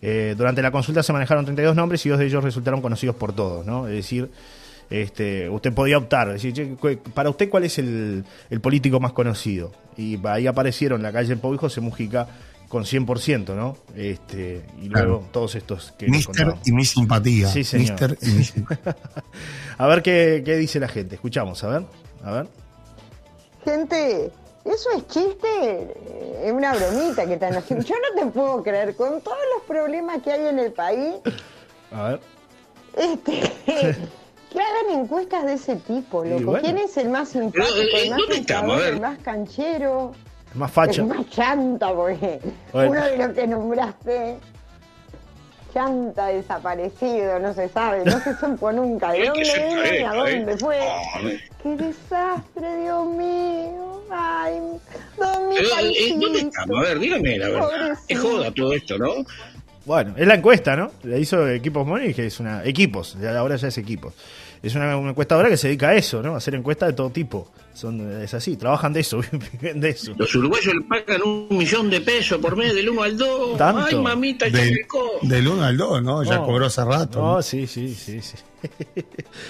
Eh, 0.03 0.35
durante 0.37 0.63
la 0.63 0.71
consulta 0.71 1.03
se 1.03 1.13
manejaron 1.13 1.45
32 1.45 1.77
nombres 1.77 2.05
y 2.07 2.09
dos 2.09 2.19
de 2.19 2.27
ellos 2.27 2.43
resultaron 2.43 2.81
conocidos 2.81 3.17
por 3.17 3.35
todos, 3.35 3.67
¿no? 3.67 3.87
Es 3.87 3.95
decir, 3.95 4.31
este, 4.89 5.49
usted 5.51 5.73
podía 5.75 5.99
optar, 5.99 6.33
decir, 6.33 6.53
"Che, 6.55 6.75
cu- 6.75 6.99
para 7.15 7.29
usted 7.31 7.49
cuál 7.51 7.65
es 7.65 7.79
el, 7.79 8.25
el 8.49 8.61
político 8.61 8.99
más 8.99 9.13
conocido. 9.13 9.73
Y 9.97 10.19
ahí 10.27 10.47
aparecieron 10.47 11.03
la 11.03 11.13
calle 11.13 11.37
Pau 11.37 11.55
y 11.55 11.59
José 11.59 11.81
Mujica 11.83 12.27
con 12.69 12.85
100%, 12.85 13.55
¿no? 13.55 13.77
Este, 13.95 14.65
y 14.81 14.89
luego 14.89 15.19
Claro. 15.19 15.25
todos 15.33 15.55
estos 15.57 15.93
que 15.99 16.09
Mister 16.09 16.55
y 16.65 16.73
mi 16.73 16.85
simpatía. 16.85 17.49
Sí, 17.49 17.63
señor. 17.65 17.91
Mister 17.91 18.19
y 18.23 18.31
mi 18.31 18.45
simpatía. 18.45 18.97
A 19.79 19.87
ver 19.87 20.03
qué, 20.03 20.43
qué 20.45 20.57
dice 20.57 20.81
la 20.81 20.89
gente. 20.89 21.17
Escuchamos, 21.17 21.63
a 21.65 21.69
ver. 21.69 21.83
A 22.25 22.31
ver. 22.33 22.47
Gente, 23.65 24.31
eso 24.65 24.91
es 24.97 25.07
chiste, 25.09 25.49
eh, 25.63 26.43
es 26.47 26.53
una 26.53 26.75
bromita 26.75 27.27
que 27.27 27.35
están 27.35 27.55
haciendo. 27.57 27.85
Yo 27.85 27.95
no 27.97 28.21
te 28.21 28.27
puedo 28.31 28.63
creer, 28.63 28.95
con 28.97 29.21
todos 29.21 29.39
los 29.57 29.63
problemas 29.67 30.23
que 30.23 30.33
hay 30.33 30.47
en 30.47 30.59
el 30.59 30.73
país, 30.73 31.15
A 31.93 32.09
ver. 32.09 32.21
este, 32.97 33.41
que 34.51 34.61
hagan 34.61 35.01
encuestas 35.01 35.45
de 35.47 35.55
ese 35.55 35.77
tipo, 35.77 36.25
loco. 36.25 36.45
bueno. 36.45 36.63
¿Quién 36.63 36.79
es 36.79 36.97
el 36.97 37.09
más 37.09 37.29
simpático, 37.31 37.73
eh, 37.75 38.03
el 38.05 38.11
más 38.11 38.77
ver. 38.79 38.95
el 38.95 39.01
más 39.01 39.19
canchero, 39.19 40.13
Más 40.55 40.71
facha. 40.71 41.03
el 41.03 41.07
más 41.09 41.29
chanta? 41.31 41.93
Porque 41.95 42.41
Bueno. 42.73 42.91
uno 42.93 43.05
de 43.05 43.17
los 43.17 43.29
que 43.31 43.47
nombraste, 43.47 44.39
chanta 45.73 46.27
desaparecido, 46.27 47.39
no 47.39 47.55
se 47.55 47.69
sabe, 47.69 48.05
no 48.05 48.19
se 48.21 48.35
supo 48.37 48.73
nunca 48.73 49.13
de 49.13 49.25
dónde 49.27 49.43
vino 49.43 49.83
ni 49.93 49.99
a 50.05 50.13
dónde 50.13 50.57
fue. 50.59 50.79
Ah, 50.81 51.21
¡Qué 51.63 51.77
desastre, 51.77 52.77
Dios 52.83 53.07
mío! 53.07 53.90
¡Ay, 54.11 54.59
don 55.19 55.49
mi 55.49 55.57
Pero, 55.57 55.69
eh! 55.81 56.15
¿Dónde 56.19 56.39
estamos? 56.41 56.79
A 56.79 56.83
ver, 56.83 56.99
dígame 56.99 57.39
la 57.39 57.49
verdad. 57.49 57.69
Pobrecito. 57.69 58.05
Es 58.09 58.19
joda 58.19 58.51
todo 58.53 58.73
esto, 58.73 58.99
¿no? 58.99 59.25
Bueno, 59.87 60.15
es 60.17 60.27
la 60.27 60.35
encuesta, 60.35 60.77
¿no? 60.77 60.91
La 61.05 61.17
hizo 61.17 61.49
Equipos 61.49 61.87
Money, 61.87 62.13
que 62.13 62.27
es 62.27 62.41
una. 62.41 62.65
Equipos, 62.65 63.17
ya 63.21 63.39
ahora 63.39 63.57
ya 63.57 63.69
es 63.69 63.79
equipos. 63.79 64.15
Es 64.63 64.75
una, 64.75 64.97
una 64.99 65.11
encuestadora 65.11 65.49
que 65.49 65.57
se 65.57 65.69
dedica 65.69 65.89
a 65.89 65.95
eso, 65.95 66.23
¿no? 66.23 66.35
A 66.35 66.37
hacer 66.37 66.55
encuestas 66.55 66.91
de 66.91 66.93
todo 66.95 67.09
tipo. 67.11 67.51
Son, 67.73 68.21
es 68.21 68.35
así, 68.35 68.57
trabajan 68.57 68.93
de 68.93 69.01
eso, 69.01 69.21
viven 69.61 69.81
de 69.81 69.91
eso. 69.91 70.13
Los 70.19 70.35
uruguayos 70.35 70.75
le 70.75 70.83
pagan 70.83 71.23
un 71.23 71.47
millón 71.51 71.89
de 71.89 72.01
pesos 72.03 72.39
por 72.39 72.57
mes 72.57 72.75
del 72.75 72.91
1 72.91 73.03
al 73.03 73.17
2. 73.17 73.57
¿Tanto? 73.57 73.85
Ay, 73.87 73.95
mamita, 73.97 74.49
ya 74.49 74.61
co- 74.87 75.19
del 75.23 75.49
1 75.49 75.65
al 75.65 75.77
2, 75.79 76.03
¿no? 76.03 76.23
Ya 76.25 76.37
No. 76.37 76.45
cobró 76.47 76.67
hace 76.67 76.85
rato. 76.85 77.21
No, 77.21 77.35
¿no? 77.37 77.43
sí, 77.43 77.67
sí, 77.67 77.95
sí, 77.95 78.21
sí. 78.21 78.37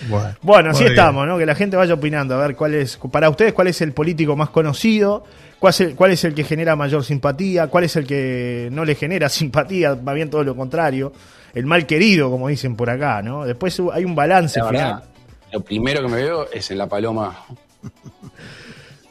Bueno, 0.09 0.35
Bueno, 0.43 0.71
así 0.71 0.85
estamos, 0.85 1.27
¿no? 1.27 1.39
Que 1.39 1.47
la 1.47 1.55
gente 1.57 1.77
vaya 1.77 1.95
opinando. 1.95 2.35
A 2.37 2.47
ver, 2.47 2.55
cuál 2.55 2.75
es, 2.75 2.97
para 3.11 3.29
ustedes, 3.29 3.53
cuál 3.53 3.67
es 3.69 3.81
el 3.81 3.93
político 3.93 4.37
más 4.37 4.51
conocido, 4.51 5.25
cuál 5.59 5.71
es 5.73 5.81
el, 5.81 5.95
cuál 5.97 6.13
es 6.13 6.23
el 6.25 6.35
que 6.35 6.45
genera 6.45 6.77
mayor 6.77 7.05
simpatía, 7.05 7.67
cuál 7.67 7.85
es 7.85 7.97
el 7.97 8.07
que 8.07 8.69
no 8.71 8.85
le 8.85 8.95
genera 8.95 9.29
simpatía, 9.29 9.95
va 9.95 10.13
bien 10.13 10.31
todo 10.31 10.45
lo 10.45 10.55
contrario. 10.55 11.13
El 11.55 11.67
mal 11.67 11.87
querido, 11.87 12.31
como 12.31 12.49
dicen 12.49 12.77
por 12.77 12.91
acá, 12.91 13.23
¿no? 13.23 13.45
Después 13.45 13.81
hay 13.93 14.05
un 14.05 14.15
balance 14.15 14.61
La 14.61 14.65
verdad, 14.67 15.05
lo 15.53 15.61
primero 15.61 16.03
que 16.03 16.09
me 16.09 16.17
veo 16.17 16.51
es 16.51 16.71
en 16.71 16.79
la 16.79 16.89
paloma. 16.89 17.45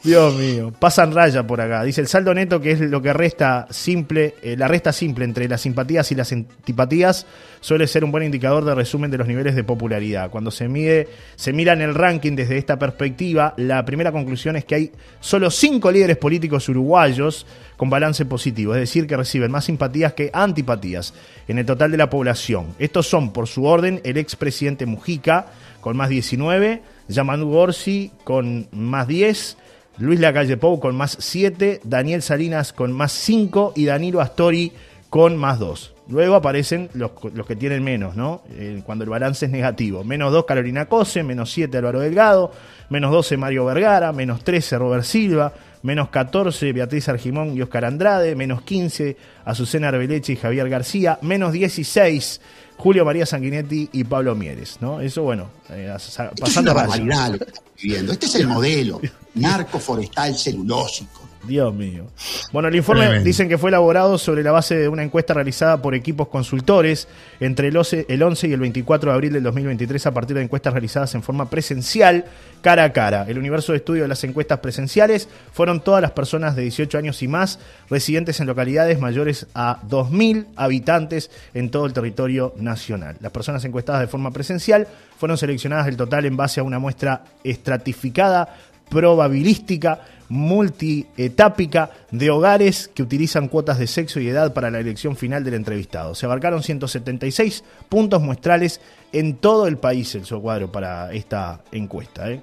Dios 0.02 0.34
mío, 0.34 0.72
pasan 0.78 1.12
raya 1.12 1.46
por 1.46 1.60
acá. 1.60 1.82
Dice 1.82 2.00
el 2.00 2.08
saldo 2.08 2.32
neto, 2.32 2.58
que 2.58 2.70
es 2.70 2.80
lo 2.80 3.02
que 3.02 3.12
resta 3.12 3.66
simple, 3.68 4.34
eh, 4.42 4.56
la 4.56 4.66
resta 4.66 4.94
simple 4.94 5.26
entre 5.26 5.46
las 5.46 5.60
simpatías 5.60 6.10
y 6.10 6.14
las 6.14 6.32
antipatías, 6.32 7.26
suele 7.60 7.86
ser 7.86 8.02
un 8.02 8.10
buen 8.10 8.24
indicador 8.24 8.64
de 8.64 8.74
resumen 8.74 9.10
de 9.10 9.18
los 9.18 9.28
niveles 9.28 9.54
de 9.54 9.62
popularidad. 9.62 10.30
Cuando 10.30 10.50
se 10.50 10.68
mide, 10.68 11.06
se 11.36 11.52
mira 11.52 11.74
en 11.74 11.82
el 11.82 11.94
ranking 11.94 12.34
desde 12.34 12.56
esta 12.56 12.78
perspectiva, 12.78 13.52
la 13.58 13.84
primera 13.84 14.10
conclusión 14.10 14.56
es 14.56 14.64
que 14.64 14.74
hay 14.74 14.92
solo 15.20 15.50
cinco 15.50 15.92
líderes 15.92 16.16
políticos 16.16 16.66
uruguayos 16.70 17.46
con 17.76 17.90
balance 17.90 18.24
positivo, 18.24 18.74
es 18.74 18.80
decir, 18.80 19.06
que 19.06 19.18
reciben 19.18 19.50
más 19.50 19.66
simpatías 19.66 20.14
que 20.14 20.30
antipatías 20.32 21.12
en 21.46 21.58
el 21.58 21.66
total 21.66 21.90
de 21.90 21.98
la 21.98 22.08
población. 22.08 22.74
Estos 22.78 23.06
son, 23.06 23.34
por 23.34 23.48
su 23.48 23.66
orden, 23.66 24.00
el 24.04 24.16
expresidente 24.16 24.86
Mujica 24.86 25.46
con 25.82 25.94
más 25.96 26.08
19, 26.08 26.80
Yamandu 27.08 27.50
Gorsi 27.50 28.12
con 28.24 28.66
más 28.72 29.06
10, 29.06 29.56
Luis 30.00 30.18
Lacalle 30.18 30.56
Pou 30.56 30.80
con 30.80 30.96
más 30.96 31.16
7, 31.20 31.82
Daniel 31.84 32.22
Salinas 32.22 32.72
con 32.72 32.90
más 32.90 33.12
5 33.12 33.74
y 33.76 33.84
Danilo 33.84 34.22
Astori 34.22 34.72
con 35.10 35.36
más 35.36 35.58
2. 35.58 35.94
Luego 36.08 36.36
aparecen 36.36 36.88
los, 36.94 37.10
los 37.34 37.46
que 37.46 37.54
tienen 37.54 37.84
menos, 37.84 38.16
¿no? 38.16 38.40
Eh, 38.52 38.80
cuando 38.84 39.04
el 39.04 39.10
balance 39.10 39.44
es 39.44 39.52
negativo. 39.52 40.02
Menos 40.02 40.32
2 40.32 40.46
Carolina 40.46 40.86
Cose, 40.86 41.22
menos 41.22 41.52
7 41.52 41.76
Álvaro 41.76 42.00
Delgado, 42.00 42.50
menos 42.88 43.12
12 43.12 43.36
Mario 43.36 43.66
Vergara, 43.66 44.10
menos 44.12 44.42
13 44.42 44.78
Robert 44.78 45.04
Silva, 45.04 45.52
menos 45.82 46.08
14 46.08 46.72
Beatriz 46.72 47.08
Argimón 47.10 47.54
y 47.54 47.60
Oscar 47.60 47.84
Andrade, 47.84 48.34
menos 48.34 48.62
15 48.62 49.18
Azucena 49.44 49.88
Arbeleche 49.88 50.32
y 50.32 50.36
Javier 50.36 50.70
García, 50.70 51.18
menos 51.20 51.52
16 51.52 52.40
Julio 52.80 53.04
María 53.04 53.26
Sanguinetti 53.26 53.90
y 53.92 54.04
Pablo 54.04 54.34
Mieres, 54.34 54.78
¿no? 54.80 55.00
Eso, 55.00 55.22
bueno, 55.22 55.50
eh, 55.68 55.94
sa- 55.98 56.24
Esto 56.24 56.34
es 56.34 56.40
pasando 56.40 56.72
una 56.72 56.80
barbaridad 56.82 57.30
lo 57.32 57.38
que 57.38 57.44
estamos 57.44 57.70
viviendo. 57.80 58.12
Este 58.12 58.26
es 58.26 58.34
el 58.36 58.46
modelo. 58.48 59.00
Narco 59.34 59.78
forestal 59.78 60.36
celulósico. 60.36 61.28
Dios 61.44 61.74
mío. 61.74 62.06
Bueno, 62.52 62.68
el 62.68 62.76
informe 62.76 63.02
Tremendo. 63.02 63.24
dicen 63.24 63.48
que 63.48 63.58
fue 63.58 63.70
elaborado 63.70 64.18
sobre 64.18 64.42
la 64.42 64.52
base 64.52 64.76
de 64.76 64.88
una 64.88 65.02
encuesta 65.02 65.34
realizada 65.34 65.80
por 65.80 65.94
equipos 65.94 66.28
consultores 66.28 67.08
entre 67.38 67.68
el 67.68 67.76
11, 67.76 68.06
el 68.08 68.22
11 68.22 68.48
y 68.48 68.52
el 68.52 68.60
24 68.60 69.10
de 69.10 69.14
abril 69.14 69.32
del 69.32 69.42
2023 69.44 70.06
a 70.06 70.10
partir 70.12 70.36
de 70.36 70.42
encuestas 70.42 70.72
realizadas 70.72 71.14
en 71.14 71.22
forma 71.22 71.48
presencial, 71.48 72.24
cara 72.60 72.84
a 72.84 72.92
cara. 72.92 73.24
El 73.28 73.38
universo 73.38 73.72
de 73.72 73.78
estudio 73.78 74.02
de 74.02 74.08
las 74.08 74.22
encuestas 74.24 74.58
presenciales 74.58 75.28
fueron 75.52 75.80
todas 75.80 76.02
las 76.02 76.10
personas 76.10 76.56
de 76.56 76.62
18 76.62 76.98
años 76.98 77.22
y 77.22 77.28
más 77.28 77.58
residentes 77.88 78.40
en 78.40 78.46
localidades 78.46 79.00
mayores 79.00 79.46
a 79.54 79.80
2.000 79.88 80.46
habitantes 80.56 81.30
en 81.54 81.70
todo 81.70 81.86
el 81.86 81.92
territorio 81.92 82.54
nacional. 82.58 83.16
Las 83.20 83.32
personas 83.32 83.64
encuestadas 83.64 84.00
de 84.02 84.08
forma 84.08 84.30
presencial 84.30 84.86
fueron 85.18 85.38
seleccionadas 85.38 85.86
del 85.86 85.96
total 85.96 86.24
en 86.24 86.36
base 86.36 86.60
a 86.60 86.62
una 86.62 86.78
muestra 86.78 87.24
estratificada 87.44 88.56
probabilística 88.90 90.00
multietápica 90.28 91.90
de 92.10 92.30
hogares 92.30 92.88
que 92.94 93.02
utilizan 93.02 93.48
cuotas 93.48 93.78
de 93.78 93.86
sexo 93.86 94.20
y 94.20 94.28
edad 94.28 94.52
para 94.54 94.70
la 94.70 94.78
elección 94.78 95.16
final 95.16 95.42
del 95.42 95.54
entrevistado. 95.54 96.14
Se 96.14 96.24
abarcaron 96.26 96.62
176 96.62 97.64
puntos 97.88 98.22
muestrales 98.22 98.80
en 99.12 99.36
todo 99.36 99.66
el 99.66 99.76
país, 99.78 100.14
el 100.14 100.22
cuadro 100.40 100.70
para 100.70 101.12
esta 101.12 101.60
encuesta, 101.72 102.30
¿eh? 102.30 102.42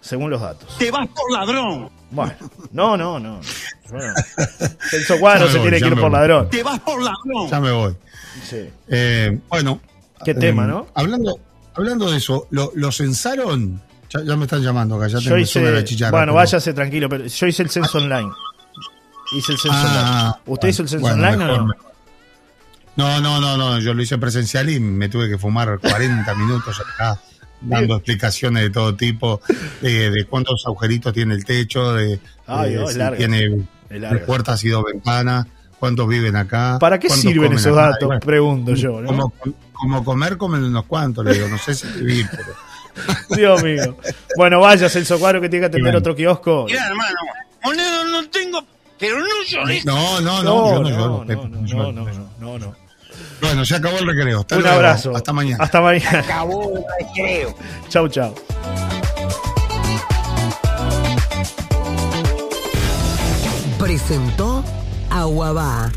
según 0.00 0.28
los 0.28 0.40
datos. 0.40 0.76
¡Te 0.78 0.90
vas 0.90 1.08
por 1.08 1.32
ladrón! 1.32 1.88
Bueno, 2.10 2.34
no, 2.72 2.96
no, 2.96 3.18
no. 3.18 3.40
Bueno, 3.90 4.12
Celso 4.90 5.18
Cuadro 5.20 5.46
Ya 5.46 5.46
me 5.46 5.52
se 5.52 5.58
voy, 5.58 5.68
tiene 5.70 5.80
que 5.80 5.86
ir 5.86 5.94
por 5.94 6.10
voy. 6.10 6.12
ladrón. 6.12 6.50
¡Te 6.50 6.62
vas 6.62 6.80
por 6.80 7.00
ladrón! 7.02 7.48
Ya 7.50 7.60
me 7.60 7.72
voy. 7.72 7.96
Sí. 8.42 8.68
Eh, 8.88 9.38
bueno. 9.48 9.80
Qué 10.24 10.32
eh, 10.32 10.34
tema, 10.34 10.66
¿no? 10.66 10.88
Hablando, 10.94 11.38
hablando 11.74 12.10
de 12.10 12.18
eso, 12.18 12.46
¿lo, 12.50 12.70
lo 12.74 12.92
censaron? 12.92 13.80
Ya, 14.14 14.22
ya 14.22 14.36
me 14.36 14.44
están 14.44 14.62
llamando 14.62 14.94
acá, 14.96 15.08
ya 15.08 15.18
Yo 15.18 15.24
tengo 15.30 15.38
hice, 15.38 15.70
la 15.72 15.82
chicharra. 15.84 16.10
bueno, 16.12 16.26
pero- 16.26 16.34
váyase 16.34 16.72
tranquilo, 16.72 17.08
pero 17.08 17.26
yo 17.26 17.46
hice 17.46 17.62
el 17.64 17.70
censo 17.70 17.98
online. 17.98 18.30
Hice 19.36 19.52
el 19.52 19.58
censo 19.58 19.76
Ah, 19.80 20.38
online. 20.38 20.54
¿Usted 20.54 20.68
hizo 20.68 20.82
el 20.82 20.88
censo 20.88 21.00
bueno, 21.02 21.16
online 21.22 21.36
mejor, 21.36 21.50
o 21.50 21.58
no? 21.58 21.66
mejor. 21.66 21.92
No, 22.96 23.20
no, 23.20 23.40
no, 23.40 23.56
no, 23.56 23.80
yo 23.80 23.92
lo 23.92 24.02
hice 24.02 24.18
presencial 24.18 24.70
y 24.70 24.78
me 24.78 25.08
tuve 25.08 25.28
que 25.28 25.36
fumar 25.36 25.80
40 25.80 26.32
minutos 26.36 26.80
acá 26.80 27.18
dando 27.60 27.96
explicaciones 27.96 28.62
de 28.62 28.70
todo 28.70 28.94
tipo, 28.94 29.40
de, 29.80 30.10
de 30.10 30.24
cuántos 30.26 30.62
agujeritos 30.66 31.12
tiene 31.12 31.34
el 31.34 31.44
techo, 31.44 31.94
de, 31.94 32.20
Ay, 32.46 32.72
de 32.74 32.78
oh, 32.78 32.84
es 32.84 32.92
si 32.92 32.98
larga, 32.98 33.16
tiene 33.16 33.66
puertas 34.26 34.62
y 34.64 34.68
dos 34.68 34.84
ventanas, 34.84 35.46
cuántos 35.80 36.06
viven 36.06 36.36
acá. 36.36 36.76
¿Para 36.78 37.00
qué 37.00 37.08
sirven 37.08 37.54
esos 37.54 37.72
acá. 37.76 37.88
datos? 37.90 38.06
Bueno, 38.06 38.20
Pregunto 38.20 38.74
yo, 38.74 39.00
¿no? 39.00 39.06
Como, 39.08 39.32
como 39.72 40.04
comer, 40.04 40.36
comen 40.36 40.62
unos 40.62 40.84
cuantos, 40.84 41.24
le 41.24 41.32
digo, 41.34 41.48
no 41.48 41.58
sé 41.58 41.74
si 41.74 41.88
vivir, 41.98 42.28
pero... 42.30 42.52
Dios 43.30 43.62
mío. 43.62 43.96
Bueno, 44.36 44.60
vaya, 44.60 44.88
Celso 44.88 45.18
Cuadro, 45.18 45.40
que 45.40 45.48
tiene 45.48 45.62
que 45.62 45.66
atender 45.66 45.92
Bueno. 45.92 45.98
otro 45.98 46.14
kiosco. 46.14 46.64
Mira, 46.66 46.86
hermano, 46.86 47.16
moneda 47.62 48.04
no 48.04 48.28
tengo, 48.30 48.62
pero 48.98 49.18
no 49.18 49.26
llores. 49.46 49.84
No, 49.84 50.20
no, 50.20 50.42
no, 50.42 50.70
yo 50.72 50.82
no 50.82 50.90
lloro, 50.90 51.24
no 51.24 51.66
lloro. 51.66 51.92
no, 51.92 52.04
no, 52.40 52.58
no. 52.58 52.76
Bueno, 53.40 53.64
se 53.64 53.76
acabó 53.76 53.98
el 53.98 54.06
recreo. 54.06 54.40
Hasta 54.40 54.56
Un 54.56 54.62
luego. 54.62 54.76
abrazo. 54.76 55.16
Hasta 55.16 55.32
mañana. 55.32 55.62
Hasta 55.62 55.80
mañana. 55.80 56.18
Acabó 56.20 56.72
el 56.76 56.84
recreo. 57.06 57.54
Chau, 57.88 58.08
chau. 58.08 58.34
Presentó 63.78 64.64
Aguabá. 65.10 65.90